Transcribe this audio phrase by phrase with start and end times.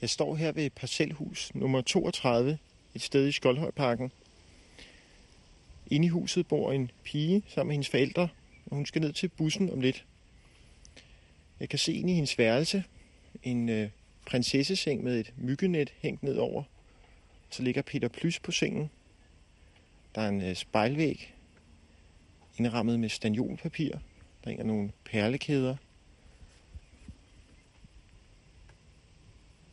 [0.00, 2.58] Jeg står her ved parcelhus nummer 32,
[2.94, 4.12] et sted i Skoldhøjparken.
[5.90, 8.28] Inde i huset bor en pige sammen med hendes forældre,
[8.66, 10.04] og hun skal ned til bussen om lidt.
[11.60, 12.84] Jeg kan se ind i hendes værelse
[13.42, 13.90] en øh,
[14.26, 16.62] prinsesseseng med et myggenet hængt ned over.
[17.50, 18.90] Så ligger Peter Plys på sengen.
[20.14, 21.34] Der er en øh, spejlvæg
[22.58, 23.90] indrammet med stanjolpapir.
[24.44, 25.76] Der hænger nogle perlekæder.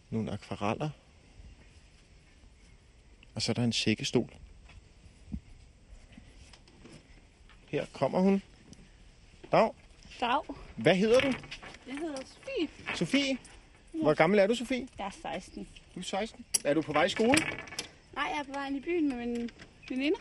[0.10, 0.90] Nogle akvareller.
[3.36, 4.30] Og så er der en sækkestol.
[7.68, 8.42] Her kommer hun.
[9.52, 9.72] Dag.
[10.20, 10.42] Dag.
[10.76, 11.34] Hvad hedder du?
[11.88, 12.96] Jeg hedder Sofie.
[12.96, 13.38] Sofie?
[13.94, 14.88] Hvor gammel er du, Sofie?
[14.98, 15.68] Jeg er 16.
[15.96, 16.46] Du er 16.
[16.66, 17.40] Er du på vej i skole?
[18.14, 19.50] Nej, jeg er på vej ind i byen med min
[19.90, 20.20] veninder.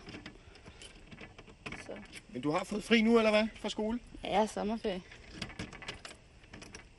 [1.86, 1.92] Så
[2.28, 3.98] Men du har fået fri nu, eller hvad, fra skole?
[4.24, 5.02] ja, jeg er sommerferie.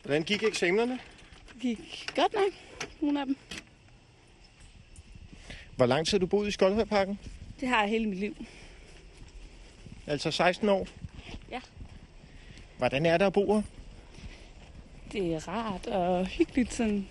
[0.01, 0.99] Hvordan gik eksamenerne?
[1.53, 2.53] Det gik godt nok,
[3.01, 3.37] nogle af dem.
[5.75, 7.19] Hvor lang tid har du boet i Skoldhøjparken?
[7.59, 8.45] Det har jeg hele mit liv.
[10.07, 10.87] Altså 16 år?
[11.51, 11.59] Ja.
[12.77, 13.61] Hvordan er det at bo her?
[15.11, 17.07] Det er rart og hyggeligt sådan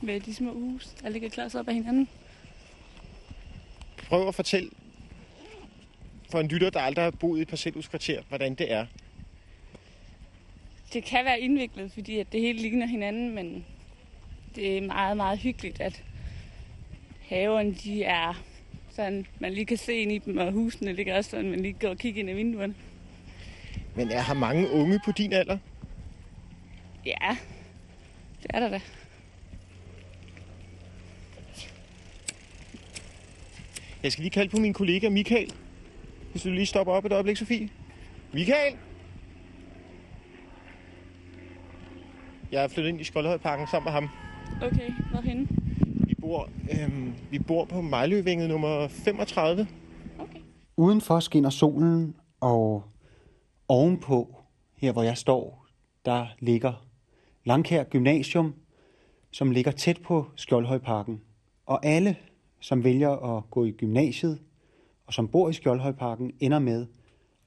[0.00, 2.08] med de små hus, der ligger klods op af hinanden.
[3.96, 4.70] Prøv at fortælle
[6.30, 8.86] for en lytter, der aldrig har boet i et parcelhuskvarter, hvordan det er.
[10.92, 13.64] Det kan være indviklet, fordi at det hele ligner hinanden, men
[14.54, 16.02] det er meget, meget hyggeligt, at
[17.20, 18.42] haverne de er
[18.90, 21.76] sådan, man lige kan se ind i dem, og husene ligger også sådan, man lige
[21.80, 22.74] går og kigger ind i vinduerne.
[23.94, 25.58] Men er her mange unge på din alder?
[27.06, 27.36] Ja,
[28.42, 28.80] det er der da.
[34.02, 35.52] Jeg skal lige kalde på min kollega Michael.
[36.30, 37.68] Hvis du lige stopper op et øjeblik, Sofie.
[38.32, 38.76] Michael!
[42.52, 44.08] Jeg er flyttet ind i Skoldhøjparken sammen med ham.
[44.62, 45.48] Okay, hvorhenne?
[46.06, 49.66] Vi bor, øhm, vi bor på Mejløvænget nummer 35.
[50.18, 50.40] Okay.
[50.76, 52.84] Udenfor skinner solen, og
[53.68, 54.36] ovenpå,
[54.76, 55.66] her hvor jeg står,
[56.04, 56.86] der ligger
[57.44, 58.54] Langkær Gymnasium,
[59.30, 61.20] som ligger tæt på Skjoldhøjparken.
[61.66, 62.16] Og alle,
[62.60, 64.40] som vælger at gå i gymnasiet,
[65.06, 66.86] og som bor i Skjoldhøjparken, ender med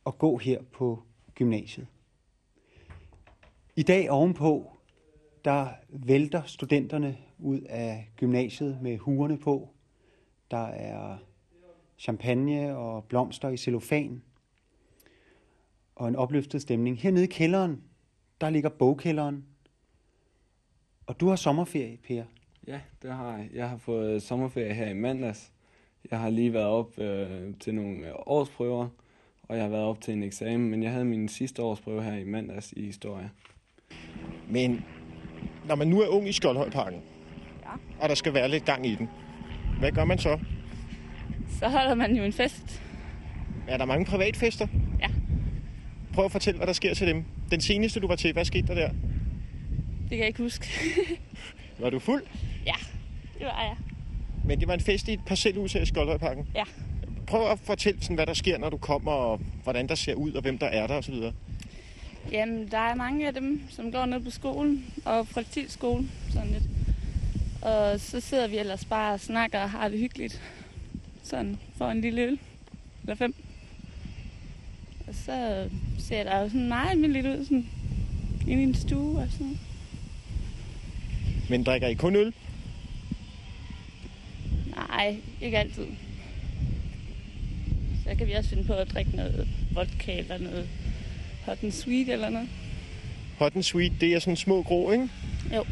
[0.05, 1.03] at gå her på
[1.35, 1.87] gymnasiet.
[3.75, 4.76] I dag ovenpå,
[5.45, 9.69] der vælter studenterne ud af gymnasiet med huerne på.
[10.51, 11.17] Der er
[11.99, 14.21] champagne og blomster i cellofan.
[15.95, 16.97] Og en opløftet stemning.
[16.97, 17.83] Hernede i kælderen,
[18.41, 19.45] der ligger bogkælderen.
[21.05, 22.23] Og du har sommerferie, Per.
[22.67, 23.49] Ja, det har jeg.
[23.53, 25.51] Jeg har fået sommerferie her i mandags.
[26.11, 28.89] Jeg har lige været op øh, til nogle årsprøver,
[29.43, 32.15] og jeg har været op til en eksamen, men jeg havde min sidste årsprøve her
[32.15, 33.31] i mandags i historie.
[34.49, 34.85] Men
[35.67, 36.99] når man nu er ung i Skoldhøjparken,
[37.63, 38.03] Ja.
[38.03, 39.09] og der skal være lidt gang i den,
[39.79, 40.39] hvad gør man så?
[41.59, 42.81] Så holder man jo en fest.
[43.67, 44.67] Er der mange privatfester?
[45.01, 45.07] Ja.
[46.13, 47.23] Prøv at fortælle, hvad der sker til dem.
[47.51, 48.89] Den seneste, du var til, hvad skete der der?
[48.89, 50.67] Det kan jeg ikke huske.
[51.79, 52.23] Var du fuld?
[52.65, 52.73] ja,
[53.37, 53.75] det var jeg.
[54.45, 56.47] Men det var en fest i et parcelhus her i Skoldhøjparken.
[56.55, 56.63] Ja.
[57.27, 60.31] Prøv at fortælle, sådan, hvad der sker, når du kommer, og hvordan der ser ud,
[60.31, 61.13] og hvem der er der osv.
[62.31, 66.63] Jamen, der er mange af dem, som går ned på skolen og praktikskole, sådan lidt.
[67.61, 70.41] Og så sidder vi ellers bare og snakker og har det hyggeligt.
[71.23, 72.39] Sådan, for en lille øl.
[73.01, 73.35] Eller fem.
[75.07, 77.69] Og så ser der jo sådan meget almindeligt ud, sådan
[78.47, 79.59] inde i en stue og sådan.
[81.49, 82.33] Men drikker I kun øl?
[84.75, 85.85] Nej, ikke altid.
[88.03, 90.69] Så kan vi også finde på at drikke noget vodka eller noget
[91.47, 92.49] hot and sweet eller noget.
[93.39, 95.09] Hot and sweet, det er sådan små grå, ikke?
[95.55, 95.63] Jo,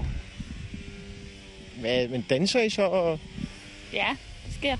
[1.79, 2.83] Hvad, men danser I så?
[2.83, 3.19] Og...
[3.93, 4.77] ja, det sker.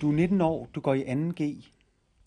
[0.00, 1.42] Du er 19 år, du går i 2G,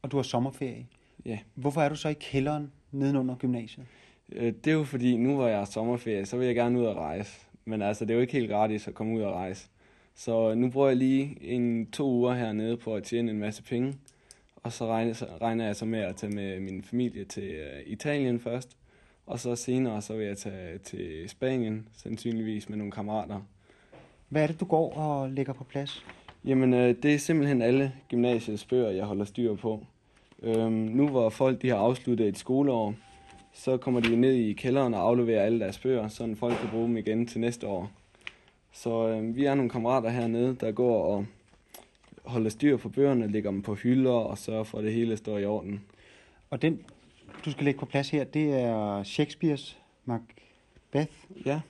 [0.01, 0.85] og du har sommerferie.
[1.25, 3.85] Ja, Hvorfor er du så i kælderen nedenunder gymnasiet?
[4.31, 6.85] øh, det er jo fordi, nu hvor jeg har sommerferie, så vil jeg gerne ud
[6.85, 7.31] og rejse.
[7.65, 9.67] Men altså, det er jo ikke helt gratis at komme ud og rejse.
[10.15, 13.93] Så nu bruger jeg lige en to uger hernede på at tjene en masse penge.
[14.63, 17.81] Og så regner, så regner jeg så med at tage med min familie til øh,
[17.85, 18.77] Italien først.
[19.25, 23.41] Og så senere så vil jeg tage til Spanien, sandsynligvis med nogle kammerater.
[24.29, 26.05] Hvad er det, du går og lægger på plads?
[26.45, 29.85] Jamen, øh, det er simpelthen alle gymnasiets bøger, jeg holder styr på.
[30.43, 32.93] Øhm, nu hvor folk de har afsluttet et skoleår,
[33.53, 36.87] så kommer de ned i kælderen og afleverer alle deres bøger, så folk kan bruge
[36.87, 37.91] dem igen til næste år.
[38.71, 41.25] Så øh, vi er nogle kammerater hernede, der går og
[42.25, 45.37] holder styr på bøgerne, lægger dem på hylder og sørger for, at det hele står
[45.37, 45.83] i orden.
[46.49, 46.79] Og den,
[47.45, 51.13] du skal lægge på plads her, det er Shakespeares Macbeth.
[51.45, 51.61] Ja,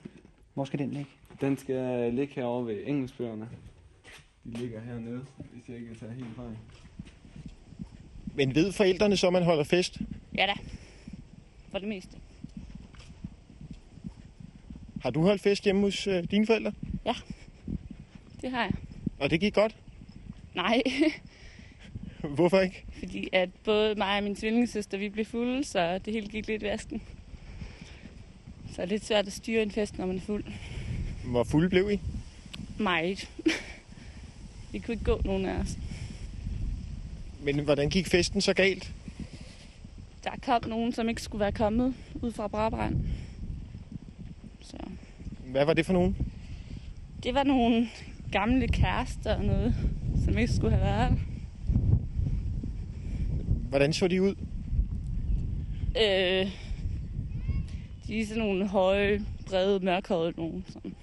[0.54, 1.10] Hvor skal den ligge?
[1.40, 3.48] Den skal ligge herovre ved engelskbøgerne.
[4.44, 6.56] De ligger hernede, hvis jeg ikke tager helt fejl.
[8.34, 9.98] Men ved forældrene så, man holder fest?
[10.36, 10.52] Ja da.
[11.70, 12.16] For det meste.
[15.02, 16.72] Har du holdt fest hjemme hos øh, dine forældre?
[18.40, 18.72] Det har jeg.
[19.20, 19.76] Og det gik godt?
[20.54, 20.82] Nej,
[22.34, 22.84] Hvorfor ikke?
[22.98, 26.62] fordi at både mig og min tvillingssøster, vi blev fulde, så det hele gik lidt
[26.62, 27.02] i vasken.
[28.68, 30.44] Så det er lidt svært at styre en fest, når man er fuld.
[31.24, 32.00] Hvor fuld blev I?
[32.78, 33.30] Meget.
[34.72, 35.78] vi kunne ikke gå, nogen af os.
[37.42, 38.92] Men hvordan gik festen så galt?
[40.24, 42.96] Der kom nogen, som ikke skulle være kommet ud fra Brabrand.
[44.60, 44.76] Så
[45.46, 46.16] Hvad var det for nogen?
[47.22, 47.88] det var nogle
[48.32, 49.74] gamle kærester og noget,
[50.24, 51.16] som ikke skulle have været der.
[53.68, 54.34] Hvordan så de ud?
[55.96, 56.46] Øh,
[58.06, 60.64] de er sådan nogle høje, brede, mørkhårede nogen.
[60.68, 60.94] Sådan.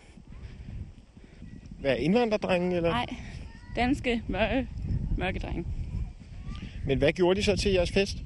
[1.79, 2.75] Hvad indvandrerdrenge?
[2.75, 2.89] Eller?
[2.89, 3.05] Nej,
[3.75, 4.67] danske, mørke,
[5.17, 5.65] mørke drenge.
[6.85, 8.17] Men hvad gjorde de så til jeres fest?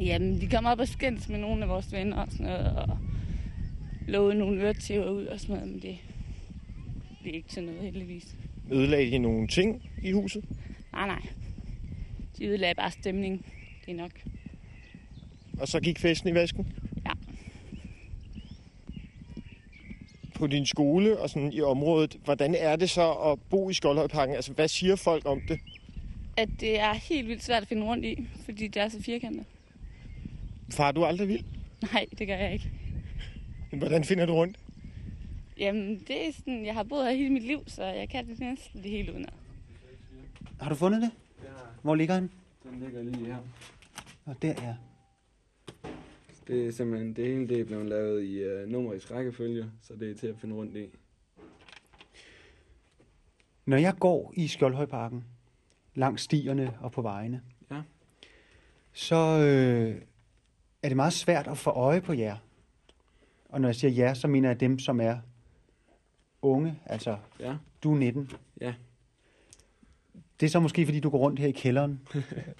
[0.00, 2.98] Jamen, vi kom op og skændes med nogle af vores venner og sådan noget, og
[4.08, 5.98] lovede nogle øretæver ud og sådan noget, men det
[7.22, 8.36] blev ikke til noget, heldigvis.
[8.70, 10.44] Ødelagde de nogle ting i huset?
[10.92, 11.22] Nej, nej.
[12.38, 13.46] De ødelagde bare stemning.
[13.86, 14.10] Det er nok.
[15.60, 16.72] Og så gik festen i vasken?
[17.06, 17.12] Ja.
[20.34, 24.34] På din skole og sådan i området, hvordan er det så at bo i Skoldhøjparken?
[24.34, 25.60] Altså, hvad siger folk om det?
[26.36, 29.44] At det er helt vildt svært at finde rundt i, fordi det er så firkantet.
[30.70, 31.44] Far du aldrig vild?
[31.92, 32.70] Nej, det gør jeg ikke.
[33.70, 34.56] Men hvordan finder du rundt?
[35.60, 38.40] Jamen, det er sådan, jeg har boet her hele mit liv, så jeg kan det
[38.40, 39.28] næsten det hele udenad.
[40.60, 41.10] Har du fundet det?
[41.44, 41.48] Ja,
[41.82, 42.30] Hvor ligger den?
[42.62, 43.36] den ligger lige her.
[44.24, 44.76] Og der, ja.
[46.46, 50.10] Det er simpelthen, det hele det er blevet lavet i uh, numerisk rækkefølge, så det
[50.10, 50.86] er til at finde rundt i.
[53.66, 55.24] Når jeg går i Skjoldhøjparken,
[55.94, 57.82] langs stierne og på vejene, Ja.
[58.92, 60.02] så øh,
[60.82, 62.36] er det meget svært at få øje på jer.
[63.48, 65.18] Og når jeg siger jer, så mener jeg dem, som er
[66.42, 66.78] unge.
[66.86, 68.30] Altså, Ja, du er 19.
[68.60, 68.74] Ja.
[70.40, 72.00] Det er så måske, fordi du går rundt her i kælderen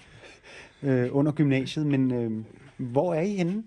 [0.83, 2.45] øh, under gymnasiet, men øh,
[2.77, 3.63] hvor er I henne?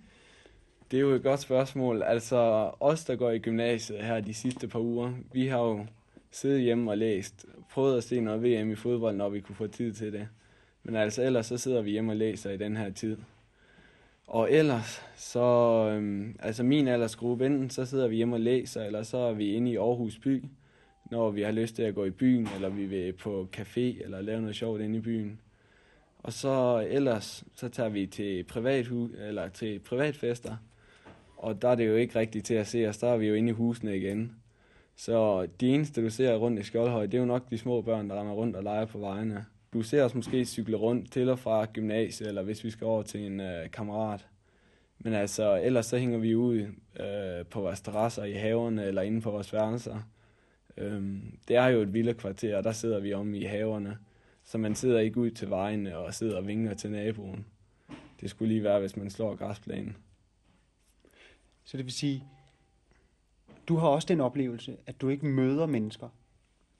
[0.90, 2.02] det er jo et godt spørgsmål.
[2.02, 5.86] Altså, os, der går i gymnasiet her de sidste par uger, vi har jo
[6.30, 7.46] siddet hjemme og læst.
[7.70, 10.28] Prøvet at se noget VM i fodbold, når vi kunne få tid til det.
[10.82, 13.16] Men altså, ellers så sidder vi hjemme og læser i den her tid.
[14.26, 15.40] Og ellers, så,
[15.92, 19.54] øhm, altså min aldersgruppe, enten så sidder vi hjemme og læser, eller så er vi
[19.54, 20.44] inde i Aarhus by,
[21.10, 24.20] når vi har lyst til at gå i byen, eller vi vil på café, eller
[24.20, 25.40] lave noget sjovt inde i byen.
[26.18, 30.56] Og så ellers, så tager vi til privathus, eller til privatfester,
[31.36, 33.34] og der er det jo ikke rigtigt til at se os, der er vi jo
[33.34, 34.36] inde i husene igen.
[34.96, 38.10] Så de eneste, du ser rundt i Skjoldhøj, det er jo nok de små børn,
[38.10, 39.44] der render rundt og leger på vejene.
[39.74, 43.02] Du ser os måske cykle rundt til og fra gymnasiet, eller hvis vi skal over
[43.02, 44.26] til en øh, kammerat.
[44.98, 46.58] Men altså, ellers så hænger vi ud
[47.00, 50.00] øh, på vores terrasser i haverne, eller inde på vores værelser.
[50.76, 53.98] Øhm, det er jo et vildt kvarter, og der sidder vi om i haverne.
[54.44, 57.46] Så man sidder ikke ud til vejene og sidder og vinker til naboen.
[58.20, 59.96] Det skulle lige være, hvis man slår græsplænen.
[61.64, 62.24] Så det vil sige,
[63.68, 66.08] du har også den oplevelse, at du ikke møder mennesker,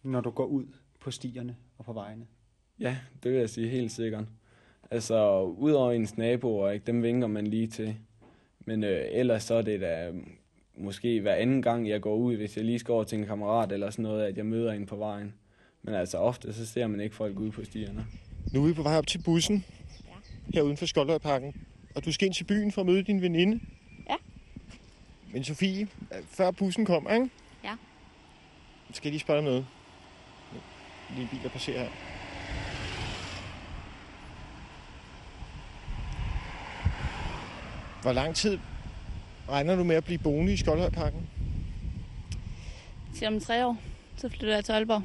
[0.03, 0.67] når du går ud
[1.01, 2.27] på stierne og på vejene.
[2.81, 4.25] Ja, det vil jeg sige helt sikkert.
[4.91, 7.97] Altså, udover ens naboer, ikke, dem vinker man lige til.
[8.67, 10.15] Men øh, ellers så er det da øh,
[10.77, 13.73] måske hver anden gang, jeg går ud, hvis jeg lige skal over til en kammerat
[13.73, 15.35] eller sådan noget, at jeg møder en på vejen.
[15.83, 18.07] Men altså ofte, så ser man ikke folk ude på stierne.
[18.53, 19.65] Nu er vi på vej op til bussen.
[20.05, 20.11] Ja.
[20.55, 21.67] Her uden for Skoldhøjparken.
[21.95, 23.61] Og du skal ind til byen for at møde din veninde.
[24.11, 24.17] Ja.
[25.33, 25.89] Men Sofie,
[26.29, 27.31] før bussen kommer, ikke?
[27.65, 27.77] Ja.
[28.93, 29.67] Skal jeg lige spørge dig noget?
[31.11, 32.14] Lige en bil, der passerer her.
[38.05, 38.59] Hvor lang tid
[39.49, 41.29] regner du med at blive boende i Skoldhøjparken?
[43.15, 43.77] Til om tre år,
[44.17, 45.03] så flytter jeg til Aalborg.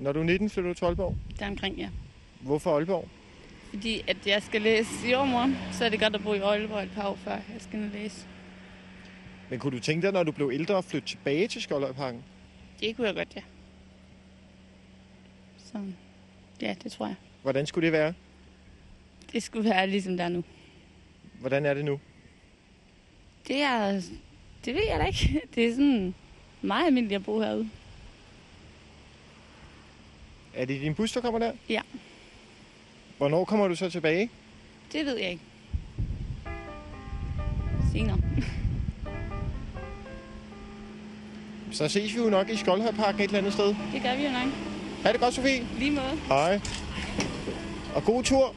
[0.00, 1.16] Når du er 19, flytter du til Aalborg.
[1.38, 1.88] Der omkring, ja.
[2.40, 3.08] Hvorfor Aalborg?
[3.70, 6.82] Fordi at jeg skal læse i år, så er det godt at bo i Aalborg
[6.82, 8.26] et par år før jeg skal og læse.
[9.50, 12.22] Men kunne du tænke dig, når du blev ældre, at flytte tilbage til Skoldhøjparken?
[12.80, 13.42] Det kunne jeg godt, ja.
[15.58, 15.78] Så
[16.62, 17.16] ja, det tror jeg.
[17.42, 18.14] Hvordan skulle det være?
[19.32, 20.44] Det skulle være ligesom der er nu.
[21.40, 22.00] Hvordan er det nu?
[23.48, 24.00] Det er,
[24.64, 25.40] det ved jeg da ikke.
[25.54, 26.14] Det er sådan
[26.62, 27.70] meget almindeligt at bo herude.
[30.54, 31.52] Er det din bus, der kommer der?
[31.68, 31.80] Ja.
[33.18, 34.30] Hvornår kommer du så tilbage?
[34.92, 35.42] Det ved jeg ikke.
[37.92, 38.18] Senere.
[41.72, 43.66] Så ses vi jo nok i Skoldhøjparken et eller andet sted.
[43.66, 44.48] Det gør vi jo nok.
[45.02, 45.66] Ha' det godt, Sofie.
[45.78, 46.18] Lige måde.
[46.28, 46.60] Hej.
[47.94, 48.54] Og god tur.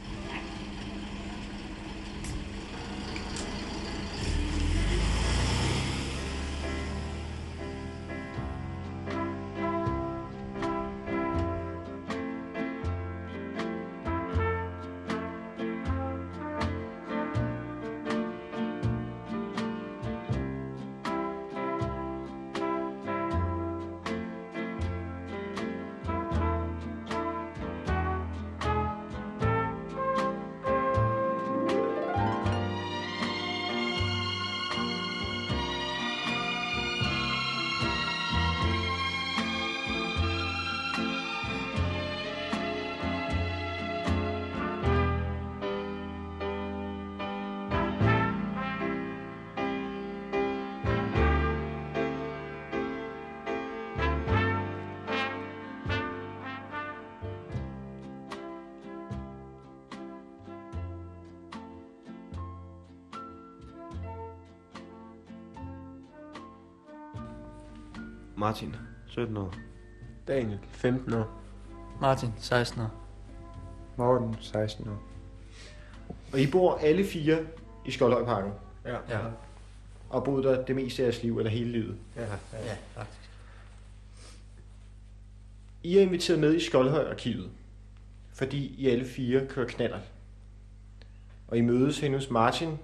[68.38, 68.76] Martin,
[69.08, 69.54] 17 år.
[70.28, 71.42] Daniel, 15 år.
[72.02, 72.92] Martin, 16 år.
[73.96, 75.04] Morten, 16 år.
[76.34, 77.46] Og I bor alle fire
[77.86, 78.52] i Skoldhøjparken.
[78.86, 78.98] Ja.
[79.10, 79.20] Ja,
[80.10, 81.98] Og boet der det meste af jeres liv, eller hele livet.
[82.16, 82.22] ja.
[82.54, 83.30] ja faktisk.
[85.84, 87.50] I er inviteret med i Skoldhøj-arkivet,
[88.34, 90.00] fordi I alle fire kører knaller.
[91.48, 92.78] Og I mødes hen hos Martin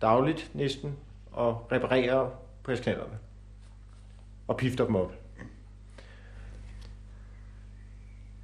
[0.00, 0.96] dagligt næsten
[1.32, 2.30] og reparerer
[2.62, 3.18] på jeres knallerne.
[4.50, 5.12] Og pifter dem op.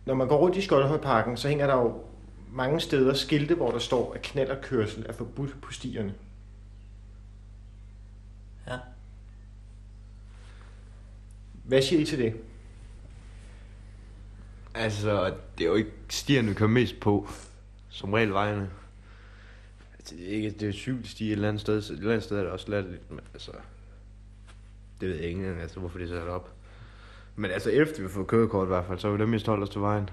[0.04, 2.04] Når man går rundt i Skoldhøjparken, så hænger der jo
[2.52, 6.14] mange steder skilte, hvor der står, at knallerkørsel er forbudt på stierne.
[8.66, 8.78] Ja.
[11.64, 12.36] Hvad siger I til det?
[14.75, 17.28] Altså, det er jo ikke stierne, vi kører mest på.
[17.88, 18.70] Som regel vejene.
[19.98, 21.82] Altså, det er ikke det er cykelsti et eller andet sted.
[21.82, 23.52] Så et eller andet sted er det også lidt, men altså...
[25.00, 26.52] Det ved jeg ikke, altså, hvorfor det er sat op.
[27.36, 29.62] Men altså, efter vi får kørekort i hvert fald, så er vi dem mest holdt
[29.62, 30.10] os til vejen.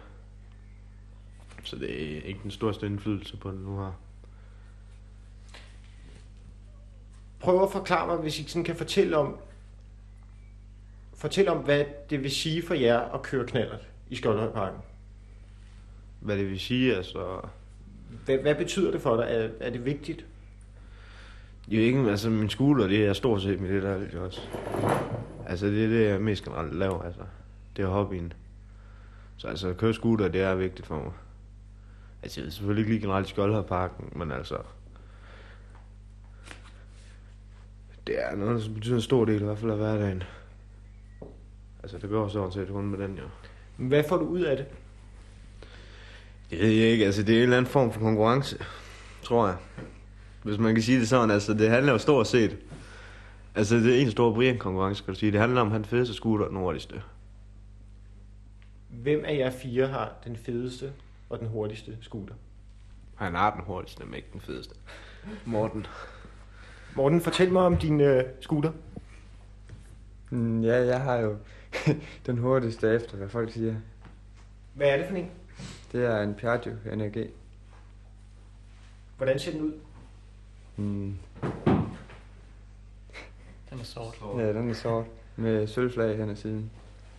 [1.63, 3.99] Så det er ikke den største indflydelse på det nu her.
[7.39, 9.37] Prøv at forklare mig, hvis I sådan kan fortælle om,
[11.13, 14.81] fortælle om, hvad det vil sige for jer at køre knallert i Skoldhøjparken.
[16.19, 17.41] Hvad det vil sige, altså...
[18.25, 19.23] Hvad, hvad betyder det for dig?
[19.23, 20.25] Er, er det vigtigt?
[21.67, 24.41] Jo ikke, altså min scooter, det er stort set mit det der også.
[25.47, 27.21] Altså det er det, jeg mest generelt laver, altså.
[27.77, 28.33] Det er hobbyen.
[29.37, 31.11] Så altså at køre scooter, det er vigtigt for mig.
[32.23, 34.57] Altså jeg ved selvfølgelig ikke lige generelt i Skoldhøjparken, men altså...
[38.07, 40.23] Det er noget, som betyder en stor del i hvert fald af hverdagen.
[41.83, 43.23] Altså det går sådan set kun med den jo.
[43.77, 44.65] Hvad får du ud af det?
[46.49, 48.57] Det ved jeg ikke, altså det er en eller anden form for konkurrence,
[49.23, 49.57] tror jeg.
[50.43, 52.57] Hvis man kan sige det sådan, altså det handler jo stort set.
[53.55, 55.31] Altså det er en stor Brian-konkurrence, kan du sige.
[55.31, 57.01] Det handler om, han fedeste scooter den hurtigste.
[58.89, 60.93] Hvem af jer fire har den fedeste
[61.29, 62.33] og den hurtigste scooter?
[63.15, 64.75] Han har den hurtigste, men ikke den fedeste.
[65.45, 65.85] Morten.
[66.95, 68.71] Morten, fortæl mig om din øh, scooter.
[70.29, 71.37] Mm, ja, jeg har jo
[72.25, 73.75] den hurtigste efter, hvad folk siger.
[74.73, 75.29] Hvad er det for en?
[75.91, 77.29] Det er en Piaggio NRG.
[79.17, 79.73] Hvordan ser den ud?
[80.77, 81.13] Mm,
[83.69, 84.19] Den er sort.
[84.37, 86.71] ja, den er sort med sølvflag hen ad siden.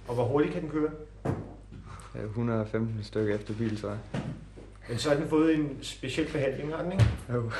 [0.08, 0.90] Og hvor hurtigt kan den køre?
[2.14, 3.96] Ja, 115 stykker efter bilsvej.
[4.88, 7.04] Men så har den fået en speciel behandling, har den ikke?
[7.32, 7.50] Jo.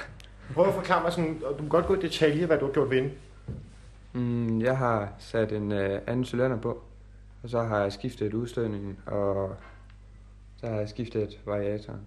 [0.55, 2.73] Prøv at forklare mig sådan, og du kan godt gå i detalje, hvad du har
[2.73, 3.11] gjort ved den.
[4.13, 6.83] Mm, jeg har sat en uh, anden cylinder på,
[7.43, 9.57] og så har jeg skiftet udstødningen, og
[10.57, 12.01] så har jeg skiftet variatoren.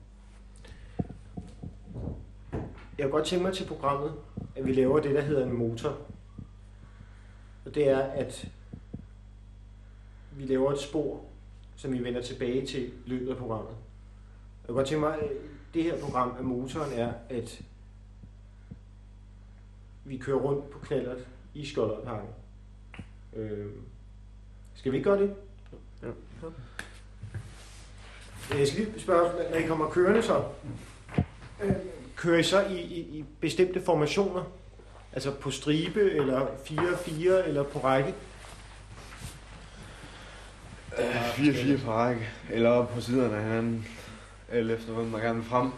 [2.97, 4.13] Jeg kunne godt tænke mig til programmet,
[4.55, 5.97] at vi laver det, der hedder en motor.
[7.65, 8.47] Og det er, at
[10.31, 11.21] vi laver et spor,
[11.75, 13.71] som vi vender tilbage til i løbet af programmet.
[13.71, 15.29] Jeg kunne godt tænke mig, at
[15.73, 17.61] det her program af motoren er, at
[20.05, 22.29] vi kører rundt på knallert i Skoldhøjparken.
[23.33, 23.71] Øh,
[24.75, 25.35] skal vi ikke gøre det?
[26.03, 26.13] Jo.
[28.57, 30.43] Jeg skal lige spørge, når I kommer kørende så,
[31.63, 31.75] øh,
[32.17, 34.43] kører I så i, i, i bestemte formationer?
[35.13, 38.13] Altså på stribe, eller 4-4, eller på række?
[40.91, 42.29] 4-4 på række.
[42.49, 43.87] Eller op på siderne af hinanden.
[44.49, 45.71] Eller efter, hvem man gerne vil frem.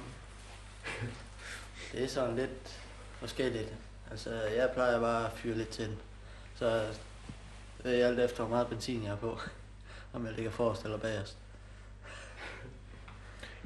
[1.91, 2.79] Det er sådan lidt
[3.19, 3.73] forskelligt.
[4.11, 5.97] Altså, jeg plejer bare at fyre lidt til den.
[6.55, 6.85] Så
[7.83, 9.39] Det er alt efter, hvor meget benzin jeg har på.
[10.13, 11.37] Om jeg ligger forrest eller bagerst.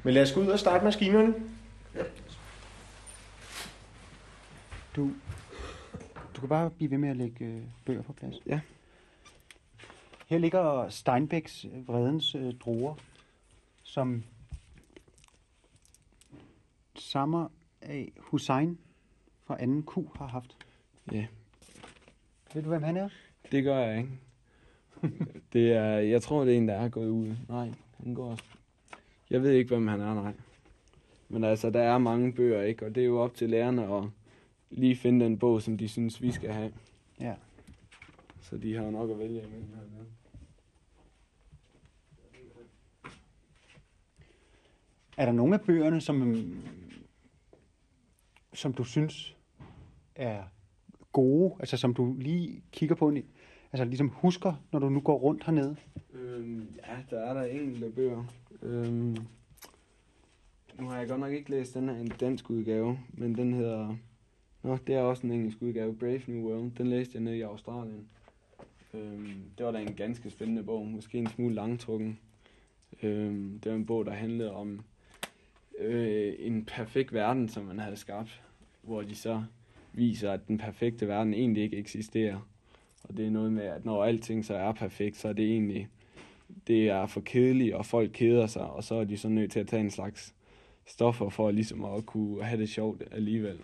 [0.02, 1.34] Men lad os gå ud og starte maskinerne.
[4.96, 5.10] Du,
[6.36, 8.34] du kan bare blive ved med at lægge øh, bøger på plads.
[8.46, 8.60] Ja.
[10.26, 12.94] Her ligger Steinbecks øh, Vredens øh, druer,
[13.82, 14.24] som
[16.96, 17.48] Sammer
[17.82, 18.78] af Hussein
[19.44, 19.82] fra 2.
[19.86, 20.56] Q har haft.
[21.12, 21.26] Ja.
[22.54, 23.08] Ved du, hvem han er?
[23.52, 24.10] Det gør jeg ikke.
[25.52, 27.36] Det er, jeg tror, det er en, der er gået ud.
[27.48, 27.70] Nej,
[28.04, 28.38] han går
[29.30, 30.32] Jeg ved ikke, hvem han er, nej.
[31.28, 32.86] Men altså, der er mange bøger, ikke?
[32.86, 34.04] Og det er jo op til lærerne at
[34.74, 36.72] lige finde den bog, som de synes, vi skal have.
[37.20, 37.34] Ja.
[38.40, 40.06] Så de har nok at vælge imellem hernede.
[45.16, 46.62] Er der nogle af bøgerne, som, øhm,
[48.52, 49.36] som du synes
[50.14, 50.42] er
[51.12, 53.12] gode, altså som du lige kigger på,
[53.72, 55.76] altså ligesom husker, når du nu går rundt hernede?
[56.12, 58.24] Øhm, ja, der er der enkelte bøger.
[58.62, 59.16] Øhm,
[60.78, 63.96] nu har jeg godt nok ikke læst den her en dansk udgave, men den hedder...
[64.64, 66.70] Nå, det er også en engelsk udgave, Brave New World.
[66.78, 68.08] Den læste jeg nede i Australien.
[68.94, 72.18] Øhm, det var da en ganske spændende bog, måske en smule langtrukken.
[73.02, 74.84] Øhm, det var en bog, der handlede om
[75.78, 78.42] øh, en perfekt verden, som man havde skabt,
[78.82, 79.42] hvor de så
[79.92, 82.48] viser, at den perfekte verden egentlig ikke eksisterer.
[83.02, 85.88] Og det er noget med, at når alting så er perfekt, så er det egentlig
[86.66, 89.60] det er for kedeligt, og folk keder sig, og så er de så nødt til
[89.60, 90.34] at tage en slags
[90.86, 93.60] stoffer for ligesom at kunne have det sjovt alligevel.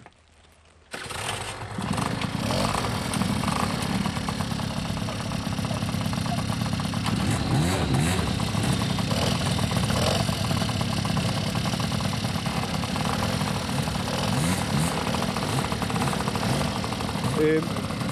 [17.43, 17.63] Øh,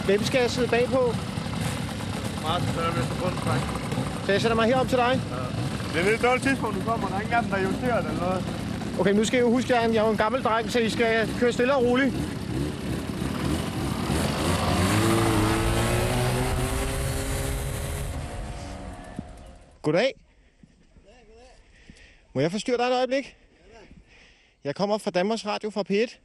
[0.06, 1.14] hvem skal jeg sidde bagpå?
[2.42, 3.26] Martin, så er det på
[4.26, 5.21] Så jeg sætter mig herop til dig.
[5.93, 7.08] Det er lidt dårligt tidspunkt, du kommer.
[7.08, 8.45] Der er ikke engang, der er justeret eller noget.
[9.00, 10.71] Okay, nu skal jeg jo huske, at jeg er en- jeg jo en gammel dreng,
[10.71, 12.14] så I skal køre stille og roligt.
[19.82, 20.12] Goddag.
[22.32, 23.36] Må jeg forstyrre dig et øjeblik?
[24.64, 26.19] Jeg kommer fra Danmarks Radio fra P1.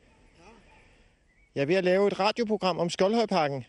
[1.55, 3.65] Jeg er ved at lave et radioprogram om Skoldhøjparken.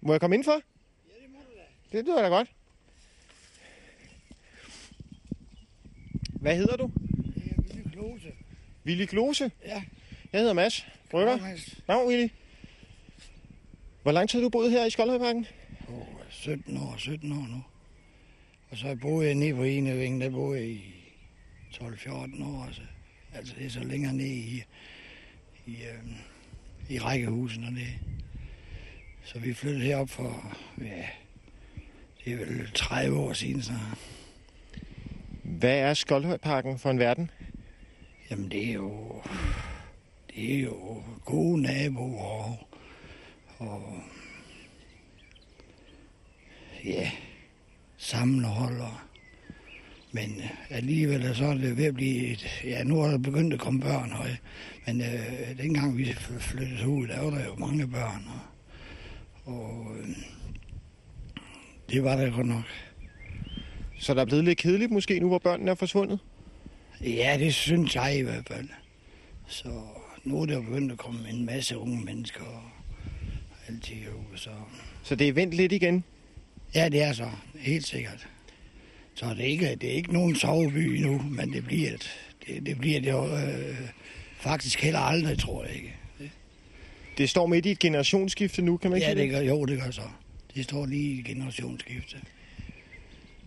[0.00, 0.52] Må jeg komme indenfor?
[0.52, 1.98] Ja, det må du da.
[1.98, 2.52] Det lyder da godt.
[6.40, 6.90] Hvad hedder du?
[7.66, 8.32] Willy Klose.
[8.86, 9.50] Willy Klose?
[9.66, 9.82] Ja.
[10.32, 11.38] Jeg hedder Mads Brygger.
[11.88, 12.28] Navn, Willy.
[14.02, 15.46] Hvor lang tid har du boet her i Skoldhøjparken?
[15.88, 17.64] Åh, 17 år, 17 år nu.
[18.70, 20.94] Og så boede jeg nede på Enevingen, der boede jeg i
[21.72, 22.64] 12-14 år.
[22.66, 22.82] Altså.
[23.34, 24.64] altså det er så længere ned i,
[25.66, 26.12] i, øh,
[26.88, 27.88] i rækkehusen og det.
[29.24, 31.04] Så vi flyttede herop for, ja,
[32.24, 33.98] det er vel 30 år siden snart.
[35.42, 37.30] Hvad er Skoldhøjparken for en verden?
[38.30, 39.22] Jamen det er jo,
[40.34, 42.58] det er jo gode naboer og,
[43.58, 44.02] og
[46.84, 47.10] ja,
[47.96, 48.80] sammenhold.
[48.80, 48.94] Og,
[50.12, 53.54] men alligevel er så er det ved at blive et, ja nu er der begyndt
[53.54, 54.30] at komme børn høj,
[54.88, 58.24] men øh, dengang vi fl- flyttede ud, der var der jo mange børn.
[59.44, 60.08] Og, og øh,
[61.90, 62.62] det var der godt nok.
[63.98, 66.18] Så der er blevet lidt kedeligt måske nu, hvor børnene er forsvundet?
[67.00, 68.68] Ja, det synes jeg i hvert fald.
[69.46, 69.68] Så
[70.24, 72.62] nu er der begyndt at komme en masse unge mennesker og
[73.68, 74.50] alt det jo, så...
[75.02, 76.04] Så det er vendt lidt igen?
[76.74, 77.30] Ja, det er så.
[77.58, 78.28] Helt sikkert.
[79.14, 82.10] Så det er ikke, det er ikke nogen soveby nu, men det bliver det.
[82.46, 83.88] Det, det bliver det øh,
[84.40, 85.94] faktisk heller aldrig, tror jeg ikke.
[87.18, 89.82] Det står midt i et generationsskifte nu, kan man ikke Ja, det gør, jo, det
[89.82, 90.02] gør så.
[90.54, 92.16] Det står lige i generationsskifte.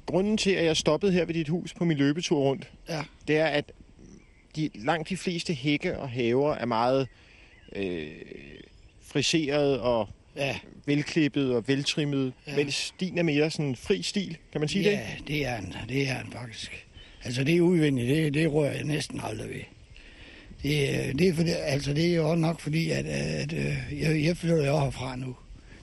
[0.05, 3.03] Grunden til, at jeg stoppede her ved dit hus på min løbetur rundt, Ja.
[3.27, 3.71] det er, at
[4.55, 7.07] de, langt de fleste hække og haver er meget
[7.75, 8.07] øh,
[9.01, 10.59] friseret og Ja.
[10.85, 12.51] velklippet og veltrimmet, Ja.
[12.51, 12.57] ja.
[12.57, 14.91] mens din er mere sådan fri stil, kan man sige det?
[14.91, 15.73] Ja, det er han.
[15.89, 16.87] Det er han faktisk.
[17.23, 19.61] Altså det er udvendigt, det, det rører jeg næsten aldrig ved.
[20.63, 23.77] Det, er- det, er fordi, altså det er jo også nok fordi, at, at, øh,
[24.01, 25.35] jeg, jeg flytter jo herfra nu.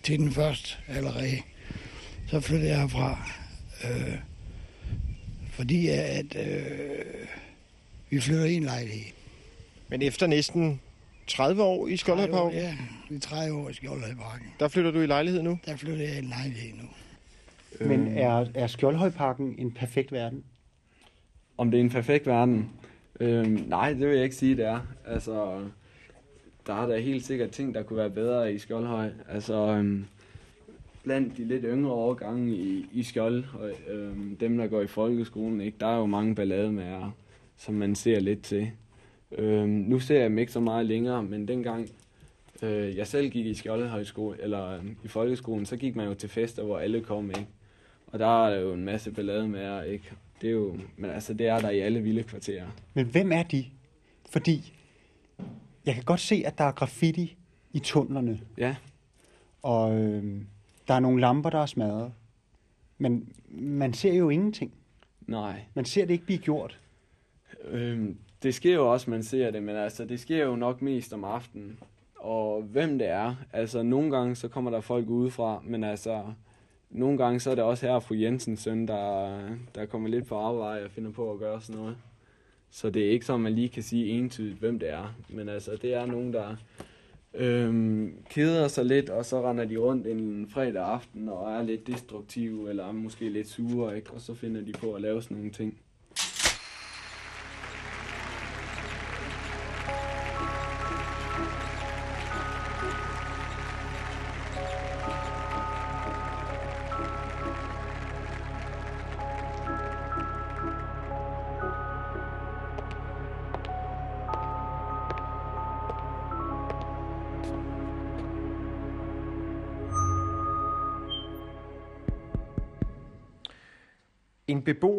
[0.03, 1.39] Til den første allerede.
[2.27, 3.31] Så flytter jeg herfra.
[3.85, 4.15] Øh,
[5.51, 7.05] fordi at øh,
[8.11, 9.13] vi flytter i en lejlighed.
[9.89, 10.81] Men efter næsten
[11.27, 12.77] 30 år i Skoldhøjparken, Ja,
[13.11, 14.47] vi er 30 år i Skjoldhøjparken.
[14.61, 15.59] der flytter du i lejlighed nu?
[15.67, 16.89] Der flytter jeg i en lejlighed nu.
[17.87, 20.45] Men er, er Skjoldhøjparken en perfekt verden?
[21.59, 22.71] Om det er en perfekt verden?
[23.21, 24.81] Øhm, nej, det vil jeg ikke sige, det er.
[25.07, 25.61] Altså,
[26.67, 29.11] der er da helt sikkert ting, der kunne være bedre i Skjoldhøj.
[29.29, 30.05] Altså, øhm,
[31.03, 35.61] blandt de lidt yngre årgange i, i Skjold, og øhm, dem, der går i folkeskolen,
[35.61, 35.77] ikke?
[35.81, 37.11] der er jo mange ballademager,
[37.57, 38.71] som man ser lidt til.
[39.39, 41.89] Øhm, nu ser jeg dem ikke så meget længere, men dengang
[42.63, 46.29] øh, jeg selv gik i Skjoldhøjskole, eller øh, i folkeskolen, så gik man jo til
[46.29, 47.47] fester, hvor alle kom, ikke?
[48.07, 50.13] Og der er jo en masse ballademærker, ikke?
[50.41, 52.67] Det er jo, men altså, det er der i alle vilde kvarterer.
[52.95, 53.65] Men hvem er de?
[54.31, 54.73] Fordi
[55.87, 57.37] jeg kan godt se, at der er graffiti
[57.73, 58.41] i tunnelerne.
[58.59, 58.77] Ja.
[59.63, 60.43] Og øh,
[60.89, 62.13] der er nogle lamper, der er smadret.
[62.99, 64.73] Men man ser jo ingenting.
[65.27, 65.61] Nej.
[65.75, 66.81] Man ser det ikke blive gjort.
[67.65, 71.13] Øhm, det sker jo også, man ser det, men altså, det sker jo nok mest
[71.13, 71.79] om aftenen.
[72.17, 76.25] Og hvem det er, altså nogle gange så kommer der folk udefra, men altså
[76.91, 79.41] nogle gange så er det også her fru Jensens søn, der,
[79.75, 81.97] der kommer lidt på arbejde og finder på at gøre sådan noget.
[82.71, 85.15] Så det er ikke så, man lige kan sige entydigt, hvem det er.
[85.29, 86.57] Men altså, det er nogen, der
[87.35, 91.87] øhm, keder sig lidt, og så render de rundt en fredag aften og er lidt
[91.87, 94.11] destruktive, eller måske lidt sure, ikke?
[94.11, 95.79] og så finder de på at lave sådan nogle ting.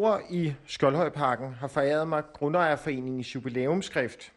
[0.09, 4.31] Beboere i Skjoldhøjparken har foræret mig Grundejerforeningens jubilæumskrift,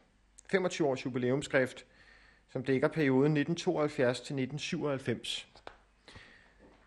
[0.51, 1.85] 25 års jubilæumskrift,
[2.53, 5.49] som dækker perioden 1972 til 1997.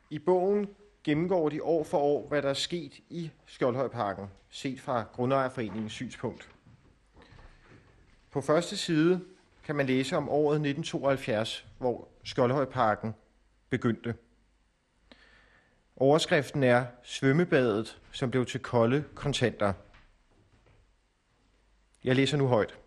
[0.10, 0.70] I bogen
[1.04, 6.50] gennemgår de år for år, hvad der er sket i Skjoldhøjparken, set fra Grundejerforeningens synspunkt.
[8.32, 9.22] På første side
[9.64, 13.14] kan man læse om året 1972, hvor Skjoldhøjparken
[13.70, 14.16] begyndte.
[15.98, 19.74] Overskriften er Svømmebadet, som blev til kolde kontanter.
[22.04, 22.78] Jeg læser nu højt.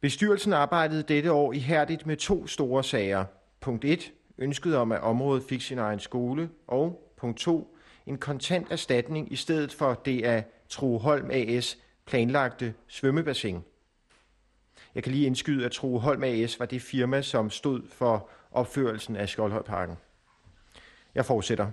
[0.00, 3.24] Bestyrelsen arbejdede dette år ihærdigt med to store sager.
[3.60, 4.12] Punkt 1.
[4.38, 6.50] Ønsket om, at området fik sin egen skole.
[6.66, 7.76] Og punkt 2.
[8.06, 13.64] En kontant erstatning i stedet for det af Troholm AS planlagte svømmebassin.
[14.94, 19.28] Jeg kan lige indskyde, at Troholm AS var det firma, som stod for opførelsen af
[19.28, 19.96] Skoldhøjparken.
[21.14, 21.70] Jeg fortsætter.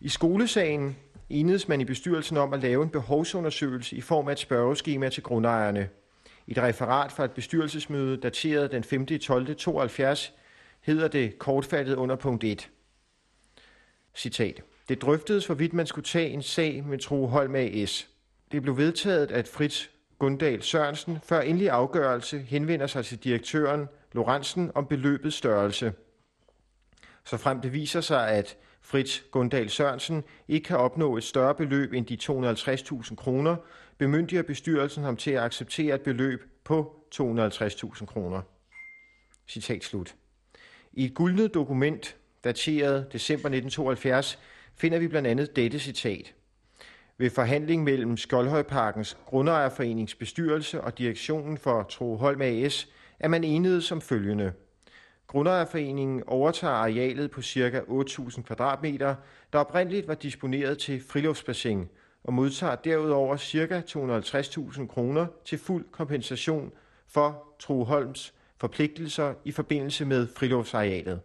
[0.00, 0.96] I skolesagen
[1.30, 5.22] enedes man i bestyrelsen om at lave en behovsundersøgelse i form af et spørgeskema til
[5.22, 5.88] grundejerne.
[6.46, 9.06] I et referat fra et bestyrelsesmøde dateret den 5.
[9.06, 9.56] 12.
[9.56, 10.32] 72
[10.80, 12.70] hedder det kortfattet under punkt 1.
[14.14, 14.62] Citat.
[14.88, 18.08] Det drøftedes, hvorvidt man skulle tage en sag med Tro Holm AS.
[18.52, 19.86] Det blev vedtaget, at Fritz
[20.18, 25.92] Gundal Sørensen før endelig afgørelse henvender sig til direktøren Lorentzen om beløbets størrelse.
[27.24, 31.92] Så frem det viser sig, at Fritz Gundal Sørensen ikke kan opnå et større beløb
[31.92, 33.56] end de 250.000 kroner,
[33.98, 38.42] bemyndiger bestyrelsen ham til at acceptere et beløb på 250.000 kroner.
[39.48, 40.14] Citat slut.
[40.92, 44.38] I et guldnet dokument, dateret december 1972,
[44.76, 46.34] finder vi blandt andet dette citat.
[47.18, 52.88] Ved forhandling mellem Skoldhøjparkens Grundejerforenings bestyrelse og direktionen for Troholm AS
[53.20, 54.52] er man enede som følgende–
[55.34, 57.80] Grundejerforeningen overtager arealet på ca.
[57.80, 59.14] 8.000 kvadratmeter,
[59.52, 61.88] der oprindeligt var disponeret til friluftsbassin,
[62.24, 63.80] og modtager derudover ca.
[63.80, 66.72] 250.000 kroner til fuld kompensation
[67.08, 71.20] for Troholms forpligtelser i forbindelse med friluftsarealet.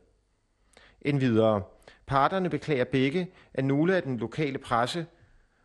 [1.02, 1.62] Endvidere,
[2.08, 5.06] parterne beklager begge, at nogle af den lokale presse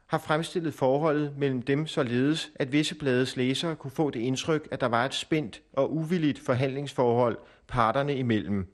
[0.06, 4.80] har fremstillet forholdet mellem dem således, at visse blades læsere kunne få det indtryk, at
[4.80, 7.38] der var et spændt og uvilligt forhandlingsforhold
[7.74, 8.66] parterne imellem.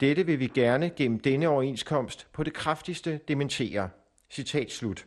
[0.00, 3.90] Dette vil vi gerne gennem denne overenskomst på det kraftigste dementere.
[4.30, 5.06] Citat slut.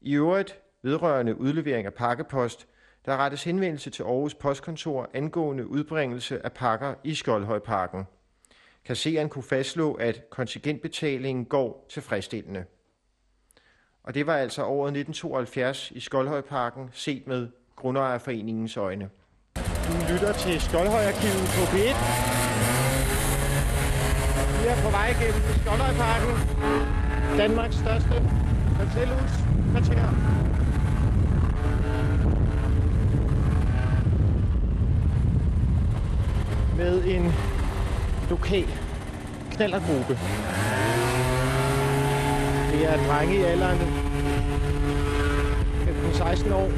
[0.00, 2.66] I øvrigt vedrørende udlevering af pakkepost,
[3.06, 8.04] der rettes henvendelse til Aarhus Postkontor angående udbringelse af pakker i Skoldhøjparken.
[8.84, 12.64] Kasseren kunne fastslå, at kontingentbetalingen går tilfredsstillende.
[14.02, 19.10] Og det var altså året 1972 i Skoldhøjparken, set med Grundejerforeningens øjne.
[19.86, 21.96] Du lytter til Skoldhøjarkivet på B1.
[24.60, 26.34] Vi er på vej gennem Skoldhøjparken,
[27.38, 28.22] Danmarks største
[28.78, 29.30] parcelhus.
[36.76, 37.32] Med en
[38.30, 38.66] lokal
[39.50, 40.18] knallergruppe.
[42.72, 43.78] Det er drenge i alderen
[45.86, 46.70] 15-16 år,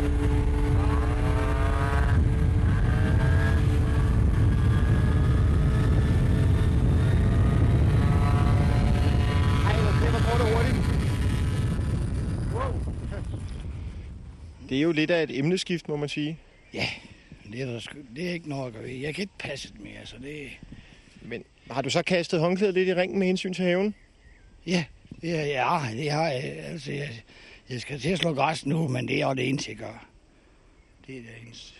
[14.68, 16.38] Det er jo lidt af et emneskift, må man sige.
[16.74, 16.88] Ja,
[17.52, 18.90] det er, der sgu, det er ikke noget at gøre ved.
[18.90, 20.48] Jeg kan ikke passe det mere, så det...
[21.22, 23.94] Men har du så kastet håndklædet lidt i ringen med hensyn til haven?
[24.66, 24.84] Ja,
[25.22, 26.42] er, ja, det har jeg.
[26.42, 27.22] Altså, jeg,
[27.68, 30.08] jeg skal til at slå græs nu, men det er jo det eneste, jeg gør.
[31.06, 31.74] Det er det eneste.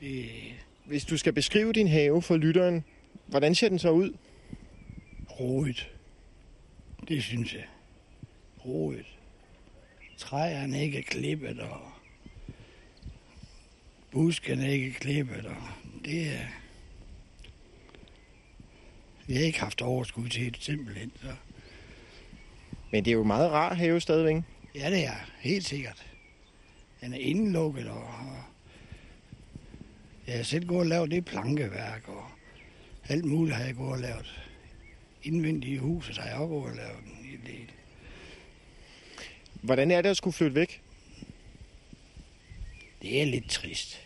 [0.00, 0.26] Det,
[0.84, 2.84] Hvis du skal beskrive din have for lytteren,
[3.26, 4.12] hvordan ser den så ud?
[5.40, 5.90] roligt.
[7.08, 7.64] Det synes jeg.
[8.64, 9.08] Roligt.
[10.18, 11.80] Træerne ikke er klippet, og
[14.10, 15.56] buskene ikke klippet, og
[16.04, 16.46] det er...
[19.26, 21.34] Vi har ikke haft overskud til det simpelthen, så...
[22.92, 24.42] Men det er jo meget rar have stadigvæk.
[24.74, 26.06] Ja, det er helt sikkert.
[27.00, 28.36] Den er indelukket, og, og
[30.26, 32.24] jeg har selv gået og lavet det plankeværk, og
[33.08, 34.42] alt muligt har jeg gået og lavet.
[35.22, 37.72] Indvendigt i huset har jeg også gået og lavet en del.
[39.62, 40.82] Hvordan er det at skulle flytte væk?
[43.02, 44.00] Det er lidt trist.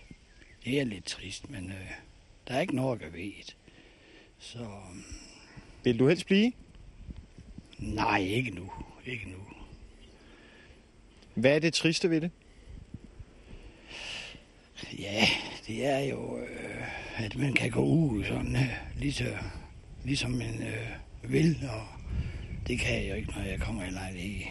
[0.65, 1.91] Det er lidt trist, men øh,
[2.49, 3.33] der er ikke noget at ved.
[4.39, 4.67] Så
[5.85, 6.53] Vil du helst blive?
[7.79, 8.73] nej, ikke nu.
[9.07, 9.39] Ikke nu.
[11.35, 12.31] Hvad er det triste ved det?
[14.99, 15.27] Ja,
[15.67, 19.37] det er jo, øh, at man kan gå ud sådan, øh, lige så,
[20.05, 21.87] ligesom man øh, vil, og
[22.67, 24.47] det kan jeg jo ikke, når jeg kommer i lejlighed.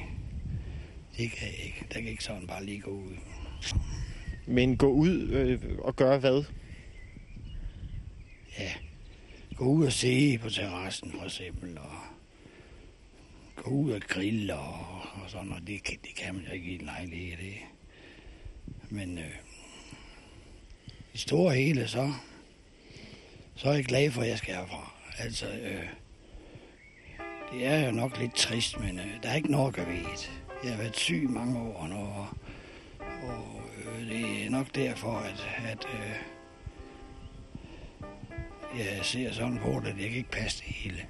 [1.17, 1.85] Det kan jeg ikke.
[1.93, 3.15] Der kan ikke sådan bare lige gå ud.
[4.45, 6.43] Men gå ud øh, og gøre hvad?
[8.59, 8.71] Ja,
[9.55, 11.91] gå ud og se på terrassen for eksempel, og
[13.55, 15.67] gå ud og grille og, og sådan, noget.
[15.67, 17.55] det, kan- det kan man jo ikke i en lejlighed, det.
[18.89, 19.31] Men øh,
[21.13, 22.13] i store hele, så,
[23.55, 24.91] så er jeg glad for, at jeg skal herfra.
[25.19, 25.83] Altså, øh,
[27.51, 29.95] det er jo nok lidt trist, men øh, der er ikke noget at gøre ved
[29.97, 30.31] det.
[30.63, 32.27] Jeg har været syg mange år nu, og,
[33.29, 33.61] og
[34.03, 36.15] Øh, det er nok derfor, at, at øh,
[38.79, 41.05] jeg ser sådan på det, at jeg kan ikke passe det hele.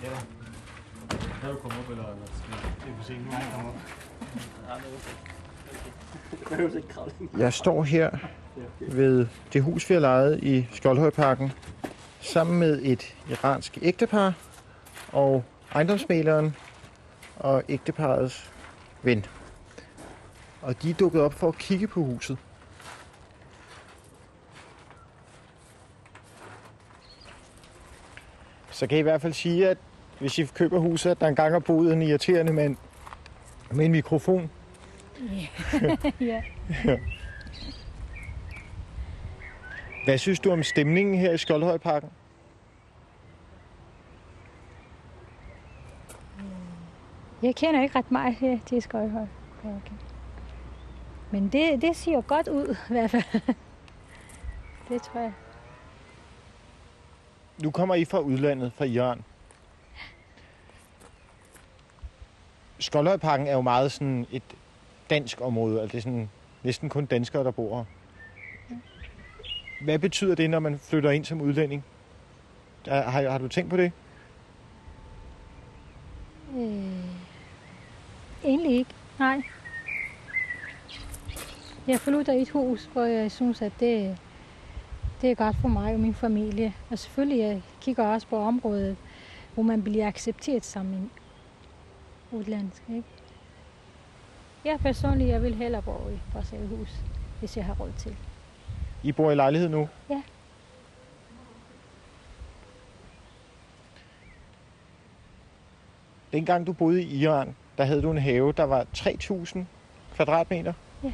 [0.00, 2.04] Kan du komme op, eller
[2.36, 3.24] skal det er for sent?
[3.24, 3.80] Nu er jeg kommet op.
[7.38, 8.10] Jeg står her
[8.80, 11.52] ved det hus, vi har lejet i Skoldhøjparken,
[12.20, 14.34] sammen med et iransk ægtepar
[15.12, 16.56] og ejendomsmaleren
[17.36, 18.52] og ægteparets
[19.02, 19.26] ven.
[20.62, 22.38] Og de er dukket op for at kigge på huset.
[28.70, 29.78] Så kan I i hvert fald sige, at
[30.20, 32.76] hvis I køber huset, at der engang har boet en irriterende mand
[33.70, 34.50] med en mikrofon.
[36.20, 36.42] ja.
[40.04, 42.10] Hvad synes du om stemningen her i Skoldhøjparken?
[47.42, 49.26] Jeg kender ikke ret meget her til Skøjhøj.
[49.64, 49.94] Okay.
[51.30, 53.54] Men det, det ser godt ud i hvert fald.
[54.88, 55.32] det tror jeg.
[57.62, 59.24] Nu kommer I fra udlandet, fra Iran.
[62.80, 64.42] Skoldhøjparken er jo meget sådan et
[65.10, 65.80] dansk område.
[65.80, 66.30] Altså det er sådan
[66.62, 67.84] næsten kun danskere, der bor her.
[69.84, 71.84] Hvad betyder det, når man flytter ind som udlænding?
[72.86, 73.92] Har, har du tænkt på det?
[76.56, 77.04] Øh,
[78.44, 78.90] egentlig ikke.
[79.18, 79.42] Nej.
[81.86, 84.18] Jeg flytter i et hus, hvor jeg synes, at det,
[85.20, 86.74] det er godt for mig og min familie.
[86.90, 88.96] Og selvfølgelig jeg kigger også på området,
[89.54, 91.10] hvor man bliver accepteret som en
[92.32, 92.82] udlandsk.
[92.88, 93.08] Ikke?
[94.64, 97.04] Jeg personligt, jeg vil hellere bo i vores eget hus,
[97.38, 98.16] hvis jeg har råd til.
[99.02, 99.88] I bor i lejlighed nu?
[100.10, 100.22] Ja.
[106.32, 109.58] Dengang du boede i Iran, der havde du en have, der var 3.000
[110.14, 110.72] kvadratmeter.
[111.02, 111.12] Ja.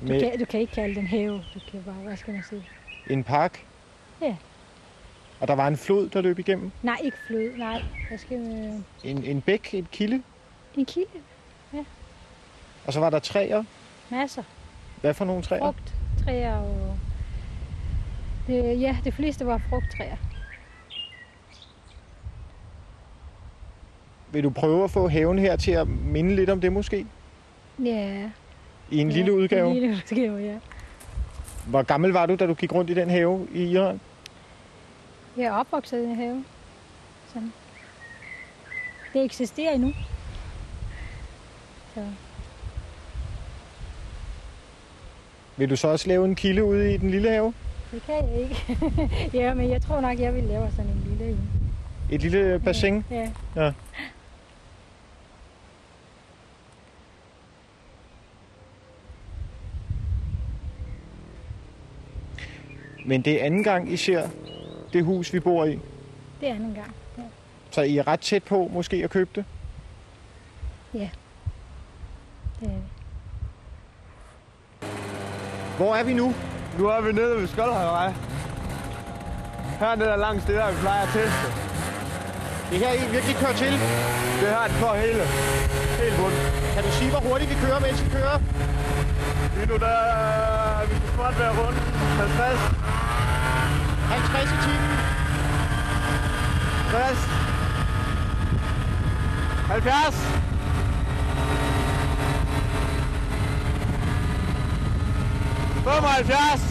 [0.00, 1.44] Du, Med kan, du kan ikke kalde den have.
[1.54, 2.64] Du kan bare, hvad skal man sige?
[3.06, 3.66] en park.
[4.22, 4.36] Ja.
[5.40, 6.70] Og der var en flod, der løb igennem.
[6.82, 7.56] Nej, ikke flød.
[7.56, 8.84] Nej, hvad skal man...
[9.04, 10.22] En, en bæk, en kilde.
[10.76, 11.08] En kilde.
[12.86, 13.64] Og så var der træer.
[14.10, 14.42] Masser.
[15.00, 15.60] Hvad for nogle træer?
[15.60, 16.98] Frugttræer og...
[18.46, 20.16] Det, ja, det fleste var frugttræer.
[24.32, 27.06] Vil du prøve at få haven her til at minde lidt om det måske?
[27.84, 28.30] Ja.
[28.90, 29.70] I en ja, lille udgave?
[29.70, 30.58] En lille udgave, ja.
[31.66, 34.00] Hvor gammel var du, da du gik rundt i den have i Iran?
[35.40, 36.44] Jeg er opvokset i en have.
[37.28, 37.52] Sådan.
[39.12, 39.92] Det eksisterer endnu.
[41.94, 42.04] Så.
[45.56, 47.54] Vil du så også lave en kilde ude i den lille have?
[47.92, 48.78] Det kan jeg ikke.
[49.38, 51.50] ja, men jeg tror nok, jeg vil lave sådan en lille en.
[52.10, 53.04] Et lille bassin?
[53.10, 53.30] Ja.
[53.56, 53.72] ja.
[63.06, 64.28] Men det er anden gang, I ser
[64.92, 65.78] det hus, vi bor i.
[66.40, 66.94] Det er anden gang.
[67.18, 67.22] Ja.
[67.70, 69.44] Så I er ret tæt på måske at købe det?
[70.94, 71.08] ja.
[72.60, 72.82] Det er vi.
[75.76, 76.34] Hvor er vi nu?
[76.78, 78.12] Nu er vi nede ved Skoldhøjvej.
[79.80, 81.46] Hernede er langs det der, vi plejer at teste.
[82.70, 83.72] Det her I virkelig kører til?
[84.40, 85.22] Det her, det går hele.
[86.02, 86.42] Helt bunden.
[86.74, 88.36] Kan du sige, hvor hurtigt vi kører, mens vi kører?
[89.56, 92.60] Lige nu, der er vi skal snart være rundt 50.
[94.10, 94.94] 50 i timen.
[96.90, 97.18] 60.
[99.68, 100.14] 70.
[105.84, 106.64] Femoghalvfjerds.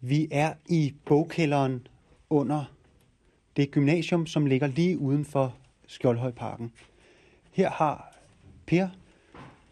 [0.00, 1.86] Vi er i bogkælderen
[2.30, 2.64] under
[3.56, 5.54] det gymnasium, som ligger lige uden for
[5.86, 6.72] Skjoldhøjparken.
[7.52, 8.12] Her har
[8.66, 8.88] Per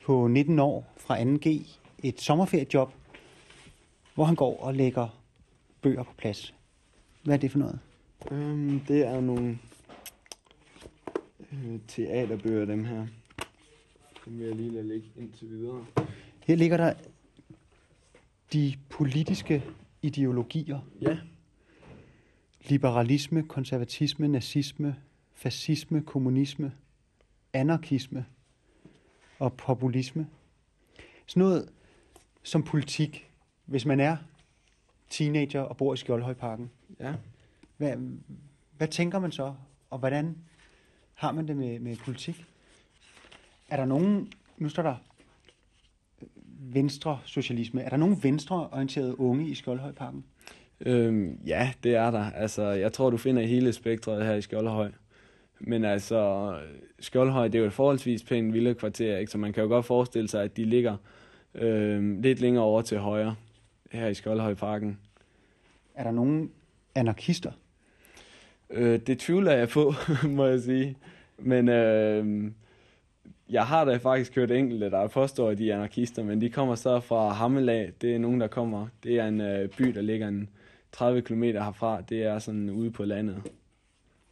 [0.05, 2.93] på 19 år fra 2G et sommerferiejob,
[4.14, 5.21] hvor han går og lægger
[5.83, 6.55] bøger på plads.
[7.23, 7.79] Hvad er det for noget?
[8.31, 9.59] Øhm, det er nogle
[11.53, 13.07] øh, teaterbøger, dem her.
[14.25, 15.87] Dem vil jeg lige lade ligge indtil videre.
[16.47, 16.95] Her ligger der
[18.53, 19.64] de politiske
[20.03, 20.81] ideologier.
[21.01, 21.19] Ja.
[22.69, 24.97] Liberalisme, konservatisme, nazisme,
[25.33, 26.73] fascisme, kommunisme,
[27.53, 28.25] anarkisme
[29.38, 30.27] og populisme.
[31.27, 31.68] Sådan noget
[32.42, 33.31] som politik,
[33.64, 34.16] hvis man er
[35.11, 36.70] teenager og bor i Skjoldhøjparken.
[37.01, 37.14] Ja.
[37.77, 37.97] Hvad,
[38.77, 39.55] hvad tænker man så,
[39.90, 40.37] og hvordan
[41.14, 42.44] har man det med, med politik?
[43.68, 44.97] Er der nogen, nu står der
[46.23, 46.29] øh,
[46.75, 50.25] venstre socialisme, er der nogen venstreorienterede unge i Skjoldhøjparken?
[50.81, 52.31] Øhm, ja, det er der.
[52.31, 54.92] Altså, jeg tror, du finder hele spektret her i Skjoldhøj.
[55.61, 56.55] Men altså,
[57.01, 59.33] Skjoldhøj, det er jo et forholdsvis pænt vilde kvarter, ikke?
[59.33, 60.97] så man kan jo godt forestille sig, at de ligger
[61.55, 63.35] øhm, lidt længere over til højre
[63.90, 64.99] her i Skjoldhøjparken.
[65.95, 66.51] Er der nogen
[66.95, 67.53] anarkister?
[68.71, 69.95] Øh, det tvivler jeg på,
[70.29, 70.97] må jeg sige.
[71.38, 72.51] Men øh,
[73.51, 76.75] jeg har da faktisk hørt enkelte, der påstår, at de er anarkister, men de kommer
[76.75, 77.93] så fra Hammelag.
[78.01, 78.87] Det er nogen, der kommer.
[79.03, 80.49] Det er en øh, by, der ligger en
[80.93, 82.01] 30 km herfra.
[82.01, 83.43] Det er sådan ude på landet.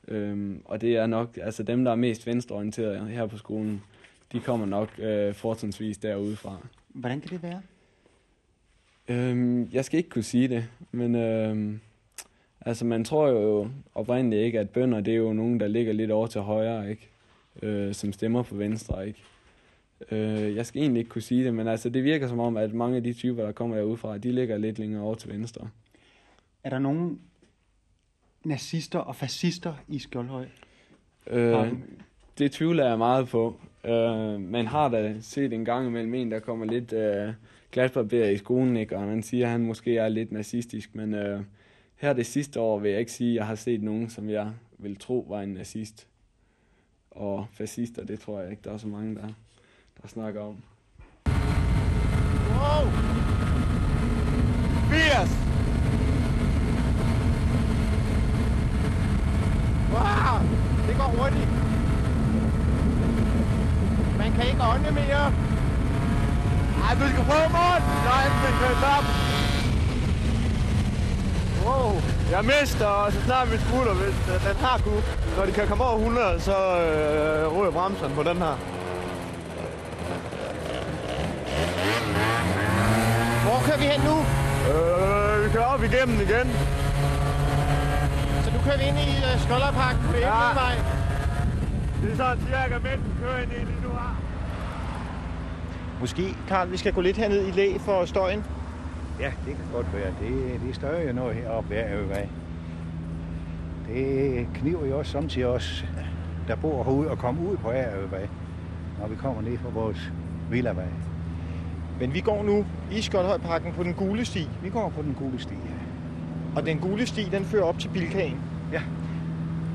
[0.08, 3.82] Øhm, og det er nok, altså dem, der er mest venstreorienterede her på skolen,
[4.32, 6.66] de kommer nok øh, fortrinsvis derude fra.
[6.88, 7.62] Hvordan kan det være?
[9.08, 11.80] Øhm, jeg skal ikke kunne sige det, men øhm,
[12.60, 16.10] altså man tror jo oprindeligt ikke, at bønder det er jo nogen, der ligger lidt
[16.10, 17.08] over til højre, ikke?
[17.62, 19.22] Øh, som stemmer på venstre, ikke?
[20.10, 22.74] Øh, jeg skal egentlig ikke kunne sige det, men altså det virker som om, at
[22.74, 25.68] mange af de typer, der kommer derudefra, de ligger lidt længere over til venstre.
[26.64, 27.20] Er der nogen
[28.44, 30.46] nazister og fascister i Skjoldhøj?
[31.26, 31.72] Øh,
[32.38, 33.56] det tvivler jeg meget på.
[33.84, 37.32] Øh, man har da set en gang imellem en, der kommer lidt øh,
[37.72, 38.96] glasbarber i skolen, ikke?
[38.96, 41.40] og man siger, at han måske er lidt nazistisk, men øh,
[41.96, 44.52] her det sidste år vil jeg ikke sige, at jeg har set nogen, som jeg
[44.78, 46.08] vil tro var en nazist.
[47.10, 49.28] Og fascister, det tror jeg ikke, der er så mange, der,
[50.02, 50.56] der snakker om.
[52.48, 52.90] Wow!
[54.90, 55.51] 80!
[59.94, 60.38] Wow,
[60.86, 61.48] det går hurtigt.
[64.18, 65.24] Man kan ikke ånde mere.
[66.84, 67.82] Ej, du skal prøve morgen!
[68.10, 69.06] Nej, den kører op.
[71.66, 72.02] Wow.
[72.30, 75.02] Jeg mister, og så snart vi smutter, hvis den her kunne.
[75.36, 78.54] Når de kan komme over 100, så øh, ryger bremsen på den her.
[83.44, 84.16] Hvor kører vi hen nu?
[84.72, 86.46] Øh, kører op igennem igen.
[88.64, 90.50] Vi ind i uh, Skolderparken på Ja.
[90.50, 90.74] Æblevej.
[92.02, 94.16] Det er sådan cirka midten kører ind i nu her.
[96.00, 98.44] Måske, Karl, vi skal gå lidt herned i læ for støjen.
[99.20, 100.10] Ja, det kan godt være.
[100.20, 102.28] Det, det støjer jo noget heroppe hver øvej.
[103.88, 105.84] Det kniver jo også samtidig os,
[106.48, 108.28] der bor herude, og komme ud på Ærøvej,
[109.00, 110.12] når vi kommer ned fra vores
[110.50, 110.88] villavej.
[112.00, 114.48] Men vi går nu i Skoldhøjparken på den gule sti.
[114.62, 116.56] Vi går på den gule sti, ja.
[116.56, 118.40] Og den gule sti, den fører op til Bilkagen.
[118.72, 118.80] Ja.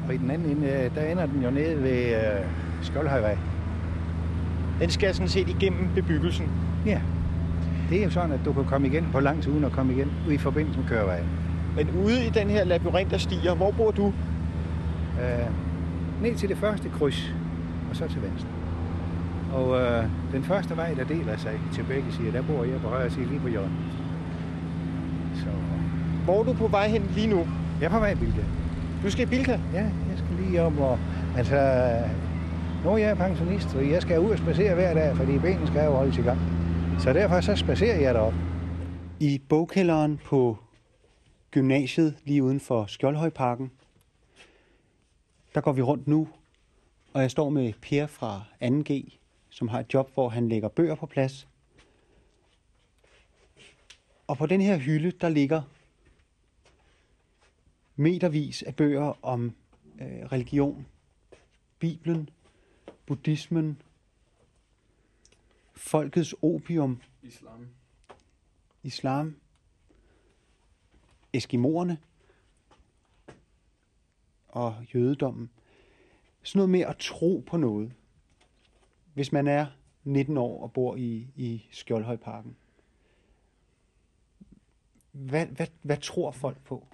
[0.07, 2.45] Og i den anden ende, øh, der ender den jo nede ved øh,
[2.81, 3.37] Skoldhøjvej.
[4.81, 6.45] Den skal sådan set igennem bebyggelsen.
[6.85, 7.01] Ja.
[7.89, 10.11] Det er jo sådan, at du kan komme igen på langs uden at komme igen
[10.27, 11.25] ud i forbindelse med kørevejen.
[11.75, 14.07] Men ude i den her labyrint af stier, hvor bor du?
[15.21, 15.47] Øh,
[16.21, 17.33] ned til det første kryds,
[17.89, 18.49] og så til venstre.
[19.53, 22.87] Og øh, den første vej, der deler sig til begge sider, der bor jeg på
[22.87, 23.71] højre side lige på hjørnet.
[25.35, 25.45] Så
[26.25, 27.47] Hvor er du på vej hen lige nu?
[27.79, 28.41] jeg er på vej i Bilka.
[29.03, 29.59] Du skal i Bilka?
[29.73, 30.99] Ja, jeg skal lige om og...
[31.37, 31.55] Altså,
[32.83, 35.85] nu er jeg pensionist, og jeg skal ud og spacere hver dag, fordi benene skal
[35.85, 36.39] jo holdes i gang.
[36.99, 38.33] Så derfor så spacerer jeg derop.
[39.19, 40.57] I bogkælderen på
[41.51, 43.71] gymnasiet lige uden for Skjoldhøjparken,
[45.55, 46.27] der går vi rundt nu,
[47.13, 49.17] og jeg står med Per fra 2G,
[49.49, 51.47] som har et job, hvor han lægger bøger på plads.
[54.27, 55.61] Og på den her hylde, der ligger
[57.97, 59.55] metervis af bøger om
[60.01, 60.87] øh, religion,
[61.79, 62.29] Bibelen,
[63.05, 63.81] buddhismen,
[65.75, 67.67] folkets opium, Islam.
[68.83, 69.35] islam,
[71.33, 71.97] eskimoerne
[74.47, 75.49] og jødedommen.
[76.43, 77.93] Sådan noget med at tro på noget.
[79.13, 79.65] Hvis man er
[80.03, 82.55] 19 år og bor i, i Skjoldhøjparken.
[85.11, 86.87] Hvad, hvad, hvad tror folk på?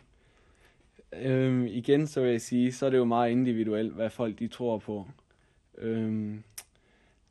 [1.22, 4.48] Øhm, igen så vil jeg sige, så er det jo meget individuelt, hvad folk de
[4.48, 5.08] tror på.
[5.78, 6.44] Øhm,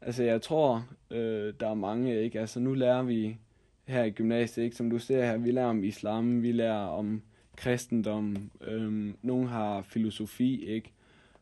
[0.00, 2.40] altså jeg tror, øh, der er mange, ikke?
[2.40, 3.36] Altså nu lærer vi
[3.84, 4.76] her i gymnasiet, ikke?
[4.76, 7.22] Som du ser her, vi lærer om islam, vi lærer om
[7.56, 10.92] kristendom, øhm, nogen har filosofi, ikke?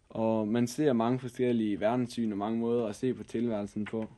[0.08, 4.08] Og man ser mange forskellige verdenssyn og mange måder at se på tilværelsen på.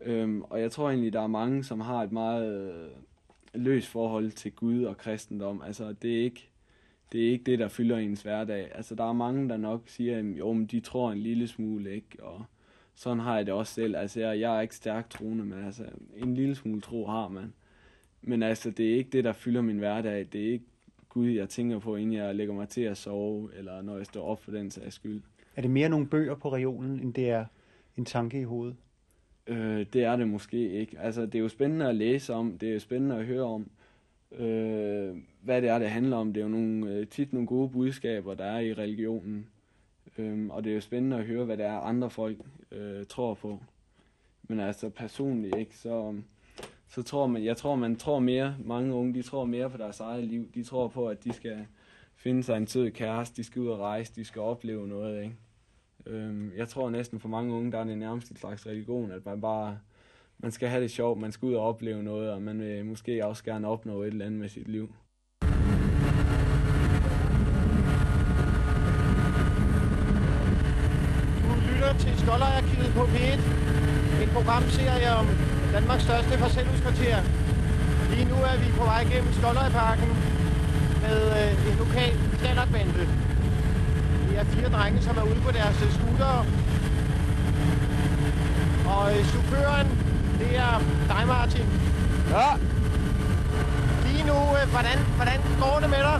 [0.00, 2.90] Øhm, og jeg tror egentlig, der er mange, som har et meget øh,
[3.54, 5.62] løst forhold til Gud og kristendom.
[5.66, 6.51] Altså det er ikke
[7.12, 8.68] det er ikke det, der fylder ens hverdag.
[8.74, 11.94] Altså, der er mange, der nok siger, at jo, men de tror en lille smule,
[11.94, 12.22] ikke?
[12.22, 12.44] Og
[12.94, 13.96] sådan har jeg det også selv.
[13.96, 15.84] Altså, jeg, jeg er ikke stærkt troende, men altså,
[16.16, 17.52] en lille smule tro har man.
[18.22, 20.26] Men altså, det er ikke det, der fylder min hverdag.
[20.32, 20.64] Det er ikke
[21.08, 24.24] Gud, jeg tænker på, inden jeg lægger mig til at sove, eller når jeg står
[24.24, 25.22] op for den sags skyld.
[25.56, 27.44] Er det mere nogle bøger på reolen, end det er
[27.96, 28.76] en tanke i hovedet?
[29.46, 30.98] Øh, det er det måske ikke.
[30.98, 33.70] Altså, det er jo spændende at læse om, det er jo spændende at høre om,
[34.38, 36.32] øh, hvad det er, det handler om.
[36.32, 39.46] Det er jo nogle, øh, tit nogle gode budskaber, der er i religionen.
[40.18, 42.38] Øh, og det er jo spændende at høre, hvad det er, andre folk
[42.70, 43.62] øh, tror på.
[44.42, 46.24] Men altså personligt, ikke, så, øhm,
[46.88, 50.00] så tror man, jeg tror, man tror mere, mange unge, de tror mere på deres
[50.00, 50.50] eget liv.
[50.54, 51.66] De tror på, at de skal
[52.16, 55.36] finde sig en sød kæreste, de skal ud og rejse, de skal opleve noget, ikke?
[56.06, 59.26] Øhm, jeg tror næsten for mange unge, der er det nærmest en slags religion, at
[59.26, 59.78] man bare
[60.42, 63.26] man skal have det sjovt, man skal ud og opleve noget, og man vil måske
[63.26, 64.86] også gerne opnå et eller andet med sit liv.
[71.42, 73.40] Du lytter til Skolderarkivet på P1.
[74.22, 75.26] En programserie om
[75.72, 77.18] Danmarks største parcelhuskvarter.
[78.10, 80.10] Lige nu er vi på vej gennem Skolderparken
[81.04, 82.92] med øh, en lokal standardbande.
[84.28, 86.42] Vi er fire drenge, som er ude på deres scootere.
[88.94, 90.11] Og øh, chaufføren,
[90.42, 90.74] det er
[91.12, 91.66] dig, Martin.
[92.36, 92.48] Ja,
[94.06, 96.18] Lige nu, øh, hvordan, hvordan går det med dig?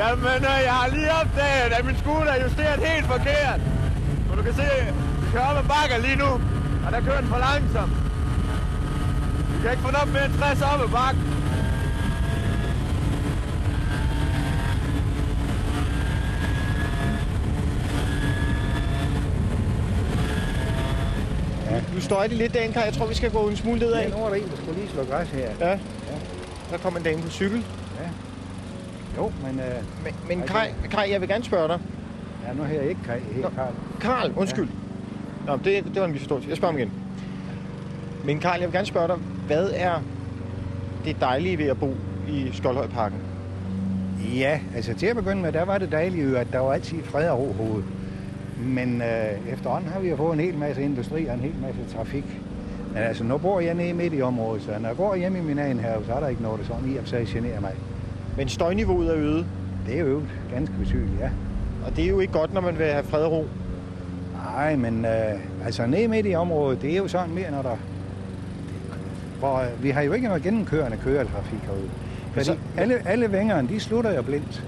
[0.00, 3.60] jamen øh, jeg har lige opdaget, at min scooter er justeret helt forkert.
[4.30, 4.68] Og du kan se,
[5.22, 6.30] vi kører op ad bakker lige nu,
[6.84, 7.92] og der kører den for langsomt.
[9.52, 11.22] Vi kan ikke få den op end 60 op ad bakken.
[21.94, 22.80] Nu står det lidt, Dankar.
[22.82, 24.02] Jeg tror, vi skal gå en smule nedad.
[24.02, 25.50] Ja, nu er der en, der skulle lige slå græs her.
[25.60, 25.78] Ja.
[26.70, 27.64] Der kommer en dame på cykel.
[29.16, 29.60] Jo, men...
[29.60, 29.64] Øh,
[30.04, 31.78] Men, men Kaj, Kaj, jeg vil gerne spørge dig.
[32.48, 33.42] ja, nu jeg ikke Kaj her.
[33.50, 33.72] Karl.
[34.00, 34.68] Karl, undskyld.
[35.46, 36.48] Nå, det, det var en misforståelse.
[36.48, 36.92] Jeg spørger ham igen.
[38.24, 39.16] Men Karl, jeg vil gerne spørge dig,
[39.46, 40.02] hvad er
[41.04, 41.94] det dejlige ved at bo
[42.28, 43.18] i Skoldhøjparken?
[44.36, 47.02] Ja, altså til at begynde med, der var det dejlige jo, at der var altid
[47.04, 47.84] fred og ro hovedet.
[48.58, 51.96] Men øh, efterhånden har vi jo fået en hel masse industri og en hel masse
[51.96, 52.24] trafik.
[52.94, 55.40] Men altså, nu bor jeg nede midt i området, så når jeg går hjem i
[55.40, 57.72] min egen have, så er der ikke noget, der sådan i og sig generer mig.
[58.36, 59.46] Men støjniveauet er øget,
[59.86, 60.24] Det er jo øvet
[60.54, 61.30] ganske betydeligt, ja.
[61.86, 63.46] og det er jo ikke godt, når man vil have fred og ro.
[64.54, 67.76] Nej, men øh, altså nede midt i området, det er jo sådan mere, når der...
[69.38, 71.88] Hvor, øh, vi har jo ikke noget gennemkørende køretrafik herude.
[72.32, 74.64] Fordi så- alle, alle vængerne, de slutter jo blindt.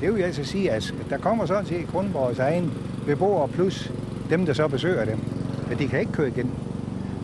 [0.00, 2.72] Det vil altså sige, at der kommer sådan set kun vores egen
[3.06, 3.92] beboere plus
[4.30, 5.18] dem, der så besøger dem.
[5.68, 6.50] Men de kan ikke køre igen.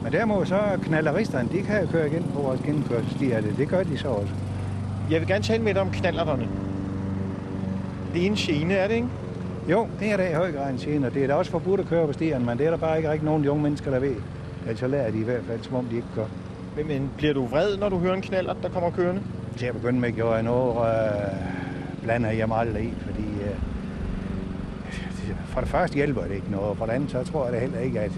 [0.03, 3.41] Men derimod så knalleristerne, de kan køre igen på vores gennemkørselsstier.
[3.41, 4.33] Det, det gør de så også.
[5.11, 6.49] Jeg vil gerne tale med dig om knallerterne.
[8.15, 9.09] Det er en gene, er det ikke?
[9.71, 11.81] Jo, det er da i høj grad en gene, og det er da også forbudt
[11.81, 13.99] at køre på stierne, men det er der bare ikke rigtig nogen unge mennesker, der
[13.99, 14.15] ved.
[14.63, 16.27] Ellers så lærer de i hvert fald, som om de ikke gør.
[16.77, 19.23] Men, men bliver du vred, når du hører en knaller, der kommer kørende?
[19.57, 21.33] Til at begynde med gjorde jeg noget, øh,
[22.03, 23.32] blander jeg mig aldrig i, fordi
[25.53, 27.59] for det første hjælper det ikke noget, og for det andet så tror jeg da
[27.59, 28.11] heller ikke, at,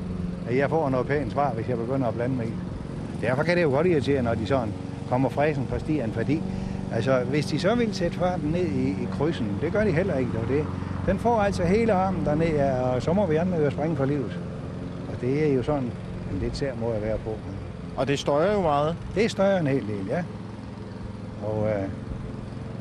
[0.48, 2.52] at jeg får noget pænt svar, hvis jeg begynder at blande mig i.
[3.20, 4.72] Derfor kan det jo godt irritere, når de sådan
[5.08, 6.42] kommer fræsen fra stieren, fordi
[6.92, 10.16] altså, hvis de så vil sætte farten ned i, i krydsen, det gør de heller
[10.16, 10.30] ikke.
[10.42, 10.66] Og det,
[11.06, 14.38] den får altså hele armen derned, og så må vi andre jo springe for livet.
[15.08, 15.82] Og det er jo sådan
[16.32, 17.30] en lidt sær måde at være på.
[17.96, 18.96] Og det støjer jo meget.
[19.14, 20.24] Det støjer en hel del, ja.
[21.46, 21.88] Og øh,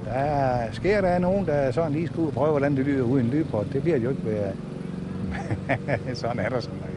[0.06, 3.68] der sker der er nogen, der sådan lige og prøve, hvordan det lyder uden lydport.
[3.74, 4.54] Det bliver jo ikke ved.
[6.16, 6.96] sådan er der sådan noget.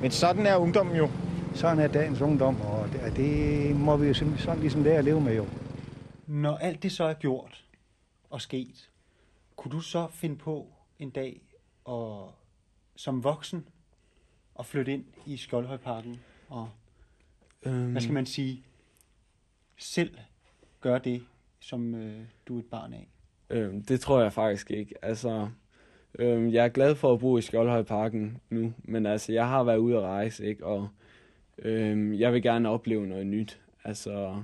[0.00, 1.08] Men sådan er ungdommen jo.
[1.54, 5.20] Sådan er dagens ungdom, og det, det må vi jo sådan ligesom lære at leve
[5.20, 5.46] med jo.
[6.26, 7.64] Når alt det så er gjort
[8.30, 8.90] og sket,
[9.56, 10.66] kunne du så finde på
[10.98, 11.40] en dag
[11.84, 12.32] og
[12.96, 13.68] som voksen
[14.58, 16.68] at flytte ind i Skjoldhøjparken og,
[17.66, 18.64] Øhm, hvad skal man sige,
[19.76, 20.18] selv
[20.80, 21.24] gøre det,
[21.64, 23.08] som øh, du er et barn af?
[23.50, 24.94] Øhm, det tror jeg faktisk ikke.
[25.02, 25.48] Altså,
[26.18, 29.76] øhm, jeg er glad for at bo i Skjoldhøjparken nu, men altså, jeg har været
[29.76, 30.66] ude at rejse, ikke?
[30.66, 30.88] Og
[31.58, 33.60] øhm, jeg vil gerne opleve noget nyt.
[33.84, 34.42] Altså,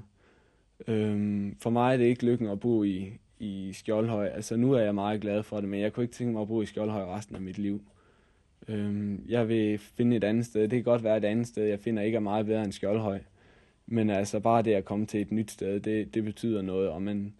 [0.88, 4.26] øhm, for mig er det ikke lykken at bo i, i Skjoldhøj.
[4.26, 6.48] Altså, nu er jeg meget glad for det, men jeg kunne ikke tænke mig at
[6.48, 7.82] bo i Skjoldhøj resten af mit liv.
[8.68, 10.62] Øhm, jeg vil finde et andet sted.
[10.62, 13.20] Det kan godt være et andet sted, jeg finder ikke er meget bedre end Skjoldhøj.
[13.92, 17.02] Men altså, bare det at komme til et nyt sted, det, det betyder noget, og
[17.02, 17.32] man,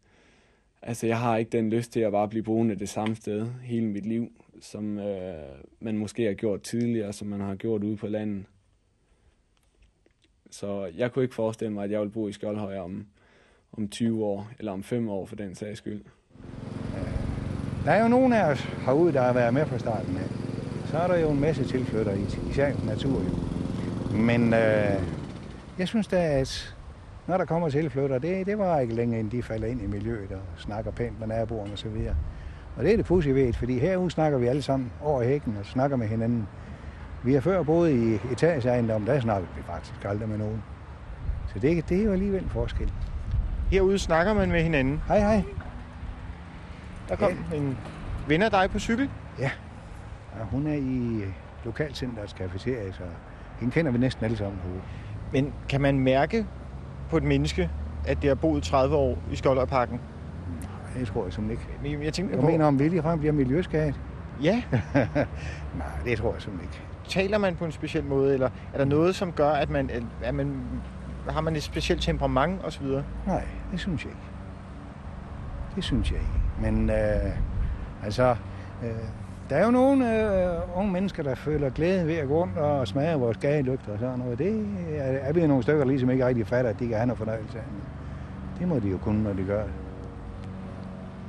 [0.83, 3.87] Altså, jeg har ikke den lyst til at bare blive boende det samme sted hele
[3.87, 5.35] mit liv, som øh,
[5.81, 8.45] man måske har gjort tidligere, som man har gjort ude på landet.
[10.51, 13.07] Så jeg kunne ikke forestille mig, at jeg ville bo i Skjoldhøj om,
[13.73, 16.03] om 20 år, eller om 5 år for den sags skyld.
[17.85, 20.29] Der er jo nogen af os herude, der har været med fra starten af.
[20.87, 23.37] Så er der jo en masse tilflytter i, især natur jo.
[24.17, 25.20] Men øh,
[25.81, 26.77] jeg synes da, at
[27.27, 30.33] når der kommer tilflytter, det, det var ikke længe, inden de falder ind i miljøet
[30.33, 32.15] og snakker pænt med naboerne og så videre.
[32.77, 35.67] Og det er det pudsige ved, fordi herude snakker vi alle sammen over hækken og
[35.67, 36.49] snakker med hinanden.
[37.23, 40.63] Vi har før boet i etageejendom, der snakker vi faktisk aldrig med nogen.
[41.53, 42.93] Så det, det er jo alligevel en forskel.
[43.71, 45.01] Herude snakker man med hinanden.
[45.07, 45.43] Hej, hej.
[47.09, 47.79] Der kom en
[48.29, 49.11] ven af dig på cykel.
[49.39, 49.51] Ja,
[50.41, 51.25] og hun er i
[51.65, 53.03] lokalcenterets cafeteria, så
[53.61, 54.83] hende kender vi næsten alle sammen herude.
[55.33, 56.47] Men kan man mærke
[57.11, 57.71] på et menneske,
[58.07, 60.01] at det har boet 30 år i Skjoldhøjparken?
[60.61, 61.97] Nej, det tror jeg simpelthen ikke.
[61.97, 64.01] Men jeg tænker på, mener, om vi ligefrem bliver miljøskadet.
[64.43, 64.63] ja,
[65.79, 66.81] Nej, det tror jeg simpelthen ikke.
[67.09, 69.91] taler man på en speciel måde, eller er der noget, som gør, at man,
[70.23, 70.57] at man
[71.29, 72.87] har man et specielt temperament osv.?
[73.27, 74.23] Nej, det synes jeg ikke.
[75.77, 76.73] Det synes jeg ikke.
[76.73, 77.33] Men øh,
[78.05, 78.37] altså,
[78.85, 78.91] øh,
[79.51, 82.89] der er jo nogle øh, unge mennesker, der føler glæde ved at gå rundt og
[82.89, 84.39] smage vores gadelygter og sådan noget.
[84.39, 87.07] Det er, er vi nogle stykker, der ligesom ikke rigtig fatter, at de kan have
[87.07, 87.65] noget fornøjelse af.
[88.59, 89.73] Det må de jo kunne, når de gør det.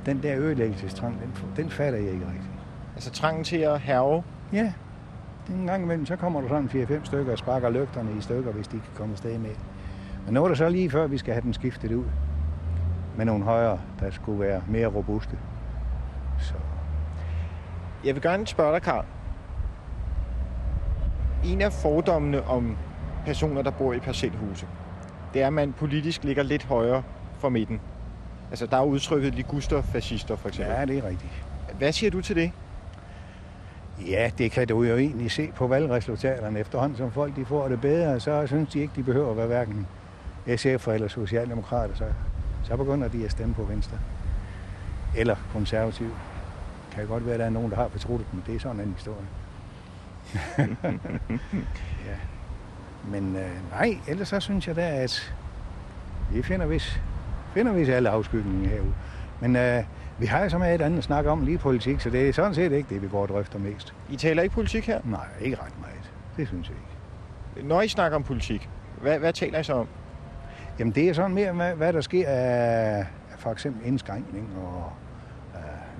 [0.06, 2.50] Den der ødelæggelsestrang, den, den fatter jeg ikke rigtigt.
[2.94, 4.22] Altså trangen til at herve.
[4.52, 4.72] Ja,
[5.50, 8.68] en gang imellem, så kommer der sådan 4-5 stykker og sparker lygterne i stykker, hvis
[8.68, 9.50] de kan komme afsted med.
[10.24, 12.04] Men nu er det så lige før, vi skal have den skiftet ud.
[13.16, 15.38] Med nogle højere, der skulle være mere robuste.
[18.04, 19.04] Jeg vil gerne spørge dig, Karl.
[21.44, 22.76] En af fordommene om
[23.26, 24.66] personer, der bor i parcelhuse,
[25.34, 27.02] det er, at man politisk ligger lidt højere
[27.38, 27.80] for midten.
[28.50, 30.74] Altså, der er udtrykket liguster-fascister, for eksempel.
[30.74, 31.32] ja, det er rigtigt.
[31.78, 32.52] Hvad siger du til det?
[34.08, 37.80] Ja, det kan du jo egentlig se på valgresultaterne efterhånden, som folk de får det
[37.80, 39.86] bedre, så synes de ikke, de behøver at være hverken
[40.56, 42.04] SF eller Socialdemokrater, så,
[42.64, 43.98] så begynder de at stemme på Venstre.
[45.16, 46.10] Eller konservativ.
[46.92, 48.80] Det kan godt være, at der er nogen, der har betrudt men det er sådan
[48.80, 49.26] en historie.
[52.08, 52.16] ja.
[53.04, 55.34] Men øh, nej, ellers så synes jeg da, at
[56.32, 57.00] vi finder vis,
[57.54, 58.94] finder vis alle afskygninger herude.
[59.40, 59.84] Men øh,
[60.18, 62.54] vi har jo så meget andet at snakke om lige politik, så det er sådan
[62.54, 63.94] set ikke det, vi går og drøfter mest.
[64.10, 65.00] I taler ikke politik her.
[65.04, 66.12] Nej, ikke ret meget.
[66.36, 66.76] Det synes jeg
[67.56, 67.68] ikke.
[67.68, 68.68] Når I snakker om politik,
[69.00, 69.88] Hvad, hvad taler I så om?
[70.78, 73.06] Jamen det er sådan mere, hvad, hvad der sker af
[73.38, 74.92] for eksempel indskrænkning, og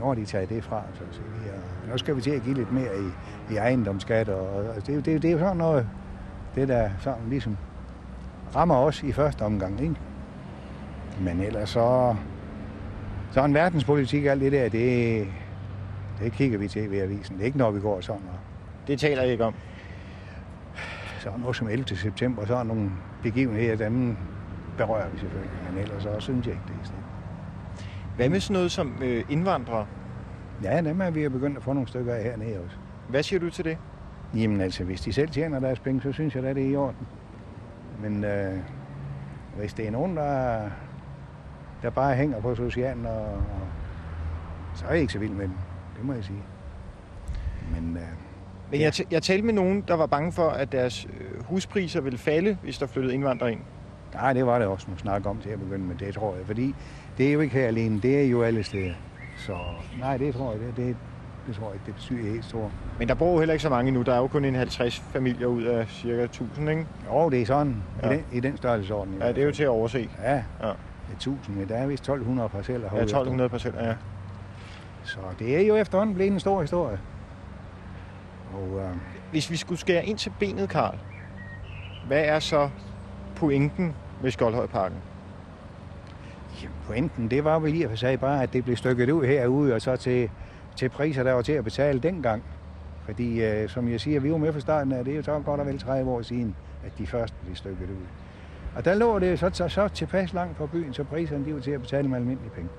[0.03, 1.53] uh, når de tager det fra, så at sige.
[1.83, 4.89] Og nu skal vi til at give lidt mere i, i ejendomsskat, og, og det,
[4.89, 5.89] er jo- det, det er jo sådan noget,
[6.55, 7.57] det der sådan ligesom
[8.57, 9.95] rammer os i første omgang, ikke?
[11.21, 12.17] Men ellers så,
[13.31, 15.27] så en verdenspolitik og alt det der, det,
[16.19, 17.35] det kigger vi til ved avisen.
[17.37, 18.39] Det er ikke noget, vi går sådan og
[18.87, 19.55] Det taler I ikke om.
[21.21, 21.97] så noget som 11.
[21.97, 22.91] september, så er nogle
[23.23, 24.17] begivenheder, dem
[24.77, 27.02] berører vi selvfølgelig, men ellers så synes jeg ikke, det er sådan.
[28.23, 29.87] Hvad med sådan noget som øh, indvandrere?
[30.63, 32.77] Ja, dem er vi jo begyndt at få nogle stykker af hernede også.
[33.09, 33.79] Hvad siger du til det?
[34.35, 36.77] Jamen altså, hvis de selv tjener deres penge, så synes jeg da, det er i
[36.77, 37.07] orden.
[38.01, 38.59] Men øh,
[39.57, 40.61] hvis det er nogen, der,
[41.83, 43.43] der bare hænger på socialen, og, og,
[44.75, 45.55] så er jeg ikke så vild med dem.
[45.97, 46.43] Det må jeg sige.
[47.75, 48.03] Men øh,
[48.71, 52.01] Men jeg, t- jeg talte med nogen, der var bange for, at deres øh, huspriser
[52.01, 53.61] ville falde, hvis der flyttede indvandrere ind.
[54.15, 56.47] Nej, det var det også nogle snak om til at begynde med, det tror jeg.
[56.47, 56.75] Fordi
[57.19, 58.93] det er jo ikke her alene, det er jo alle steder.
[59.37, 59.57] Så
[59.99, 60.97] nej, det tror jeg, det, det,
[61.47, 62.71] det tror jeg ikke, det betyder helt stort.
[62.99, 64.03] Men der bor jo heller ikke så mange nu.
[64.03, 66.87] Der er jo kun en 50 familier ud af cirka 1000, ikke?
[67.13, 68.11] Jo, det er sådan, ja.
[68.11, 69.15] I, den, i den størrelsesorden.
[69.15, 70.09] i Ja, det er jo til at overse.
[70.23, 70.41] Ja, Ja.
[70.61, 73.03] det er 1000, men der er vist 1200 parceller Ja, herude.
[73.03, 73.95] 1200 parceller, ja.
[75.05, 76.99] Så det er jo efterhånden blevet en stor historie.
[78.55, 78.91] Og øh,
[79.31, 80.99] Hvis vi skulle skære ind til benet, Karl,
[82.07, 82.71] hvad er så
[83.37, 84.99] pointen med Skoldhøjparken?
[86.63, 89.25] jamen, pointen, det var vel i og for sig bare, at det blev stykket ud
[89.25, 90.31] herude, og så til,
[90.77, 92.43] til priser, der var til at betale dengang.
[93.05, 95.41] Fordi, øh, som jeg siger, vi var med fra starten af, det er jo så
[95.45, 96.57] godt og vel 30 år siden,
[96.87, 98.07] at de første blev stykket ud.
[98.77, 101.61] Og der lå det så, så, så tilpas langt fra byen, så priserne de var
[101.61, 102.71] til at betale med almindelige penge.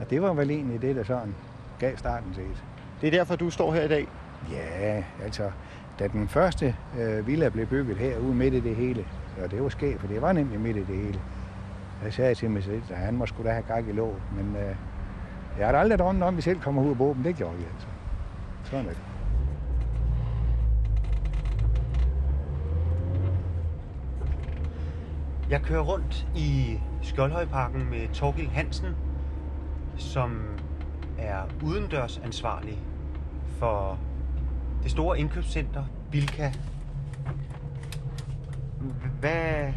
[0.00, 1.34] Og det var vel egentlig det, der sådan
[1.78, 2.64] gav starten til det.
[3.00, 4.08] Det er derfor, du står her i dag.
[4.52, 5.50] Ja, altså,
[5.98, 9.06] da den første øh, villa blev bygget herude midt i det hele,
[9.42, 11.20] og det var sket, for det var nemlig midt i det hele,
[12.04, 14.56] Jeg sagde til mig selv, at han må skulle da have gang i låget, men
[14.56, 14.76] øh,
[15.58, 17.22] jeg har aldrig drømt om, at vi selv kommer ud og bo dem.
[17.22, 17.86] Det gjorde vi altså.
[18.64, 18.98] Sådan er det.
[25.50, 28.96] Jeg kører rundt i Skjoldhøjparken med Torgild Hansen,
[29.96, 30.42] som
[31.18, 32.78] er udendørsansvarlig
[33.58, 33.98] for
[34.82, 36.52] det store indkøbscenter Bilka.
[39.20, 39.72] Hvad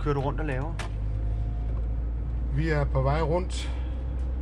[0.00, 0.72] kører du rundt og laver?
[2.54, 3.72] Vi er på vej rundt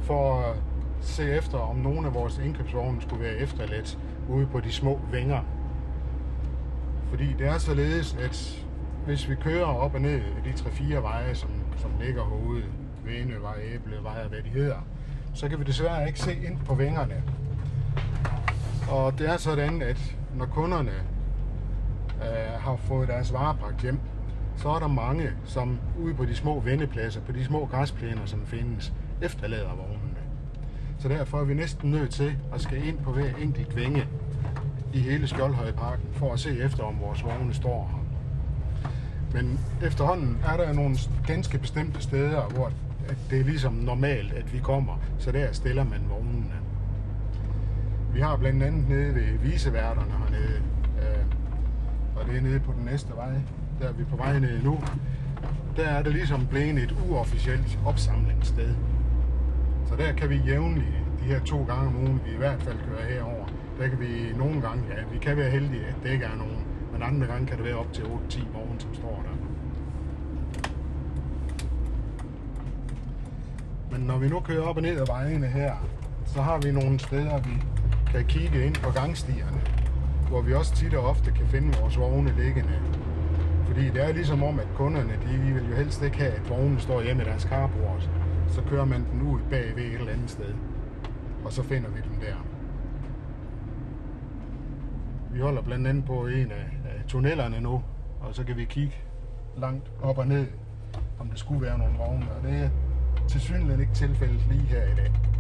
[0.00, 0.56] for at
[1.00, 3.98] se efter, om nogle af vores indkøbsvogne skulle være efterladt
[4.28, 5.40] ude på de små vinger.
[7.10, 8.66] Fordi det er således, at
[9.06, 12.62] hvis vi kører op og ned af de 3-4 veje, som, som ligger herude,
[13.04, 14.76] Venevej, Æblevej og hvad de hedder,
[15.34, 17.22] så kan vi desværre ikke se ind på vingerne.
[18.90, 20.92] Og det er sådan, at når kunderne
[22.22, 24.00] øh, har fået deres varer bragt hjem,
[24.56, 28.46] så er der mange, som ude på de små vendepladser, på de små græsplæner, som
[28.46, 28.92] findes,
[29.22, 30.18] efterlader vognene.
[30.98, 34.06] Så derfor er vi næsten nødt til at skal ind på hver enkelt vinge
[34.92, 38.04] i hele Skjoldhøjparken, for at se efter, om vores vogne står her.
[39.34, 40.96] Men efterhånden er der nogle
[41.26, 42.72] ganske bestemte steder, hvor
[43.30, 46.54] det er ligesom normalt, at vi kommer, så der stiller man vognene.
[48.12, 50.62] Vi har blandt andet nede ved viseværterne hernede,
[52.24, 53.32] og det er nede på den næste vej,
[53.80, 54.80] der er vi på vej ned nu.
[55.76, 58.74] Der er det ligesom blevet et uofficielt opsamlingssted.
[59.86, 60.86] Så der kan vi jævnligt,
[61.20, 63.46] de her to gange om ugen, vi i hvert fald kører herover,
[63.78, 66.58] der kan vi nogle gange, ja, vi kan være heldige, at det ikke er nogen,
[66.92, 68.08] men andre gange kan det være op til 8-10
[68.52, 69.36] morgen, som står der.
[73.90, 75.74] Men når vi nu kører op og ned ad vejene her,
[76.26, 77.62] så har vi nogle steder, vi
[78.12, 79.60] kan kigge ind på gangstierne,
[80.28, 82.80] hvor vi også tit og ofte kan finde vores vogne liggende.
[83.66, 86.78] Fordi det er ligesom om, at kunderne, de vil jo helst ikke have, at vognen
[86.80, 88.10] står hjemme i deres carport.
[88.48, 90.54] Så kører man den ud bagved et eller andet sted,
[91.44, 92.34] og så finder vi dem der.
[95.32, 97.82] Vi holder blandt andet på en af, af tunnelerne nu,
[98.20, 98.94] og så kan vi kigge
[99.56, 100.46] langt op og ned,
[101.20, 102.26] om der skulle være nogle vogne.
[102.36, 102.68] Og det er
[103.28, 105.33] til synligheden ikke tilfældet lige her i dag.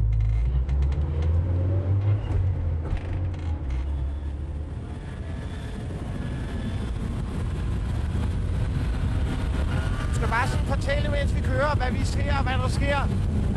[10.14, 12.98] Du skal bare fortælle, mens vi kører, hvad vi ser og hvad der sker.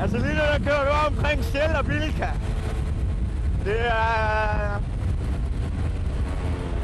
[0.02, 2.30] Altså lige nu, der kører du omkring Shell og Bilka.
[3.66, 4.82] Det er...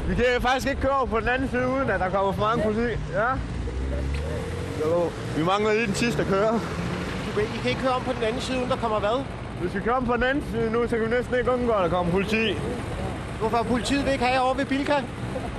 [0.08, 2.62] Vi kan faktisk ikke køre på den anden side, uden at der kommer for mange
[2.62, 2.92] politi.
[3.12, 3.30] Ja.
[4.84, 6.52] Jo, vi mangler lige den sidste at køre.
[7.26, 9.24] Du kan, I kan ikke køre om på den anden side, uden der kommer hvad?
[9.60, 11.72] Hvis vi kører om på den anden side nu, så kan vi næsten ikke undgå,
[11.72, 12.54] at der kommer politi.
[13.40, 14.96] Hvorfor politiet vil ikke have over ved Bilka?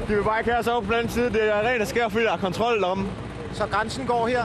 [0.07, 1.29] De vil bare ikke have os over på den anden side.
[1.29, 3.07] Det er rent og skær, fordi der er kontrol om.
[3.55, 4.43] Så grænsen går her?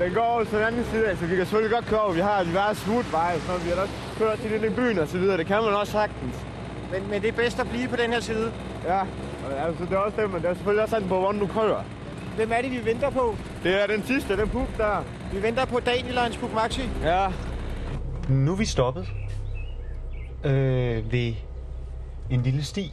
[0.00, 2.12] Den går over til den anden side, altså vi kan selvfølgelig godt køre over.
[2.12, 5.18] Vi har diverse smutveje, så vi har også kørt til lidt i byen og så
[5.18, 5.38] videre.
[5.38, 6.46] Det kan man også sagtens.
[6.92, 8.52] Men, men det er bedst at blive på den her side?
[8.84, 9.00] Ja,
[9.66, 11.82] altså det er også det, men det er selvfølgelig også sådan på, hvordan du kører.
[12.36, 13.36] Hvem er det, vi venter på?
[13.62, 15.04] Det er den sidste, den puk der.
[15.32, 16.82] Vi venter på Daniel og hans Puk Maxi.
[17.02, 17.26] Ja.
[18.28, 19.08] Nu er vi stoppet
[20.44, 21.34] øh, ved
[22.30, 22.92] en lille sti.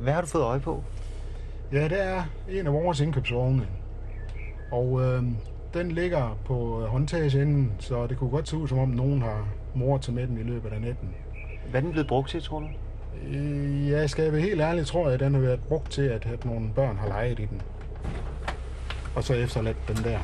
[0.00, 0.84] Hvad har du fået øje på?
[1.72, 3.66] Ja, det er en af vores indkøbsvogne.
[4.72, 5.22] Og øh,
[5.74, 10.02] den ligger på håndtagsenden, så det kunne godt se ud, som om nogen har moret
[10.02, 11.08] til med den i løbet af natten.
[11.70, 12.66] Hvad er den blevet brugt til, tror du?
[13.28, 16.02] Øh, Ja, skal jeg være helt ærlig, tror jeg, at den har været brugt til,
[16.02, 17.62] at, at nogle børn har leget i den.
[19.14, 20.18] Og så efterladt den der.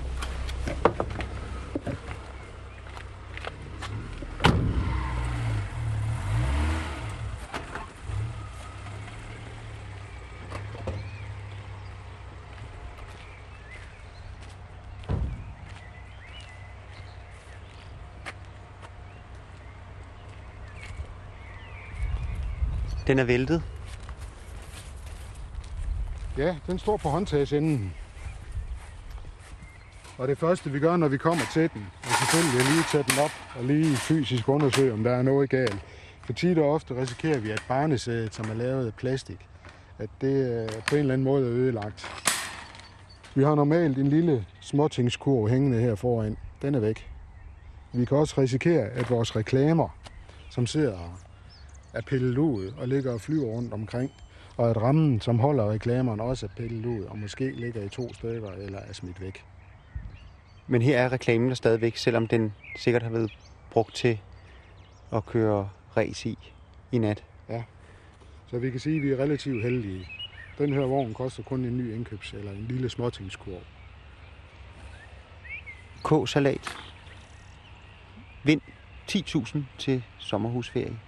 [23.06, 23.62] Den er væltet.
[26.38, 27.94] Ja, den står på håndtagsenden.
[30.18, 33.04] Og det første, vi gør, når vi kommer til den, er selvfølgelig at lige tage
[33.10, 35.78] den op og lige fysisk undersøge, om der er noget galt.
[36.24, 39.48] For tit og ofte risikerer vi, at barnesædet, som er lavet af plastik,
[39.98, 42.10] at det øh, på en eller anden måde er ødelagt.
[43.34, 46.36] Vi har normalt en lille småtingskurv hængende her foran.
[46.62, 47.10] Den er væk.
[47.92, 49.88] Vi kan også risikere, at vores reklamer,
[50.50, 50.98] som sidder
[51.96, 54.12] er pillet ud og ligger og flyver rundt omkring.
[54.56, 58.14] Og at rammen, som holder reklamerne, også er pillet ud og måske ligger i to
[58.14, 59.44] stykker eller er smidt væk.
[60.66, 63.32] Men her er reklamen der stadigvæk, selvom den sikkert har været
[63.70, 64.18] brugt til
[65.12, 66.38] at køre race i
[66.92, 67.24] i nat.
[67.48, 67.62] Ja,
[68.50, 70.08] så vi kan sige, at vi er relativt heldige.
[70.58, 73.62] Den her vogn koster kun en ny indkøbs- eller en lille småtingskurv.
[76.04, 76.76] K-salat.
[78.44, 78.60] Vind
[79.10, 80.98] 10.000 til sommerhusferie.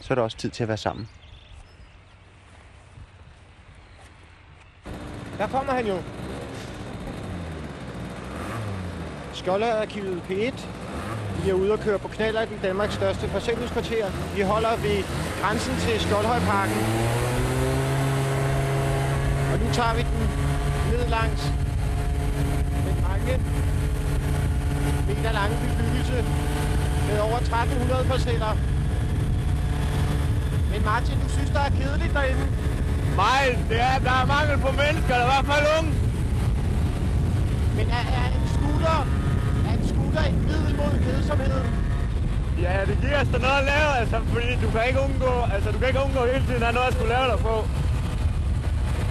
[0.00, 1.08] Så er det også tid til at være sammen.
[5.38, 6.02] Der kommer han jo.
[9.34, 10.66] Skjolderarkivet P1.
[11.42, 14.10] Vi er ude og køre på knaller i Danmarks største forsikringskvarter.
[14.36, 14.98] Vi holder ved
[15.40, 16.80] grænsen til Skjoldhøjparken.
[19.52, 20.26] Og nu tager vi den
[20.90, 21.42] ned langs
[22.86, 23.34] den mange
[25.08, 26.18] meter lange bebyggelse
[27.08, 28.69] med over 1300 parceller.
[30.72, 32.46] Men Martin, du synes, der er kedeligt derinde?
[33.16, 35.92] Nej, det er, der er mangel på mennesker, der er i hvert fald unge.
[37.76, 38.98] Men er, er en scooter,
[39.68, 41.66] er en scooter et middel mod kedsomheden?
[42.64, 45.68] Ja, det giver os da noget at lave, altså, fordi du kan ikke undgå, altså,
[45.72, 47.54] du kan ikke undgå hele tiden at have noget at skulle lave dig på.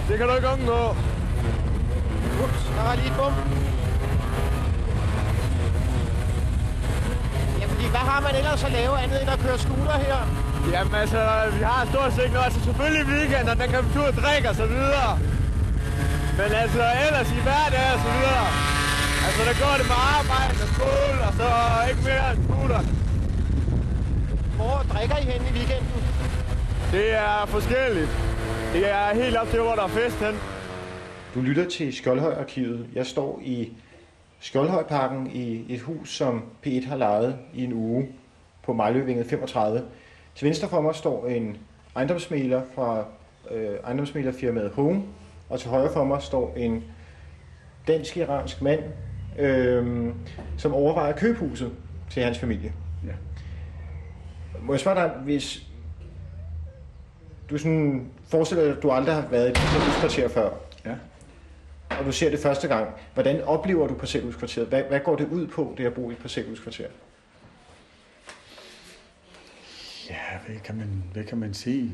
[0.08, 0.80] Det kan du ikke undgå.
[2.44, 3.34] Ups, der var lige et bum.
[7.60, 10.49] Ja, fordi hvad har man ellers at lave andet end at køre scooter her?
[10.74, 11.20] Jamen altså,
[11.56, 12.46] vi har stort set noget.
[12.48, 15.12] Altså selvfølgelig i weekenden, der kan vi tur og drikke og så videre.
[16.38, 18.48] Men altså ellers i hverdag og så videre.
[19.26, 21.48] Altså der går det med arbejde og skole og så
[21.90, 22.82] ikke mere end scooter.
[24.58, 26.00] Hvor drikker I hen i weekenden?
[26.92, 28.12] Det er forskelligt.
[28.74, 30.34] Det er helt op til, hvor der er fest hen.
[31.34, 32.86] Du lytter til Skjoldhøj-arkivet.
[32.94, 33.72] Jeg står i
[34.40, 38.08] Skjoldhøjparken i et hus, som P1 har lejet i en uge
[38.64, 39.82] på Majløvinget 35.
[40.34, 41.56] Til venstre for mig står en
[41.96, 43.04] ejendomsmæler fra
[43.50, 45.02] øh, ejendomsmælerfirmaet Home,
[45.48, 46.84] og til højre for mig står en
[47.86, 48.80] dansk-iransk mand,
[49.38, 50.14] øh,
[50.58, 51.72] som overvejer købhuset
[52.10, 52.72] til hans familie.
[53.06, 53.12] Ja.
[54.62, 55.66] Må jeg spørge dig, hvis
[57.50, 60.50] du sådan forestiller dig, at du aldrig har været i et parcelhuskvarter før,
[60.84, 60.94] Ja.
[61.98, 64.68] og du ser det første gang, hvordan oplever du parcelhuskvarteret?
[64.68, 66.86] Hvad, hvad går det ud på, det at bo i et parcelhuskvarter?
[70.10, 70.16] Ja,
[70.46, 71.92] hvad kan man, hvad kan man sige?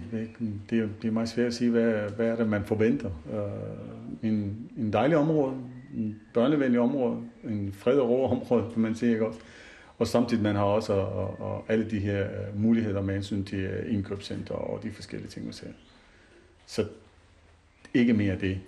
[0.71, 3.11] Det, er, det er meget svært at sige, hvad, hvad er det, man forventer.
[3.33, 5.55] Uh, en, en dejlig område,
[5.97, 9.41] en børnevenlig område, en fred og ro område, kan man sige, ikke også?
[9.99, 13.59] Og samtidig man har også og, og alle de her øh, muligheder med hensyn til
[13.59, 15.67] øh, indkøbscenter og de forskellige ting, man ser.
[16.67, 16.85] Så
[17.95, 18.61] ikke mere af det.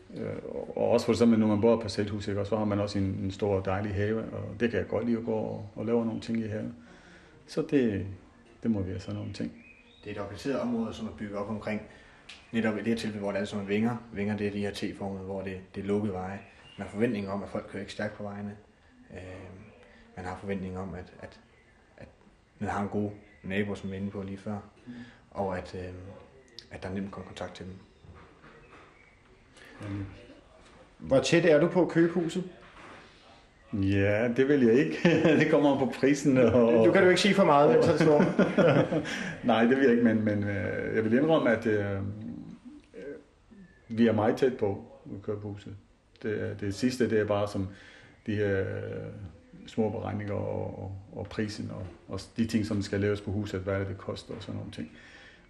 [0.76, 2.98] Og også for eksempel, når man bor på parcelhus, ikke, også, så har man også
[2.98, 5.86] en, en stor dejlig have, og det kan jeg godt lide at gå og, og
[5.86, 6.74] lave nogle ting i haven.
[7.46, 8.06] Så det,
[8.62, 9.64] det må være sådan nogle ting.
[10.04, 11.82] Det er et organiseret område, som er bygget op omkring,
[12.52, 13.96] netop i det her tilfælde, hvor det er som en vinger.
[14.12, 16.40] Vinger, det er de her T-former, hvor det, det er lukkede veje.
[16.78, 18.56] Man har forventning om, at folk kører ikke stærkt på vejene.
[19.10, 19.18] Øh,
[20.16, 21.40] man har forventning om, at, at,
[21.96, 22.08] at
[22.58, 23.10] man har en god
[23.42, 24.58] nabo, som vi inde på lige før.
[25.30, 25.94] Og at, øh,
[26.70, 27.74] at der er nemt kommer kontakt til dem.
[30.98, 32.50] Hvor tæt er du på at købe huset?
[33.72, 34.96] Ja, det vil jeg ikke.
[35.40, 36.38] det kommer på prisen.
[36.38, 36.86] Og...
[36.86, 38.24] Du kan du ikke sige for meget, mens det står.
[39.46, 41.98] Nej, det vil jeg ikke, men, men øh, jeg vil indrømme, at øh, øh,
[43.88, 44.84] vi er meget tæt på
[45.42, 45.74] huset.
[46.22, 47.68] Det, det sidste, det er bare som
[48.26, 48.66] de her øh,
[49.66, 53.60] små beregninger og, og, og prisen og, og de ting, som skal laves på huset,
[53.60, 54.90] hvad det, det koster og sådan nogle ting.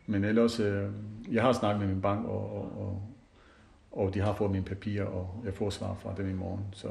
[0.06, 0.84] Men ellers, øh,
[1.32, 3.02] jeg har snakket med min bank, og, og, og,
[3.92, 6.64] og de har fået mine papirer, og jeg får svar fra dem i morgen.
[6.72, 6.88] Så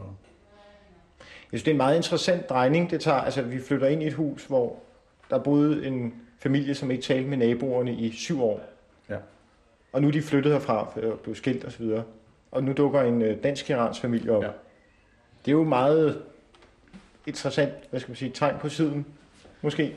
[1.49, 3.17] synes, det er en meget interessant drejning, det tager.
[3.17, 4.79] Altså, vi flytter ind i et hus, hvor
[5.29, 8.61] der boede en familie, som ikke talte med naboerne i syv år.
[9.09, 9.17] Ja.
[9.93, 11.83] Og nu er de flyttet herfra og blev skilt osv.
[11.83, 12.03] Og,
[12.51, 14.43] og nu dukker en øh, dansk-iransk familie op.
[14.43, 14.49] Ja.
[15.45, 16.21] Det er jo meget
[17.27, 19.05] interessant, hvad skal man sige, tegn på siden,
[19.61, 19.95] måske.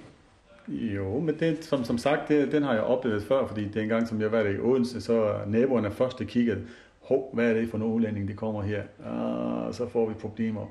[0.68, 4.20] Jo, men det, som, som sagt, det, den har jeg oplevet før, fordi dengang, som
[4.20, 6.60] jeg var der i Odense, så er naboerne først, kiggede,
[7.00, 8.82] hov, hvad er det for nogle udlændinge, de kommer her?
[9.06, 10.66] Ah, så får vi problemer.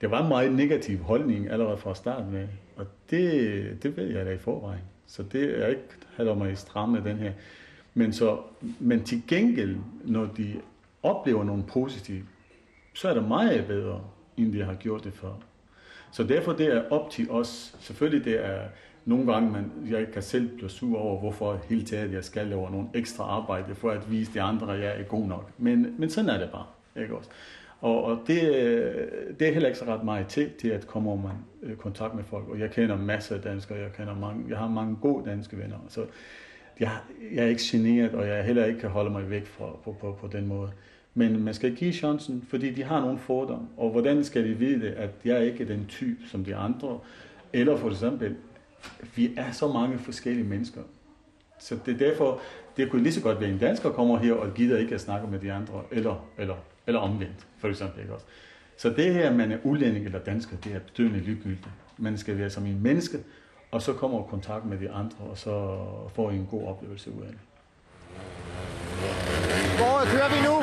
[0.00, 4.26] Det var en meget negativ holdning allerede fra starten af, og det, det ved jeg
[4.26, 4.82] da i forvejen.
[5.06, 5.82] Så det er ikke
[6.16, 7.32] holder mig i stramme den her.
[7.94, 8.38] Men, så,
[8.80, 10.60] men til gengæld, når de
[11.02, 12.22] oplever nogle positive,
[12.94, 14.00] så er det meget bedre,
[14.36, 15.32] end de har gjort det før.
[16.12, 17.76] Så derfor det er op til os.
[17.80, 18.60] Selvfølgelig det er
[19.04, 22.70] nogle gange, man, jeg kan selv blive sur over, hvorfor hele taget jeg skal lave
[22.70, 25.50] nogle ekstra arbejde for at vise de andre, at jeg er god nok.
[25.58, 26.66] Men, men sådan er det bare.
[27.02, 27.30] Ikke også?
[27.86, 29.06] Og, og det, øh,
[29.38, 32.14] det er heller ikke så ret meget til, til at komme over man, øh, kontakt
[32.14, 32.48] med folk.
[32.48, 35.76] Og jeg kender masser af danskere, jeg, kender mange, jeg har mange gode danske venner.
[35.88, 36.04] Så
[36.80, 36.90] jeg,
[37.34, 40.18] jeg er ikke generet, og jeg heller ikke kan holde mig væk fra, på, på,
[40.20, 40.70] på den måde.
[41.14, 43.68] Men man skal give chancen, fordi de har nogle fordomme.
[43.76, 46.98] Og hvordan skal de vide, at jeg ikke er den type som de andre?
[47.52, 48.36] Eller for eksempel,
[49.16, 50.80] vi er så mange forskellige mennesker.
[51.58, 52.40] Så det er derfor,
[52.76, 55.26] det kunne lige så godt være en dansker kommer her og gider ikke at snakke
[55.26, 56.56] med de andre, eller, eller,
[56.86, 58.00] eller omvendt, for eksempel.
[58.00, 58.26] Ikke også?
[58.76, 61.68] Så det her, man er udlænding eller dansker, det er bedøvende ligegyldigt.
[61.98, 63.18] Man skal være som en menneske,
[63.70, 65.78] og så kommer i kontakt med de andre, og så
[66.14, 67.38] får I en god oplevelse ud af det.
[69.78, 70.56] Hvor kører vi nu?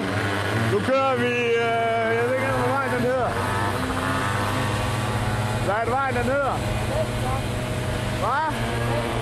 [0.73, 1.33] Nu kører vi,
[1.65, 3.29] øh, jeg ved ikke, hvad vejen den hedder.
[5.65, 6.55] Hvad er det vejen, den hedder?
[8.23, 9.12] Hvad?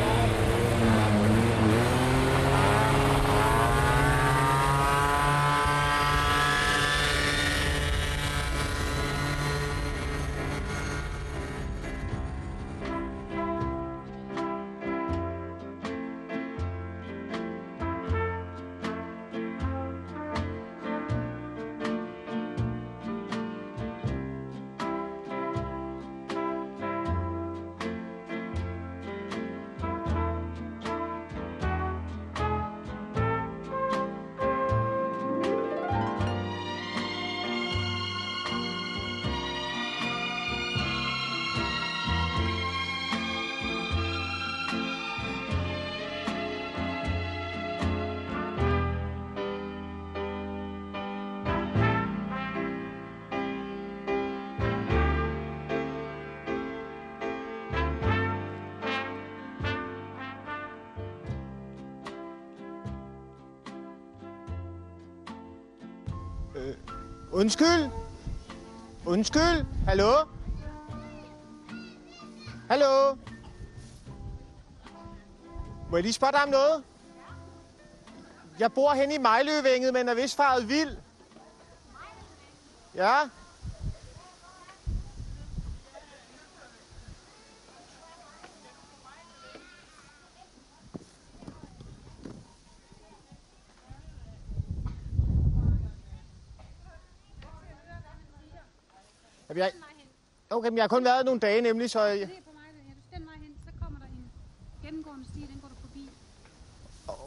[67.41, 67.89] Undskyld?
[69.05, 69.65] Undskyld?
[69.87, 70.11] Hallo?
[72.69, 73.15] Hallo?
[75.89, 76.83] Må jeg lige spørge dig om noget?
[78.59, 80.97] Jeg bor hen i Mejløvænget, men er vist faret vild.
[82.95, 83.15] Ja?
[99.51, 99.71] Jamen, jeg...
[100.49, 102.07] Okay, men jeg har kun været nogle dage nemlig, så...
[102.07, 102.93] Det er på mig, ja.
[102.93, 104.31] Du skal den vej hen, så kommer der en
[104.83, 106.09] gennemgående sti, den går du forbi.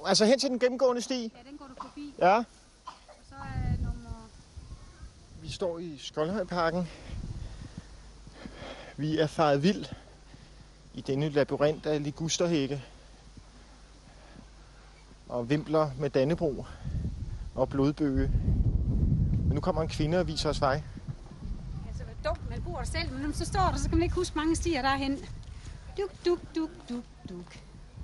[0.07, 1.23] Altså hen til den gennemgående sti.
[1.23, 2.15] Ja, den går du forbi.
[2.19, 2.37] Ja.
[2.39, 2.45] Og
[3.29, 4.29] så er nummer...
[5.43, 6.89] Vi står i Skoldhøjparken.
[8.97, 9.87] Vi er faret vild
[10.95, 12.85] i denne labyrint af ligusterhække.
[15.29, 16.67] Og vimpler med Dannebro
[17.55, 18.31] og blodbøge.
[19.47, 20.83] Men nu kommer en kvinde og viser os vej.
[22.79, 24.83] Der selv, men når man så står der, så kan man ikke huske mange stier
[24.83, 25.19] derhen.
[25.99, 27.57] Duk, duk, duk, duk, duk.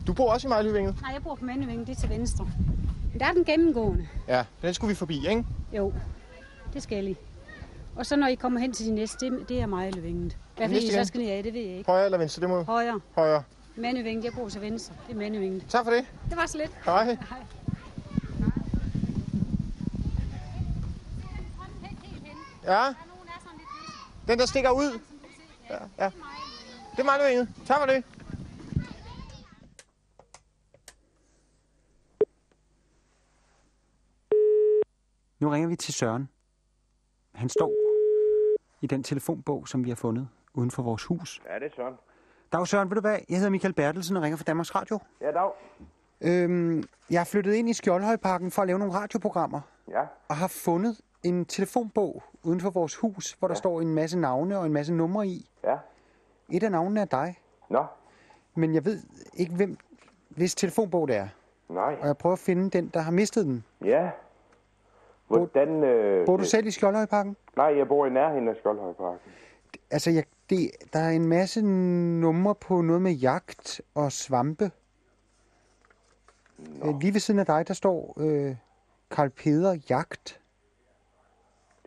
[0.06, 1.00] Du bor også i Mejløvænget?
[1.02, 2.48] Nej, jeg bor på Mandevængen, det er til venstre.
[3.12, 4.08] Men der er den gennemgående.
[4.28, 5.44] Ja, den skulle vi forbi, ikke?
[5.72, 5.92] Jo,
[6.72, 7.16] det skal I.
[7.96, 10.36] Og så når I kommer hen til de næste, det, det er Mejlevænget.
[10.56, 11.90] Hvad vil I så skal ned af, det ved jeg ikke.
[11.90, 12.40] Højre eller venstre?
[12.40, 12.62] Det må...
[12.62, 13.00] Højre.
[13.14, 13.42] Højre.
[13.76, 14.94] Mandevænget, jeg bor til venstre.
[15.06, 15.64] Det er Mandevænget.
[15.68, 16.04] Tak for det.
[16.28, 16.70] Det var så lidt.
[16.84, 17.16] Hej.
[22.66, 22.86] Ja.
[24.30, 25.00] Den, der stikker ud.
[25.70, 26.10] Ja, ja.
[26.90, 27.48] Det er mig, du Inge.
[27.66, 28.04] Tak for det.
[35.38, 36.28] Nu ringer vi til Søren.
[37.34, 37.72] Han står
[38.80, 41.42] i den telefonbog, som vi har fundet uden for vores hus.
[41.48, 41.94] Ja, det er Søren.
[42.52, 43.18] Dag Søren, ved du hvad?
[43.28, 44.98] Jeg hedder Michael Bertelsen og ringer fra Danmarks Radio.
[45.20, 45.50] Ja, dag.
[46.20, 49.60] Øhm, jeg er flyttet ind i Skjoldhøjparken for at lave nogle radioprogrammer.
[49.88, 50.02] Ja.
[50.28, 54.58] Og har fundet en telefonbog uden for vores hus, hvor der står en masse navne
[54.58, 55.50] og en masse numre i.
[55.64, 55.76] Ja.
[56.50, 57.38] Et af navnene er dig.
[57.68, 57.84] Nå.
[58.54, 59.02] Men jeg ved
[59.34, 59.76] ikke, hvem
[60.28, 61.28] hvis telefonbog det er.
[61.68, 61.96] Nej.
[62.00, 63.64] Og jeg prøver at finde den, der har mistet den.
[63.84, 64.10] Ja.
[65.26, 65.84] Hvordan...
[65.84, 67.36] Øh, Bor du selv i Skjoldhøjparken?
[67.56, 69.18] Nej, jeg bor i nærheden af Skoldhøjparken.
[69.90, 74.70] Altså, jeg, det, der er en masse numre på noget med jagt og svampe.
[76.84, 78.56] Øh, Lige ved siden af dig, der står øh,
[79.10, 80.39] Karl Peder Jagt.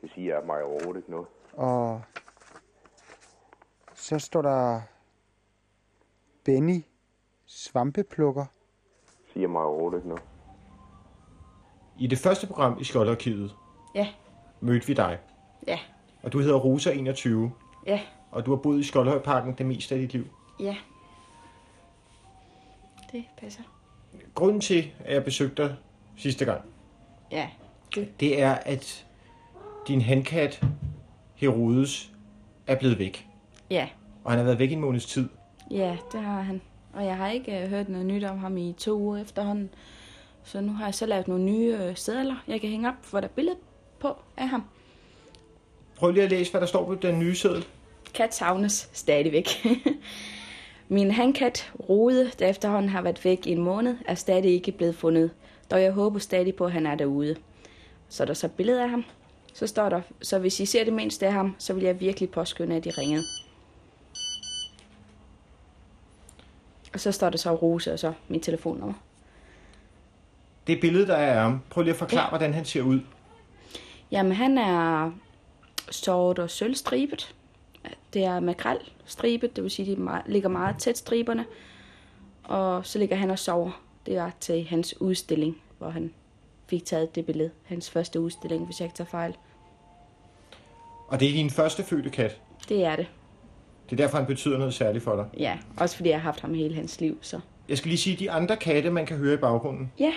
[0.04, 1.28] Det siger mig overhovedet ikke noget.
[1.54, 2.02] Og
[3.94, 4.82] så står der
[6.44, 6.84] Benny
[7.46, 8.46] Svampeplukker.
[9.34, 10.24] Siger mig overhovedet ikke noget.
[12.00, 13.56] I det første program i Skjoldarkivet
[13.96, 14.08] Ja,
[14.62, 15.20] mødte vi dig.
[15.68, 15.80] ja,
[16.24, 17.52] Og du hedder Rosa 21.
[17.86, 18.02] ja,
[18.32, 20.26] Og du har boet i Skoldhøjparken det meste af dit liv.
[20.60, 20.78] ja.
[23.12, 23.64] Det passer.
[24.36, 25.76] Grunden til, at jeg besøgte dig
[26.18, 26.62] sidste gang,
[27.32, 27.50] Ja,
[27.96, 29.08] det, det er, at
[29.88, 30.64] din handkat,
[31.36, 32.12] Herodes,
[32.68, 33.28] er blevet væk.
[33.70, 33.88] ja,
[34.24, 35.30] Og han har været væk i en måneds tid.
[35.72, 36.62] ja, det har han.
[36.94, 39.70] Og jeg har ikke øh, hørt noget nyt om ham i to uger efterhånden.
[40.44, 43.20] Så nu har jeg så lavet nogle nye øh, sædler, jeg kan hænge op, hvor
[43.20, 43.56] der er billede
[44.00, 44.64] på af ham.
[45.96, 47.66] Prøv lige at læse, hvad der står på den nye seddel.
[48.14, 49.48] Kat savnes stadigvæk.
[50.88, 54.96] Min handkat, Rode, der efterhånden har været væk i en måned, er stadig ikke blevet
[54.96, 55.32] fundet.
[55.72, 57.36] Dog jeg håber stadig på, at han er derude.
[58.10, 59.04] Så er der så billede af ham.
[59.54, 62.30] Så står der, så hvis I ser det mindste af ham, så vil jeg virkelig
[62.30, 63.24] påskynde, at de ringede.
[66.94, 68.94] Og så står der så Rose og så mit telefonnummer.
[70.68, 71.62] Det billede, der er ham.
[71.70, 72.30] Prøv lige at forklare, ja.
[72.30, 73.00] hvordan han ser ud.
[74.12, 75.12] Jamen, han er
[75.92, 77.36] sort og sølvstribet.
[78.14, 81.46] Det er makrelstribet, det vil sige, de ligger meget tæt striberne.
[82.44, 83.82] Og så ligger han og sover.
[84.06, 86.14] Det er til hans udstilling, hvor han
[86.74, 87.52] fik taget det billede.
[87.66, 89.38] Hans første udstilling, hvis jeg ikke tager fejl.
[91.08, 92.42] Og det er din første fødte kat.
[92.70, 93.08] Det er det.
[93.90, 95.26] Det er derfor, han betyder noget særligt for dig.
[95.38, 97.40] Ja, også fordi jeg har haft ham hele hans liv, så...
[97.70, 100.14] Jeg skal lige sige, de andre katte, man kan høre i baggrunden, Ja,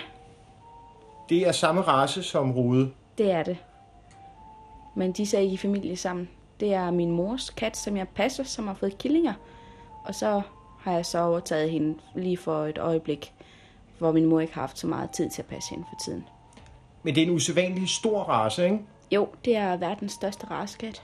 [1.28, 2.90] det er samme race som Rode.
[3.18, 3.56] det er det.
[4.96, 6.28] Men de er ikke i familie sammen.
[6.60, 9.34] Det er min mors kat, som jeg passer, som har fået killinger.
[10.04, 10.42] Og så
[10.80, 13.32] har jeg så overtaget hende lige for et øjeblik,
[13.98, 16.24] hvor min mor ikke har haft så meget tid til at passe hende for tiden.
[17.06, 18.78] Men det er en usædvanlig stor race, ikke?
[19.12, 21.02] Jo, det er verdens største raskat.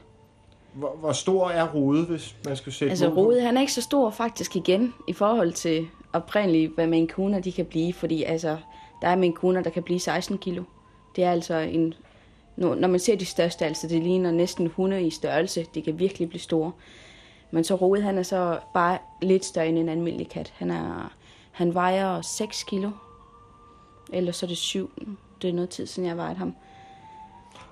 [0.73, 3.09] Hvor, hvor stor er Rode, hvis man skulle sætte Altså?
[3.09, 7.41] Rode, han er ikke så stor faktisk igen, i forhold til oprindeligt, hvad Maine Cooner
[7.41, 8.57] de kan blive, fordi altså,
[9.03, 10.63] der er Maine Cooner, der kan blive 16 kilo.
[11.17, 11.95] Det er altså en...
[12.57, 16.29] Når man ser de største, altså det ligner næsten hunde i størrelse, de kan virkelig
[16.29, 16.73] blive store.
[17.51, 20.53] Men så Rode, han er så bare lidt større end en almindelig kat.
[20.57, 21.13] Han, er,
[21.53, 22.91] han vejer 6 kilo.
[24.13, 24.91] Eller så er det 7.
[25.43, 26.55] Det er noget tid siden, jeg vejede ham.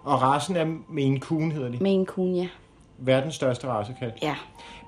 [0.04, 1.78] Og racen er Maine Coon, hedder de.
[1.80, 2.48] Maine Coon, ja.
[2.98, 4.12] Verdens største racekat.
[4.22, 4.34] Ja.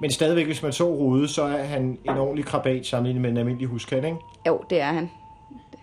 [0.00, 3.36] Men stadigvæk, hvis man så Rode, så er han en ordentlig krabat sammenlignet med en
[3.36, 4.16] almindelig huskat, ikke?
[4.46, 5.10] Jo, det er han.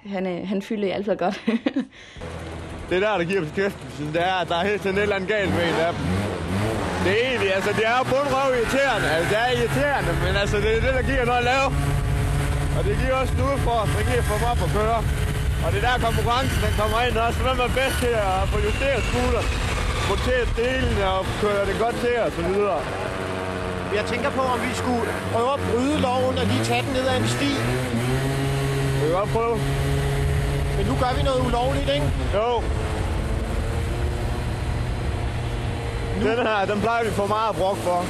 [0.05, 1.37] Han, er, han fylder i hvert fald godt.
[2.89, 5.29] Det der, der giver beskæftigelsen, det er, at der er helt sådan et eller andet
[5.35, 6.01] galt med en af dem.
[7.03, 9.07] Det er egentlig, altså det er jo bundrøv irriterende.
[9.15, 11.67] Altså det er irriterende, men altså det er det, der giver noget at lave.
[12.77, 14.99] Og det giver også en udfordring, det giver for mig at køre.
[15.66, 17.39] Og det er der konkurrencen, den kommer ind også.
[17.45, 19.43] Hvem er bedst til at få justeret scooter,
[20.10, 22.82] montere delene og køre det godt til og så videre.
[23.97, 27.05] Jeg tænker på, om vi skulle prøve at bryde loven og lige tage den ned
[27.12, 27.51] ad en sti.
[28.95, 29.57] Vi kan godt prøve.
[30.78, 32.07] Men nu gør vi noget ulovligt, ikke?
[32.38, 32.49] Jo.
[36.22, 38.05] Den her, den plejer vi for meget brok for.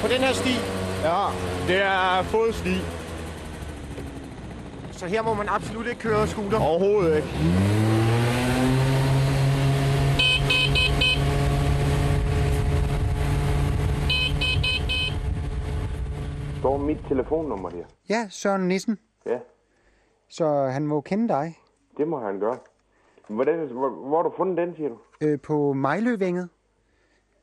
[0.00, 0.54] På den her sti?
[1.02, 1.22] Ja,
[1.68, 2.76] det er fodsti.
[4.96, 6.58] Så her må man absolut ikke køre scooter?
[6.60, 7.28] Overhovedet ikke.
[16.60, 17.84] Står mit telefonnummer her?
[18.08, 18.98] Ja, Søren Nissen.
[19.26, 19.38] Ja,
[20.28, 21.54] Så han må kende dig.
[21.96, 22.58] det må han gøre.
[23.28, 24.96] Hvordan, hvor, hvor har du fundet den, siger du?
[25.20, 26.48] Øh, på Mejløvænget.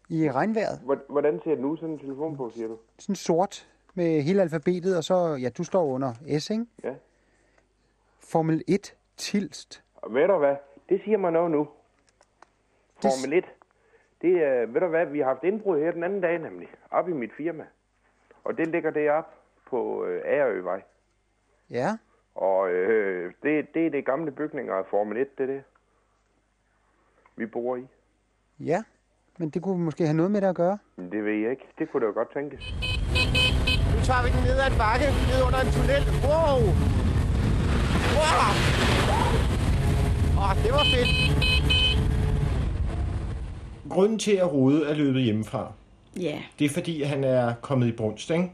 [0.09, 0.79] I regnvejret.
[0.85, 2.77] Hvor- Hvordan ser den ud, sådan en telefon på, siger du?
[2.99, 6.65] Sådan sort med hele alfabetet, og så, ja, du står under S, ikke?
[6.83, 6.93] Ja.
[8.33, 9.83] Formel 1 Tilst.
[9.95, 10.55] Og ved du hvad?
[10.89, 11.67] Det siger mig noget nu.
[13.01, 13.45] Formel 1.
[14.21, 17.09] Det er, ved du hvad, vi har haft indbrud her den anden dag nemlig, op
[17.09, 17.63] i mit firma.
[18.43, 19.31] Og det ligger deroppe
[19.69, 20.81] på øh, Ærøvej.
[21.69, 21.97] Ja.
[22.35, 25.63] Og øh, det, det er det gamle bygninger af Formel 1, det er det.
[27.35, 27.87] Vi bor i.
[28.59, 28.83] Ja,
[29.37, 30.77] men det kunne måske have noget med det at gøre.
[30.95, 31.67] Men Det ved jeg ikke.
[31.79, 32.73] Det kunne da godt tænkes.
[33.93, 36.03] Nu tager vi den ned ad en bakke, ned under en tunnel.
[36.27, 37.02] Wow!
[38.13, 38.51] Wow!
[40.43, 41.09] Åh, det var fedt.
[43.89, 45.71] Grunden til, at Rode er løbet hjemmefra,
[46.19, 48.51] Ja, det er fordi, han er kommet i brunst, ikke?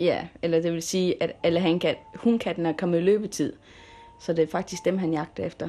[0.00, 3.52] ja, eller det vil sige, at alle hankat, hundkatten er kommet i løbetid.
[4.20, 5.68] Så det er faktisk dem, han jagter efter.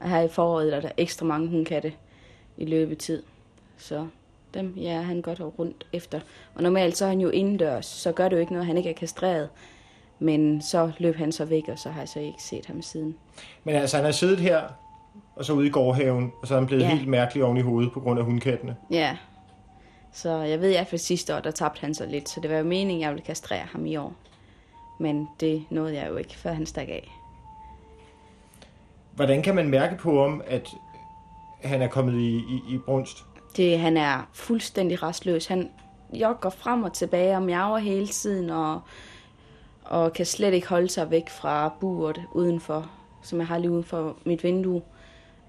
[0.00, 1.92] Og her i foråret er der ekstra mange hundkatte
[2.56, 3.22] i løbetid.
[3.78, 4.06] Så
[4.54, 6.20] dem, ja, han godt rundt efter.
[6.54, 8.90] Og normalt så er han jo indendørs, så gør det jo ikke noget, han ikke
[8.90, 9.48] er kastreret.
[10.18, 13.16] Men så løb han så væk, og så har jeg så ikke set ham siden.
[13.64, 14.62] Men altså, han har siddet her,
[15.36, 16.88] og så ude i gårdhaven, og så er han blevet Ja.
[16.96, 18.76] helt mærkelig oven i hovedet på grund af hundkattene.
[18.90, 19.16] Ja.
[20.12, 22.28] Så jeg ved i hvert fald sidste år, der tabte han sig lidt.
[22.28, 24.12] Så det var jo meningen, at jeg ville kastrere ham i år.
[25.00, 27.10] Men det nåede jeg jo ikke, før han stak af.
[29.14, 30.68] Hvordan kan man mærke på ham, at
[31.62, 33.24] han er kommet i, i, i brunst?
[33.56, 35.46] Det, han er fuldstændig restløs.
[35.46, 35.70] Han
[36.12, 38.80] jogger frem og tilbage og miaver hele tiden, og,
[39.88, 42.90] og kan slet ikke holde sig væk fra buret udenfor,
[43.22, 44.82] som jeg har lige uden for mit vindue.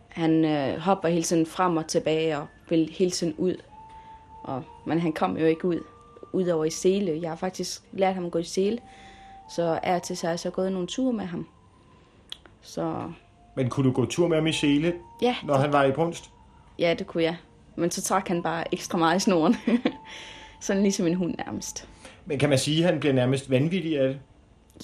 [0.07, 3.55] Han øh, hopper hele tiden frem og tilbage og vil hele tiden ud.
[4.43, 5.79] Og, men han kom jo ikke ud,
[6.33, 7.19] ud over i sele.
[7.21, 8.79] Jeg har faktisk lært ham at gå i sele,
[9.49, 11.47] så er til sig så gået nogle ture med ham.
[12.61, 13.11] Så
[13.55, 16.29] Men kunne du gå tur med ham i sele, ja, når han var i brunst?
[16.79, 17.37] Ja, det kunne jeg.
[17.75, 19.55] Men så trak han bare ekstra meget i snoren.
[20.59, 21.87] Sådan ligesom en hund nærmest.
[22.27, 24.19] Men kan man sige, at han bliver nærmest vanvittig af det?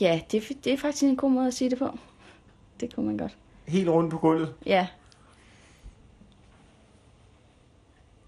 [0.01, 1.97] Ja, det, er- det er faktisk en god måde at sige det på.
[2.79, 3.37] Det kunne man godt.
[3.67, 4.53] Helt rundt på gulvet?
[4.65, 4.87] Ja,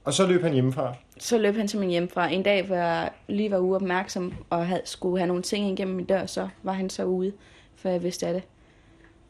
[0.03, 0.93] Og så løb han hjemmefra.
[1.19, 4.81] så løb han simpelthen hjem fra en dag, hvor jeg lige var uopmærksom og havde,
[4.85, 7.33] skulle have nogle ting igennem min dør, så var han så ude,
[7.75, 8.43] før jeg vidste af det.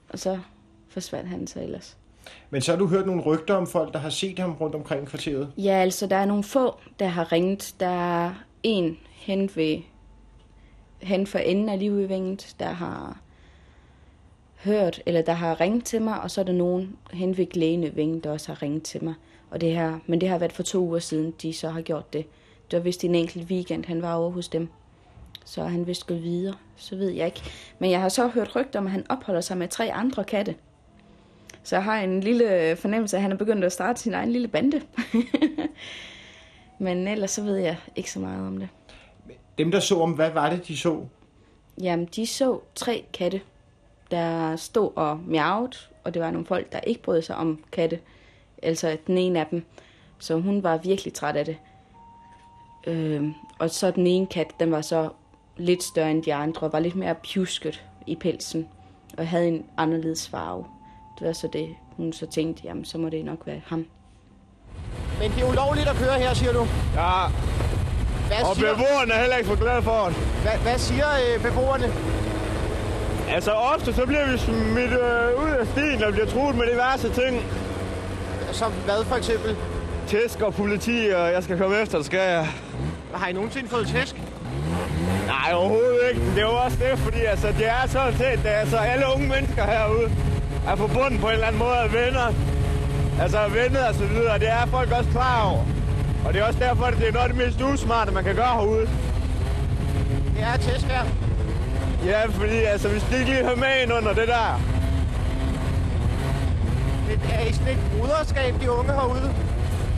[0.10, 0.40] Og så
[0.88, 1.98] forsvandt han så ellers.
[2.50, 5.08] Men så har du hørt nogle rygter om folk, der har set ham rundt omkring
[5.08, 5.52] kvarteret.
[5.58, 7.76] Ja, altså, der er nogle få, der har ringet.
[7.80, 7.88] Der
[8.26, 8.34] er
[8.64, 9.82] en hen ved
[11.02, 13.20] hen for enden af livudvinget, der har
[14.64, 18.22] hørt, eller der har ringet til mig, og så er der nogen hen ved Glænevinge,
[18.22, 19.14] der også har ringet til mig.
[19.50, 22.14] Og det her, men det har været for to uger siden, de så har gjort
[22.14, 22.26] det.
[22.72, 24.70] Det var vist en enkelt weekend, han var over hos dem.
[25.46, 27.42] Så han vist gået videre, så ved jeg ikke.
[27.80, 30.56] Men jeg har så hørt rygter om, at han opholder sig med tre andre katte.
[31.64, 34.32] Så jeg har en lille fornemmelse af, at han er begyndt at starte sin egen
[34.32, 34.82] lille bande.
[36.80, 38.70] Men ellers så ved jeg ikke så meget om det.
[39.58, 41.02] Dem, der så om, hvad var det, de så?
[41.82, 43.42] Jamen, de så tre katte,
[44.12, 48.00] der stod og miavede, og det var nogle folk, der ikke brød sig om katte.
[48.64, 49.66] Altså den ene af dem.
[50.20, 51.58] Så hun var virkelig træt af det.
[52.88, 55.10] Øhm, og så den ene kat, den var så
[55.58, 58.68] lidt større end de andre, og var lidt mere pjusket i pelsen,
[59.18, 60.66] og havde en anderledes farve.
[61.20, 63.86] Det var så det, hun så tænkte, jamen så må det nok være ham.
[65.20, 66.68] Men det er ulovligt at køre her, siger du?
[66.96, 67.28] Ja,
[68.28, 70.16] Hvad og siger, beboerne er heller ikke for glade for det.
[70.42, 71.94] hvad, hvad siger øh, beboerne?
[73.30, 77.10] Altså ofte så bliver vi smidt øh, ud af stien og bliver truet med diverse
[77.10, 77.46] ting.
[78.52, 79.56] Som hvad for eksempel?
[80.08, 82.48] Tæsk og politi, og jeg skal komme efter, det skal jeg.
[83.14, 84.16] Har I nogensinde fået tæsk?
[85.28, 86.26] Nej, overhovedet ikke.
[86.26, 89.28] Det er jo også det, fordi altså, det er sådan set, er, altså, alle unge
[89.28, 90.12] mennesker herude
[90.68, 92.34] er forbundet på en eller anden måde af venner.
[93.22, 95.64] Altså venner og så videre, det er folk også klar over.
[96.26, 98.36] Og det er også derfor, at det er noget af det mest usmarte, man kan
[98.36, 98.88] gøre herude.
[100.36, 101.06] Det er her.
[102.06, 104.62] Ja, fordi altså, hvis de ikke lige hører med ind under det der.
[107.10, 109.34] Det er I sådan et bruderskab, de unge herude?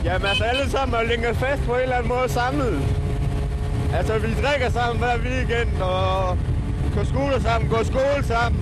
[0.04, 2.80] Jamen altså, alle sammen er længet fast på en eller anden måde samlet.
[3.94, 6.38] Altså, vi drikker sammen hver weekend, og
[6.94, 8.60] går skole sammen, går skole sammen.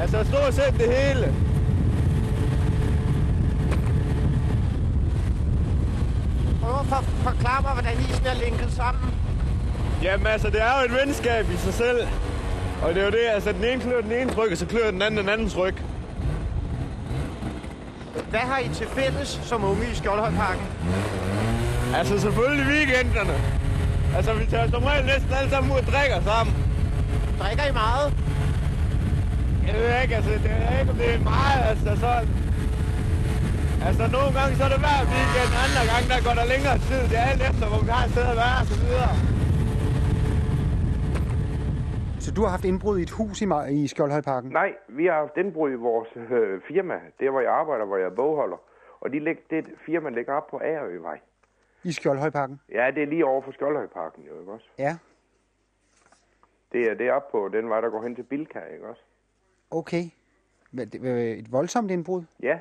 [0.00, 1.34] Altså, stort set det hele.
[6.82, 9.14] At for, forklare mig, hvordan I sådan er linket sammen.
[10.02, 12.00] Jamen altså, det er jo et venskab i sig selv.
[12.82, 14.90] Og det er jo det, altså, den ene klør den ene ryg, og så klør
[14.90, 15.74] den anden den andens ryg.
[18.30, 20.66] Hvad har I til fælles som unge i Skjoldhøjparken?
[21.94, 23.34] Altså, selvfølgelig weekenderne.
[24.16, 26.54] Altså, vi tager som regel næsten alle sammen ud og drikker sammen.
[27.40, 28.12] Drikker I meget?
[29.66, 32.28] Jeg ved ikke, altså, det er ikke, om det er meget, altså, sådan.
[33.88, 37.02] Altså, nogle gange så er det hver weekend, andre gange der går der længere tid.
[37.10, 39.12] Det er alt efter, hvor vi har et sted at være, og så videre.
[42.24, 43.46] Så du har haft indbrud i et hus i,
[43.82, 44.50] i Skjoldhøjparken?
[44.50, 48.06] Nej, vi har haft indbrud i vores øh, firma, der hvor jeg arbejder, hvor jeg
[48.06, 48.56] er bogholder.
[49.00, 51.18] Og de lig, det firma ligger op på Agerøvej.
[51.84, 52.60] I Skjoldhøjparken?
[52.72, 54.66] Ja, det er lige over for Skjoldhøjparken, jo, ikke også?
[54.78, 54.96] Ja.
[56.72, 59.02] Det er, det er op på den vej, der går hen til Bilka, ikke også?
[59.70, 60.04] Okay.
[60.70, 62.22] Men det er et voldsomt indbrud?
[62.42, 62.58] Ja.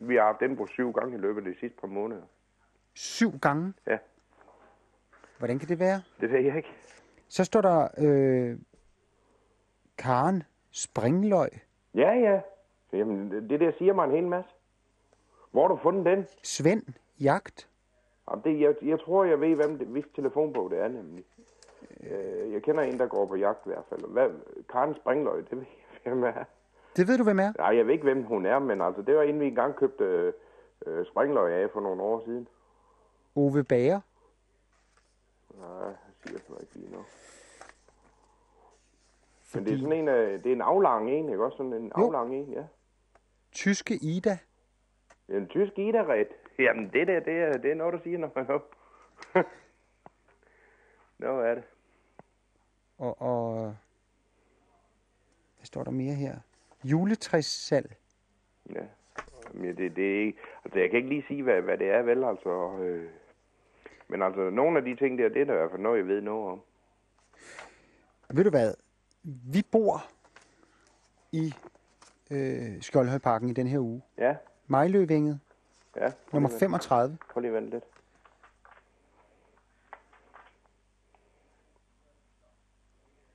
[0.00, 2.22] Vi har haft indbrud syv gange i løbet af de sidste par måneder.
[2.94, 3.72] Syv gange?
[3.86, 3.98] Ja.
[5.38, 6.02] Hvordan kan det være?
[6.20, 6.72] Det ved jeg ikke.
[7.28, 8.58] Så står der øh,
[9.98, 11.48] Karen Springløg.
[11.94, 12.40] Ja, ja.
[12.92, 14.50] Jamen, det der siger mig en hel masse.
[15.50, 16.26] Hvor har du fundet den?
[16.42, 16.82] Svend
[17.20, 17.68] Jagt.
[18.30, 21.24] Jamen, det, jeg, jeg tror, jeg ved, hvem det, hvilken telefonbog det er nemlig.
[22.00, 24.12] Øh, jeg kender en, der går på jagt i hvert fald.
[24.12, 24.30] Hvad,
[24.68, 25.66] Karen Springløg, det ved
[26.04, 26.44] jeg, hvem er.
[26.98, 27.52] Det ved du, hvem er?
[27.58, 30.32] Nej, jeg ved ikke, hvem hun er, men altså, det var inden vi engang købte
[30.86, 32.48] øh, Springløg af for nogle år siden.
[33.34, 34.00] Ove Bager.
[35.58, 37.06] Nej, jeg siger sådan ikke lige noget.
[39.54, 41.56] Men det er sådan en, øh, det er en aflang en, ikke også?
[41.56, 42.06] Sådan en Jo.
[42.06, 42.64] aflang en, ja.
[43.52, 44.38] Tyske Ida.
[45.28, 46.26] En tysk idræt.
[46.58, 48.74] Jamen, det der, det er, det er noget, der siger, når man er op.
[51.18, 51.64] Nå, er det.
[52.98, 53.76] Og, og
[55.56, 56.38] hvad står der mere her?
[56.90, 57.96] Juletræssalg.
[58.74, 58.80] Ja.
[59.54, 60.38] Jamen, det, det er ikke...
[60.64, 62.78] Altså, jeg kan ikke lige sige, hvad, hvad det er, vel, altså...
[62.80, 63.08] Øh,
[64.08, 66.06] men altså, nogle af de ting der, det er der i hvert fald noget, jeg
[66.06, 66.60] ved noget om.
[68.30, 68.74] Ved du hvad?
[69.52, 69.98] Vi bor
[71.32, 71.54] i
[72.30, 74.02] øh, Skjoldhøjparken i den her uge.
[74.18, 74.36] Ja,
[74.66, 75.40] Mejløvænget,
[75.96, 76.12] ja.
[76.32, 77.18] nummer lige at- 35.
[77.30, 77.84] Prøv lige at vente lidt.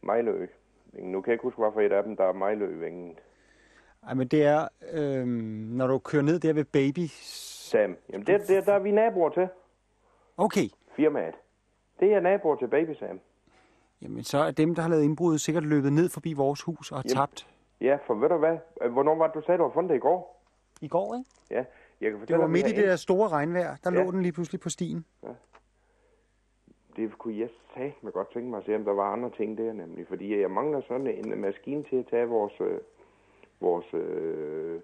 [0.02, 0.48] Mejlø.
[0.94, 3.18] Nu kan jeg ikke huske, hvorfor et af dem, der er Mejløvængen.
[4.08, 5.28] Ej, men det er, øh,
[5.78, 7.08] når du kører ned der ved Baby.
[7.10, 7.98] Sam.
[8.10, 9.48] Jamen, det, det, der er vi naboer til.
[10.38, 10.70] Okay.
[10.96, 11.34] Firmaet.
[12.00, 13.20] Det er naboer til Baby Sam.
[14.02, 16.98] Jamen, så er dem, der har lavet indbrud, sikkert løbet ned forbi vores hus og
[16.98, 17.16] har Jamen.
[17.18, 17.48] tabt.
[17.82, 18.58] Ja, for ved du hvad?
[18.90, 20.44] Hvornår var det, du sagde, du har fundet det i går?
[20.82, 21.30] I går, ikke?
[21.52, 21.64] Ja,
[22.02, 23.76] jeg kan Det var midt i det der store regnvejr.
[23.84, 24.04] Der Ja.
[24.04, 25.06] lå den lige pludselig på stien.
[26.96, 27.50] Det kunne jeg
[28.02, 30.08] med godt tænke mig at se, om der var andre ting der nemlig.
[30.08, 32.80] Fordi jeg mangler sådan en maskine til at tage vores, øh,
[33.64, 34.82] vores øh,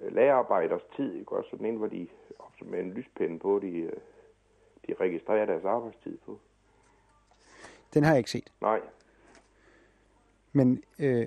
[0.00, 1.14] lagerarbejders tid.
[1.14, 1.32] Ikke?
[1.32, 2.08] Også sådan en, hvor de
[2.64, 3.92] med en lyspinde på, de, øh,
[4.86, 6.38] de registrerer deres arbejdstid på.
[7.94, 8.52] Den har jeg ikke set.
[8.60, 8.80] Nej,
[10.52, 11.26] Men øh,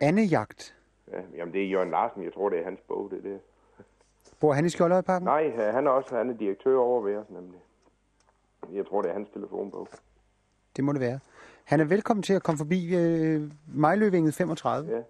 [0.00, 0.76] Annejagt,
[1.12, 2.24] ja, jamen det er Jørgen Larsen.
[2.24, 3.38] Jeg tror, det er hans bog, det der.
[4.40, 5.24] bor han i Skjoldhøjparken?
[5.24, 7.60] Nej, han er også han er direktør over ved os nemlig.
[8.72, 9.88] Jeg tror, det er hans telefonbog.
[10.76, 11.20] Det må det være.
[11.70, 13.42] Han er velkommen til at komme forbi øh,
[13.74, 14.90] Mejløvænget 35.
[14.90, 15.02] Ja.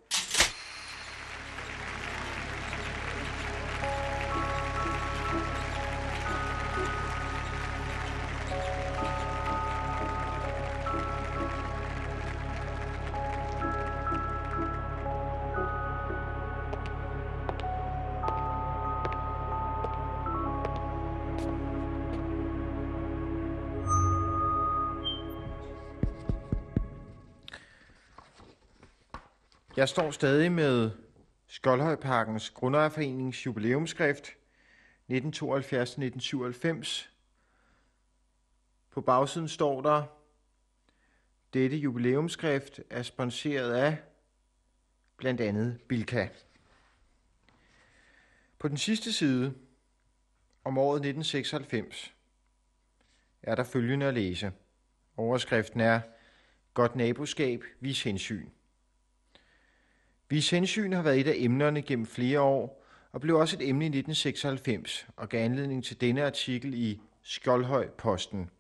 [29.81, 30.91] Jeg står stadig med
[31.47, 34.29] Skoldhøjparkens Grundejerforenings jubilæumskrift
[35.11, 37.09] 1972-1997.
[38.91, 40.03] På bagsiden står der,
[41.55, 43.99] dette jubilæumskrift er sponsoreret af
[45.17, 46.29] blandt andet Bilka.
[48.59, 49.55] På den sidste side,
[50.65, 52.15] om året 1996,
[53.43, 54.53] er der følgende at læse.
[55.17, 56.01] Overskriften er
[56.75, 58.49] Godt naboskab, vis hensyn.
[60.31, 63.85] Vis hensyn har været et af emnerne gennem flere år, og blev også et emne
[63.85, 68.51] i 1996, og gav anledning til denne artikel i Skjoldhøj Posten.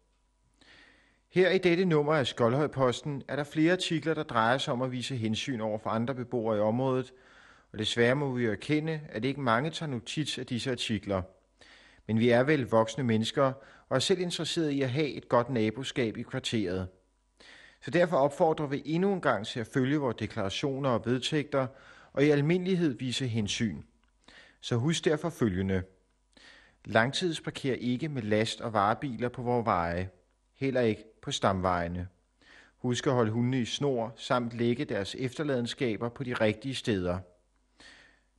[1.29, 4.83] Her i dette nummer af Skjoldhøj Posten er der flere artikler, der drejer sig om
[4.83, 7.13] at vise hensyn over for andre beboere i området,
[7.73, 11.23] og desværre må vi erkende, at ikke mange tager notits af disse artikler.
[12.07, 13.53] Men vi er vel voksne mennesker,
[13.89, 16.89] og er selv interesserede i at have et godt naboskab i kvarteret.
[17.83, 21.67] Så derfor opfordrer vi endnu en gang til at følge vores deklarationer og vedtægter,
[22.13, 23.83] og i almindelighed vise hensyn.
[24.61, 25.83] Så husk derfor følgende.
[26.85, 30.11] Langtidsparker ikke med last- og varebiler på vores veje.
[30.55, 32.09] Heller ikke på stamvejene.
[32.79, 37.19] Husk at holde hundene i snor, samt lægge deres efterladenskaber på de rigtige steder.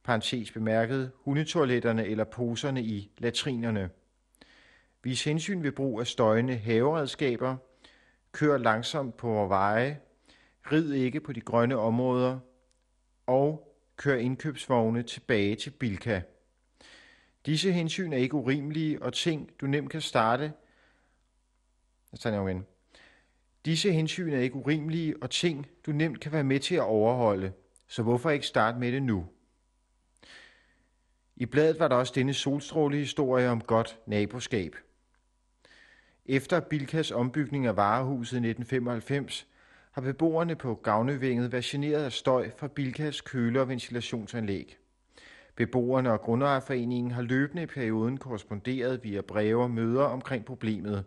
[0.03, 3.89] Parentes bemærket, hundetoiletterne eller poserne i latrinerne.
[5.03, 7.57] Vis hensyn ved brug af støjende haveredskaber.
[8.32, 9.99] Kør langsomt på vores veje.
[10.72, 12.40] Rid ikke på de grønne områder.
[13.28, 16.22] Og kør indkøbsvogne tilbage til Bilka.
[17.45, 20.53] Disse hensyn er ikke urimelige og ting, du nemt kan starte.
[22.26, 22.66] Jeg igen.
[23.66, 27.53] Disse hensyn er ikke urimelige og ting, du nemt kan være med til at overholde.
[27.88, 29.26] Så hvorfor ikke starte med det nu?
[31.36, 34.76] I bladet var der også denne solstrålehistorie om godt naboskab.
[36.32, 39.48] Efter Bilkas ombygning af varehuset i 1995
[39.91, 44.78] har beboerne på Gavnevænget været generet af støj fra Bilkas køle- og ventilationsanlæg.
[45.56, 51.03] Beboerne og Grundejerforeningen har løbende i perioden korresponderet via breve og møder omkring problemet,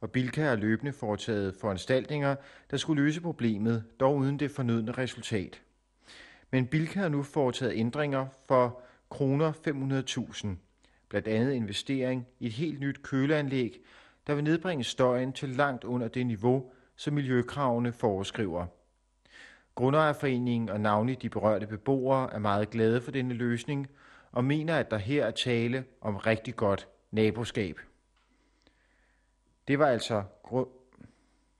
[0.00, 2.36] og Bilka har løbende foretaget foranstaltninger,
[2.70, 5.62] der skulle løse problemet, dog uden det fornødne resultat.
[6.50, 10.48] Men Bilka har nu foretaget ændringer for kroner 500.000,
[11.08, 13.80] blandt andet investering i et helt nyt køleanlæg,
[14.26, 18.66] der vil nedbringe støjen til langt under det niveau, som miljøkravene foreskriver.
[19.74, 23.88] Grundejerforeningen og navnlig de berørte beboere er meget glade for denne løsning
[24.32, 27.80] og mener, at der her er tale om rigtig godt naboskab.
[29.68, 30.22] Det var altså,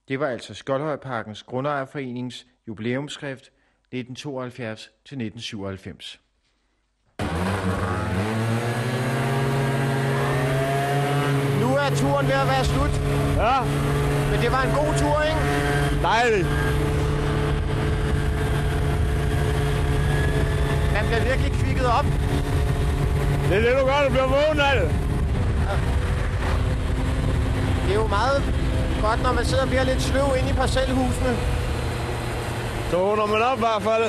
[0.07, 3.51] det var altså Skoldhøjparkens Grundejerforenings jubilæumsskrift
[3.95, 3.99] 1972-1997
[5.05, 6.21] til 1997.
[11.59, 12.93] Nu er turen ved at være slut.
[13.37, 13.57] Ja.
[14.31, 15.41] Men det var en god tur, ikke?
[16.01, 16.47] Dejligt.
[20.93, 22.05] Man bliver virkelig kvikket op.
[23.49, 24.89] Det er det, du gør, du bliver vågen af det.
[27.85, 28.43] Det er jo meget
[29.01, 31.37] godt, når man sidder og bliver lidt sløv inde i parcelhusene.
[32.89, 34.03] Så vågner man op i hvert fald.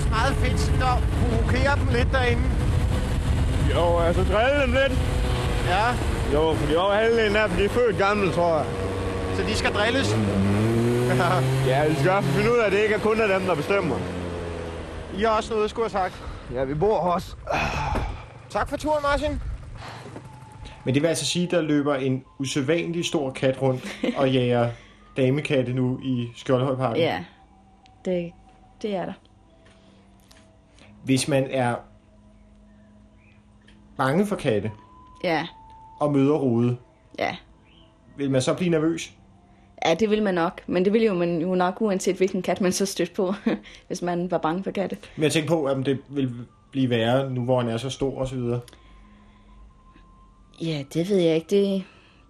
[0.00, 2.42] Også meget fedt sådan at provokere dem lidt derinde?
[3.74, 4.94] Jo, altså drille dem lidt.
[5.72, 5.86] Ja.
[6.34, 8.66] Jo, fordi over halvdelen af dem, de er født gamle, tror jeg.
[9.36, 10.08] Så de skal drilles?
[11.70, 13.96] ja, vi skal finde ud af, at det ikke er kun af dem, der bestemmer.
[15.18, 16.14] I har også noget, skulle have sagt.
[16.54, 17.36] Ja, vi bor hos.
[18.50, 19.40] Tak for turen, Martin.
[20.84, 24.70] Men det vil altså sige, der løber en usædvanlig stor kat rundt og jager
[25.16, 27.02] damekatte nu i Skjoldhøjparken.
[27.02, 27.24] Ja,
[28.04, 28.32] det,
[28.82, 29.12] det er der.
[31.04, 31.74] Hvis man er
[33.96, 34.70] bange for katte
[35.24, 35.46] Ja,
[36.00, 36.76] og møder rode,
[37.18, 37.36] ja.
[38.16, 39.12] vil man så blive nervøs?
[39.86, 40.60] Ja, det vil man nok.
[40.66, 43.34] Men det vil jo man jo nok, uanset hvilken kat man så stødt på,
[43.86, 44.96] hvis man var bange for katte.
[45.16, 46.34] Men jeg tænker på, at det vil
[46.70, 48.60] blive værre, nu hvor han er så stor og så videre.
[50.62, 51.46] Ja, det ved jeg ikke.
[51.50, 51.84] Det,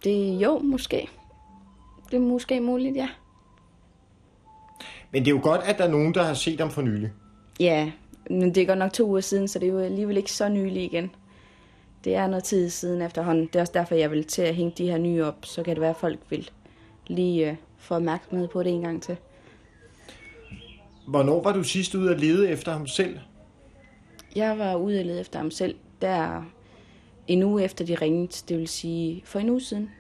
[0.05, 1.09] det jo, måske.
[2.11, 3.09] Det er måske muligt, ja.
[5.13, 7.11] Men det er jo godt, at der er nogen, der har set ham for nylig.
[7.61, 7.91] Ja,
[8.31, 10.49] men det er godt nok to uger siden, så det er jo alligevel ikke så
[10.49, 11.11] nylig igen.
[12.05, 13.47] Det er noget tid siden efterhånden.
[13.47, 15.37] Det er også derfor, jeg vil til at hænge de her nye op.
[15.43, 16.51] Så kan det være, at folk vil
[17.07, 19.17] lige uh, få opmærksomhed på det en gang til.
[21.09, 23.19] Hvornår var du sidst ude at lede efter ham selv?
[24.37, 26.43] Jeg var ude og lede efter ham selv, der
[27.27, 29.91] en uge efter de ringede, det vil sige for en uge siden.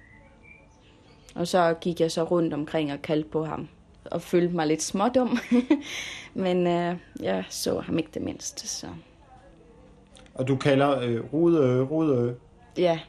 [1.34, 3.68] Og så gik jeg så rundt omkring og kaldte på ham,
[4.04, 5.38] og følte mig lidt smådum.
[6.34, 8.86] Men øh, jeg så ham ikke det mindste, så
[10.34, 12.34] Og du kalder øh, Rude, Rude.
[12.78, 13.00] ja,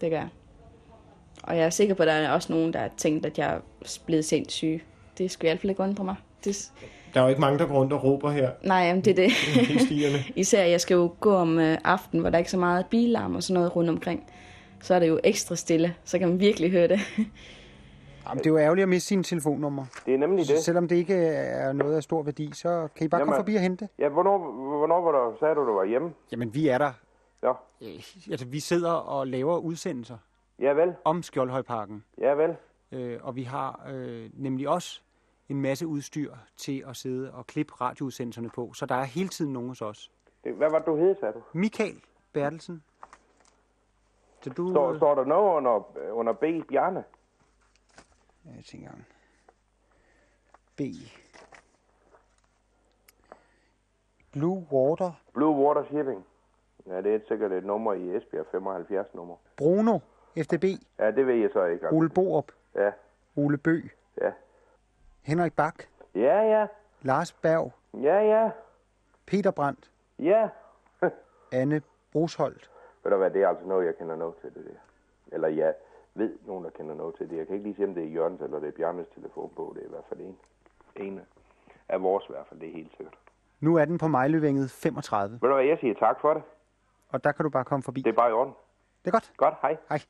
[0.00, 0.28] det gør jeg.
[1.42, 3.54] Og jeg er sikker på, at der er også nogen, der har tænkt, at jeg
[3.54, 3.60] er
[4.06, 4.82] blevet sindssyg.
[5.18, 6.14] Det skulle i hvert fald ikke undre mig.
[6.44, 6.70] Det,
[7.14, 8.50] Der er jo ikke mange, der går rundt og råber her.
[8.62, 9.32] nej, jamen, det er det.
[10.36, 13.34] Især jeg skal jo gå om øh, aftenen, hvor der ikke er så meget bilarm
[13.34, 14.24] og sådan noget rundt omkring.
[14.82, 17.00] Så er det jo ekstra stille, så kan man virkelig høre det.
[18.28, 19.86] Jamen, det er jo ærgerligt at miste sine telefonnumre.
[20.06, 20.62] Det er nemlig Så det.
[20.64, 23.60] selvom det ikke er noget af stor værdi, så kan I bare komme forbi og
[23.60, 23.88] hente.
[23.98, 24.38] Ja, hvornår,
[24.78, 26.14] hvornår var der, sagde du, du var hjemme?
[26.32, 26.92] Jamen, vi er der.
[27.42, 27.52] Ja.
[28.30, 30.18] Altså, vi sidder og laver udsendelser
[30.58, 30.94] Ja, vel.
[31.04, 32.04] om Skjoldhøjparken.
[32.18, 32.56] Ja, vel.
[32.92, 35.00] Øh, og vi har øh, nemlig også
[35.48, 38.72] en masse udstyr til at sidde og klippe radioudsendelserne på.
[38.74, 40.10] Så der er hele tiden nogen hos os.
[40.44, 41.40] Det- Hvad var det, du hed, sagde du?
[41.52, 42.00] Michael
[42.32, 42.82] Bertelsen.
[44.42, 44.70] Så du...
[44.70, 47.04] Står, står der noget under, under B, Bjarne?
[48.44, 49.06] Jeg tænker engang.
[50.76, 50.80] B.
[54.32, 55.12] Blue Water.
[55.34, 56.26] Blue Water Shipping.
[56.86, 59.36] Ja, det er sikkert et nummer i Esbjerg, 75 nummer.
[59.56, 59.98] Bruno.
[60.36, 60.64] FDB.
[60.98, 61.88] Ja, det ved jeg så ikke.
[61.92, 62.52] Ole Borup.
[62.74, 62.92] Ja,
[63.36, 63.80] Ole Bø.
[64.20, 64.32] ja.
[65.22, 65.74] Henrik Bak.
[66.14, 66.66] Ja, ja.
[67.02, 67.72] Lars Berg.
[67.94, 68.50] Ja, ja.
[69.26, 69.90] Peter Brandt.
[70.18, 70.48] Ja.
[71.52, 72.70] Anne Brusholdt.
[73.04, 74.78] Ved du hvad, det er altså noget, jeg kender noget til det der.
[75.34, 75.74] Eller jeg
[76.14, 77.36] ved nogen, der kender noget til det.
[77.36, 79.72] Jeg kan ikke lige sige, om det er Jørgens eller det er Bjarnes telefonbog.
[79.74, 80.36] Det er i hvert fald en.
[80.96, 81.20] En
[81.88, 83.14] af vores i hvert fald, det er helt sikkert.
[83.60, 85.38] Nu er den på Mejløvænget 35.
[85.42, 86.42] Ved du hvad, jeg siger tak for det.
[87.08, 88.00] Og der kan du bare komme forbi.
[88.00, 88.54] Det er bare i orden.
[89.04, 89.32] Det er godt.
[89.36, 89.76] Godt, hej.
[89.88, 90.00] Hej.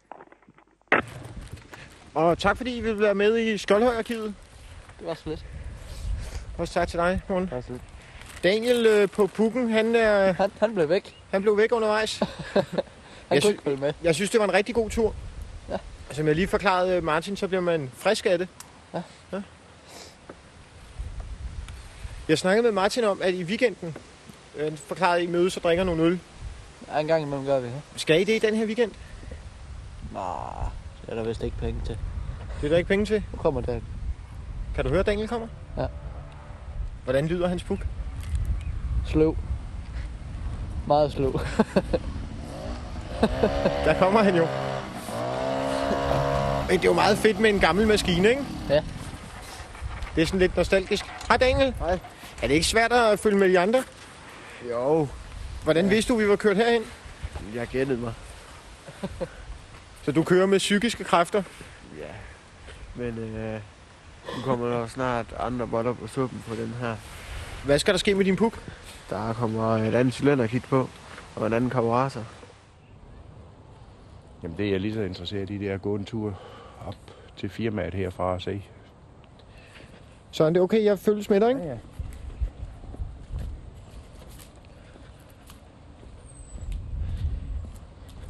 [2.14, 4.34] Og tak fordi I vil være med i Skoldhøjarkivet.
[4.98, 5.46] Det var så lidt.
[6.58, 7.50] Også tak til dig, Morten.
[8.44, 10.32] Daniel øh, på pukken, han er...
[10.32, 11.16] Han, han blev væk.
[11.30, 12.18] Han blev væk undervejs.
[13.28, 13.92] Han jeg, kunne ikke følge med.
[14.02, 15.14] jeg synes, det var en rigtig god tur.
[16.10, 16.14] Ja.
[16.14, 18.48] Som jeg lige forklarede øh, Martin, så bliver man frisk af det.
[18.94, 19.02] Ja.
[19.32, 19.42] ja.
[22.28, 23.96] Jeg snakkede med Martin om, at i weekenden,
[24.56, 26.20] øh, forklarede, I mødes og drikker nogle øl.
[26.88, 27.80] Ja, en gang imellem gør vi det.
[27.96, 28.92] Skal I det i den her weekend?
[30.12, 30.20] Nå,
[31.02, 31.98] det er der vist ikke penge til.
[32.60, 33.22] Det er der ikke penge til.
[33.32, 33.80] Nu kommer der.
[34.74, 35.46] Kan du høre, at Daniel kommer?
[35.78, 35.86] Ja.
[37.04, 37.86] Hvordan lyder hans puk?
[39.06, 39.36] Sløv.
[40.86, 41.32] Meget sløv.
[43.84, 44.46] Der kommer han jo.
[46.68, 48.44] Men det er jo meget fedt med en gammel maskine, ikke?
[48.68, 48.82] Ja.
[50.14, 51.04] Det er sådan lidt nostalgisk.
[51.28, 51.74] Hej Daniel.
[51.78, 51.98] Hej.
[52.42, 53.84] Er det ikke svært at følge med de andre?
[54.70, 55.08] Jo.
[55.64, 56.82] Hvordan vidste du, vi var kørt herhen?
[57.54, 58.12] Jeg gættede mig.
[60.02, 61.42] Så du kører med psykiske kræfter?
[61.98, 62.12] Ja.
[62.94, 63.60] Men øh,
[64.36, 66.96] nu kommer der snart andre botter på suppen på den her.
[67.64, 68.60] Hvad skal der ske med din puk?
[69.10, 70.88] Der kommer et andet cylinderkit på,
[71.36, 72.24] og en anden karburator.
[74.42, 76.40] Jamen det er jeg lige så interesseret i, det er at gå en tur
[76.86, 76.96] op
[77.36, 78.62] til firmaet herfra og se.
[80.30, 81.60] Så er det okay, jeg følges med dig, ikke?
[81.60, 81.78] Ja, ja.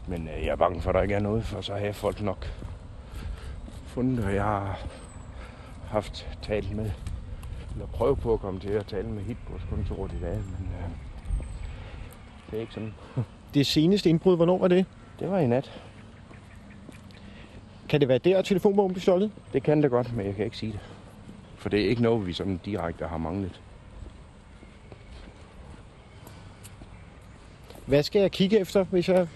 [0.08, 1.94] Men øh, jeg er bange for, at der ikke er noget, for så har jeg
[1.94, 2.46] folk nok
[3.86, 4.78] fundet, og jeg har
[5.88, 6.90] haft talt med,
[7.72, 10.90] eller prøvet på at komme til at tale med Hitbos-kontoret i dag, men øh,
[12.50, 12.94] det er ikke sådan.
[13.54, 14.86] Det seneste indbrud, hvornår var det?
[15.18, 15.80] Det var i nat.
[17.88, 19.32] Kan det være der, at telefonbogen blev stjålet?
[19.52, 20.80] Det kan det godt, men jeg kan ikke sige det.
[21.56, 23.60] For det er ikke noget, vi sådan direkte har manglet.
[27.86, 29.28] Hvad skal jeg kigge efter, hvis jeg...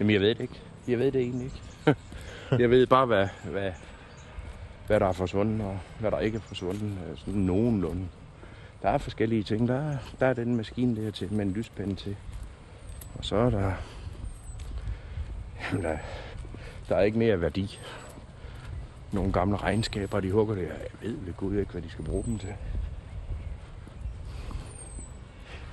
[0.00, 0.60] Jamen, jeg ved det ikke.
[0.88, 1.98] Jeg ved det egentlig ikke.
[2.62, 3.72] jeg ved bare, hvad, hvad,
[4.86, 6.82] hvad der er forsvundet, og hvad der ikke er forsvundet.
[7.10, 8.06] øh, Sådan nogenlunde.
[8.82, 9.68] Der er forskellige ting.
[9.68, 12.16] Der er, der er den maskine der til, med en lyspænde til.
[13.18, 13.72] Og så er der...
[15.70, 15.98] Jamen, der,
[16.88, 17.78] der er ikke mere værdi.
[19.12, 20.62] Nogle gamle regnskaber, de hugger det.
[20.62, 22.54] Jeg ved ved Gud ikke, hvad de skal bruge dem til.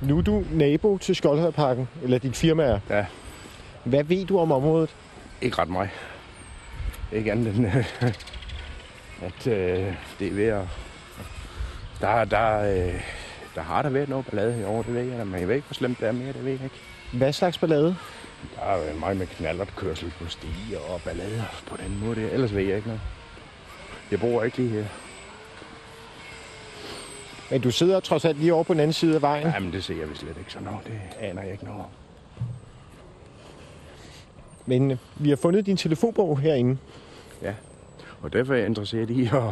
[0.02, 2.80] Nu er du nabo til Skoldhøjparken, eller dit firma er.
[2.90, 3.06] Ja.
[3.84, 4.96] Hvad ved du om området?
[5.42, 5.90] Ikke ret meget.
[7.12, 7.66] Ikke andet end,
[9.28, 10.68] at øh, det er ved at...
[12.02, 13.02] Der, der, øh,
[13.56, 15.74] der har der været noget ballade herovre, det ved jeg men jeg ved ikke, hvor
[15.74, 16.76] slemt det er mere, det ved jeg ikke.
[17.14, 17.96] Hvad slags ballade?
[18.56, 22.22] Der er jo meget med knallertkørsel på stiger og ballader på den måde.
[22.22, 22.30] der.
[22.30, 23.02] Ellers ved jeg ikke noget.
[24.12, 24.86] Jeg bor ikke lige her.
[27.52, 29.48] Men du sidder trods alt lige over på den anden side af vejen.
[29.48, 30.88] Jamen, det ser jeg vist slet ikke sådan noget.
[30.88, 31.88] Det aner jeg ikke noget om.
[34.66, 36.78] Men øh, vi har fundet din telefonbog herinde.
[37.42, 37.54] Ja,
[38.22, 39.44] og derfor er jeg interesseret i at,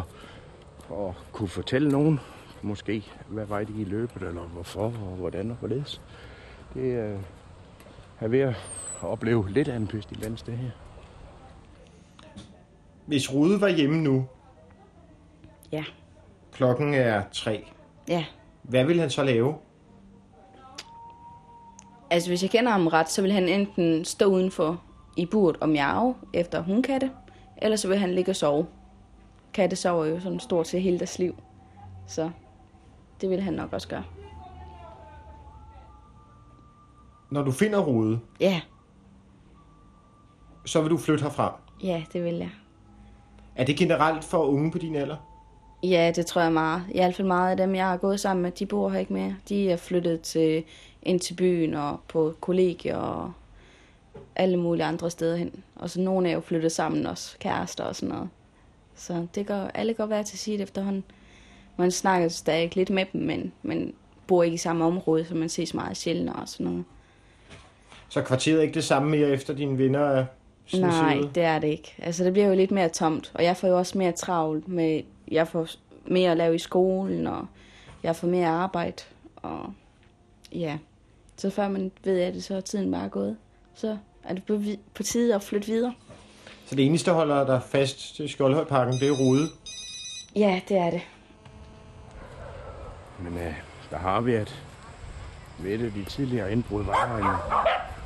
[0.91, 2.19] at kunne fortælle nogen,
[2.61, 6.01] måske, hvad vej de i løbet, eller hvorfor, og hvordan og hvorledes.
[6.73, 6.93] Det
[8.21, 8.55] er er ved at
[9.01, 10.69] opleve lidt af en pestilens, det her.
[13.05, 14.25] Hvis Rude var hjemme nu,
[15.71, 15.83] Ja.
[16.51, 17.65] klokken er tre,
[18.07, 18.25] Ja.
[18.63, 19.55] hvad vil han så lave?
[22.09, 24.81] Altså, hvis jeg kender ham ret, så vil han enten stå udenfor
[25.17, 27.11] i burt og miave efter hundkatte,
[27.57, 28.67] eller så vil han ligge og sove.
[29.53, 31.35] Katte sover jo sådan stort set hele deres liv.
[32.07, 32.29] Så
[33.21, 34.03] det vil han nok også gøre.
[37.31, 38.61] Når du finder Rude, Ja,
[40.65, 41.59] så vil du flytte herfra.
[41.83, 42.49] ja, det vil jeg.
[43.55, 45.15] Er det generelt for unge på din alder?
[45.83, 46.83] Ja, det tror jeg meget.
[46.89, 49.13] I hvert fald meget af dem, jeg har gået sammen med, de bor her ikke
[49.13, 49.35] mere.
[49.49, 50.63] De er flyttet til,
[51.03, 53.31] ind til byen og på kollegier og
[54.35, 55.63] alle mulige andre steder hen.
[55.75, 58.29] Og så nogle er jo flyttet sammen også, kærester og sådan noget.
[58.95, 61.03] Så det går, alle går hver til sit efterhånden.
[61.77, 63.93] Man snakker stadig lidt med dem, men, men
[64.27, 66.83] bor ikke i samme område, så man ses meget sjældent og sådan noget.
[68.11, 70.25] Så kvarteret er ikke det samme mere efter dine venner er
[70.73, 71.95] Nej, det er det ikke.
[71.97, 75.01] Altså, det bliver jo lidt mere tomt, og jeg får jo også mere travlt med,
[75.31, 75.67] jeg får
[76.05, 77.47] mere at lave i skolen, og
[78.03, 79.03] jeg får mere arbejde,
[79.35, 79.73] og
[80.51, 80.77] ja.
[81.37, 83.37] Så før man ved af det, så er tiden bare gået.
[83.75, 84.59] Så er det på,
[84.93, 85.93] på tide at flytte videre.
[86.65, 89.47] Så det eneste, der holder dig fast til Skoldhøjparken, det er Rude?
[90.35, 91.01] Ja, det er det.
[93.19, 93.53] Men øh,
[93.91, 94.63] der har været
[95.59, 97.61] ved et af de tidligere indbrud, var en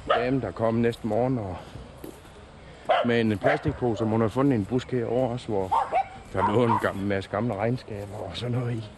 [0.09, 1.57] dame, der kom næste morgen og
[3.05, 5.91] med en plastikpose, som hun havde fundet en busk herovre også, hvor
[6.33, 8.89] der lå en gammel, masse gamle regnskaber og sådan noget i,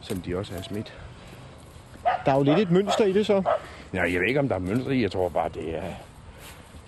[0.00, 0.94] som de også har smidt.
[2.24, 3.42] Der er jo lidt et mønster i det så.
[3.94, 5.02] Ja, jeg ved ikke, om der er mønstre i.
[5.02, 5.82] Jeg tror bare, det er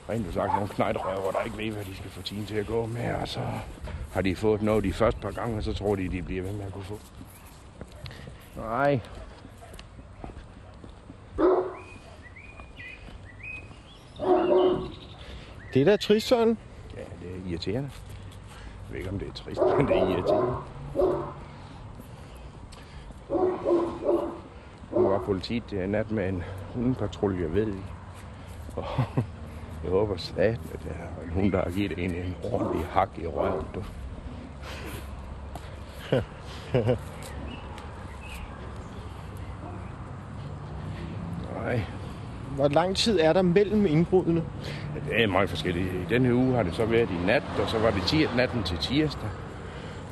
[0.08, 2.66] rent ud sagt nogle knejtrøver, der ikke ved, hvad de skal få tiden til at
[2.66, 3.14] gå med.
[3.14, 3.40] Og så
[4.12, 6.52] har de fået noget de første par gange, og så tror de, de bliver ved
[6.52, 6.98] med at kunne få.
[8.56, 9.00] Nej.
[15.74, 16.58] Det er da trist, Søren.
[16.96, 17.90] Ja, det er irriterende.
[18.88, 20.54] Jeg ved ikke, om det er trist, men det er irriterende.
[24.92, 26.42] Nu var politiet i nat med en
[26.74, 27.82] hundepatrulje ved i.
[28.76, 28.84] Og
[29.82, 30.38] jeg håber sat,
[30.74, 33.64] at der er nogen, der har givet en en ordentlig hak i røven.
[33.74, 33.84] Du.
[41.62, 41.82] Nej.
[42.56, 44.44] Hvor lang tid er der mellem indbruddene?
[45.10, 45.92] Ja, det er meget forskelligt.
[45.94, 48.62] I denne uge har det så været i nat, og så var det tir- natten
[48.62, 49.28] til tirsdag.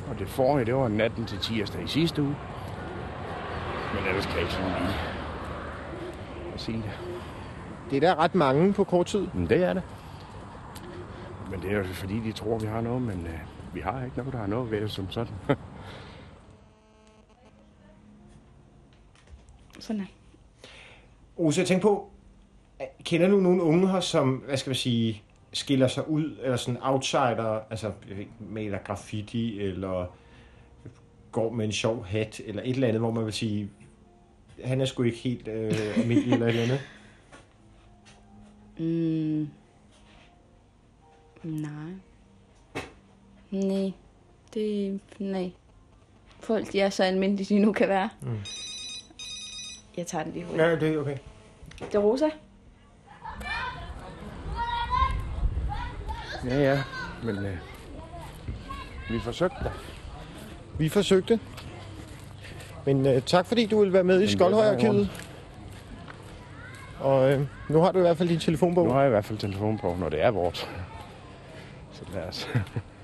[0.09, 2.35] Og det forrige, det var natten til tirsdag i sidste uge.
[3.95, 4.95] Men ellers kan jeg ikke sådan lige
[6.53, 6.99] at sige det.
[7.91, 9.27] Det er da ret mange på kort tid.
[9.33, 9.83] Men det er det.
[11.51, 13.39] Men det er jo fordi, de tror, vi har noget, men øh,
[13.73, 15.33] vi har ikke noget, der har noget ved det som sådan.
[19.79, 20.05] Sådan er.
[21.37, 22.09] Ose, jeg tænker på,
[23.03, 25.23] kender du nogle unge her, som, hvad skal man sige,
[25.53, 27.91] skiller sig ud, eller sådan outsider, altså
[28.39, 30.05] maler graffiti, eller
[31.31, 33.69] går med en sjov hat, eller et eller andet, hvor man vil sige,
[34.63, 36.81] han er sgu ikke helt øh, almindelig eller et eller andet?
[38.79, 39.47] Mm.
[41.43, 41.91] Nej.
[43.51, 43.91] Nej.
[44.53, 44.99] Det...
[45.19, 45.51] Nej.
[46.39, 48.09] Folk, de er så almindelige, de nu kan være.
[48.21, 48.37] Mm.
[49.97, 50.63] Jeg tager den lige hurtigt.
[50.63, 51.17] Ja, det er okay.
[51.79, 52.29] Det er Rosa.
[56.45, 56.83] Ja, ja.
[57.23, 57.57] Men øh,
[59.09, 59.69] vi forsøgte da.
[60.77, 61.39] Vi forsøgte.
[62.85, 65.09] Men øh, tak fordi du ville være med i Skoldhøjarkivet.
[66.99, 68.85] Og øh, nu har du i hvert fald din telefonbog.
[68.85, 70.69] Nu har jeg i hvert fald telefon på, når det er vores.
[71.93, 72.49] Så lad os.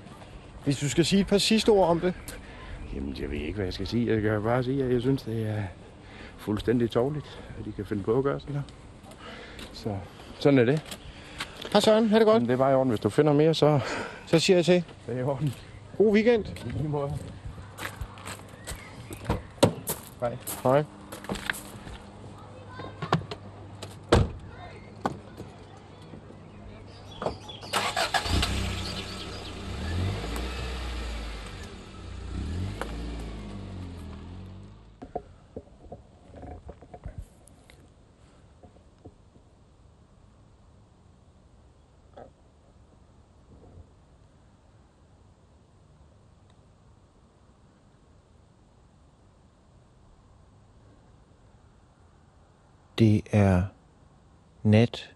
[0.64, 2.14] Hvis du skal sige et par sidste ord om det.
[2.94, 4.12] Jamen, jeg ved ikke, hvad jeg skal sige.
[4.12, 5.62] Jeg kan bare sige, at jeg synes, det er
[6.38, 8.62] fuldstændig tårligt, at de kan finde på at gøre sådan her.
[9.72, 9.96] Så
[10.38, 10.98] sådan er det.
[11.72, 12.34] Hej Søren, ha' det godt.
[12.34, 12.88] Jamen, det er bare i orden.
[12.88, 13.80] Hvis du finder mere, så...
[14.26, 14.84] Så siger jeg til.
[15.06, 15.54] Det er i orden.
[15.98, 16.44] God weekend.
[16.66, 17.12] I lige måde.
[20.20, 20.36] Hej.
[20.62, 20.84] Hej.
[52.98, 53.62] Det er
[54.62, 55.14] nat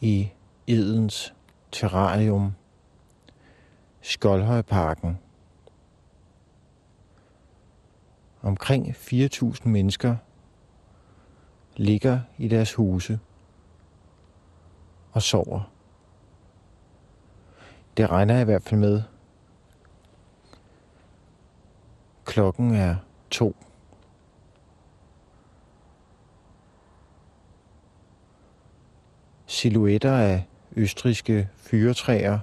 [0.00, 0.28] i
[0.66, 1.34] Edens
[1.72, 2.54] terrarium,
[4.00, 5.18] Skoldhøjparken.
[8.42, 10.16] Omkring 4.000 mennesker
[11.76, 13.20] ligger i deres huse
[15.12, 15.70] og sover.
[17.96, 19.02] Det regner jeg i hvert fald med.
[22.24, 22.96] Klokken er
[23.30, 23.56] to.
[29.56, 30.44] Silhuetter af
[30.76, 32.38] østriske fyretræer,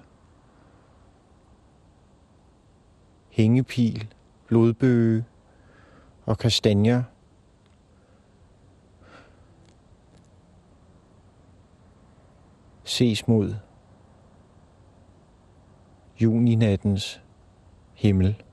[3.30, 4.14] hængepil,
[4.48, 5.26] blodbøge
[6.26, 7.04] og kastanjer.
[12.84, 13.56] Ses mod
[16.22, 17.22] juninattens
[17.94, 18.44] himmel.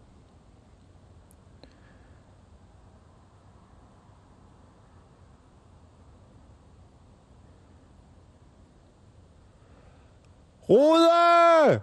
[10.70, 11.82] Rude!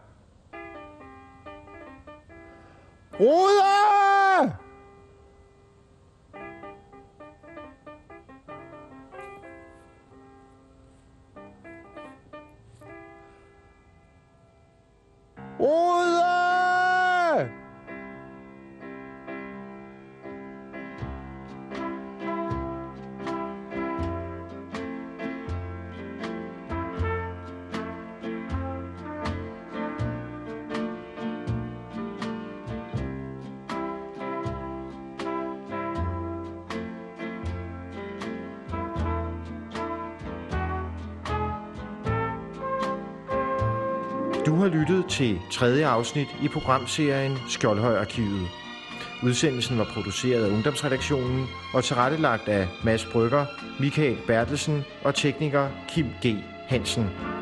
[3.20, 4.54] Rude!
[15.60, 16.07] Rude!
[44.68, 48.48] Har lyttet til tredje afsnit i programserien Skjoldhøjarkivet.
[49.24, 53.46] Udsendelsen var produceret af Ungdomsredaktionen og tilrettelagt af Mads Brygger,
[53.80, 56.36] Michael Bertelsen og tekniker Kim G.
[56.68, 57.37] Hansen.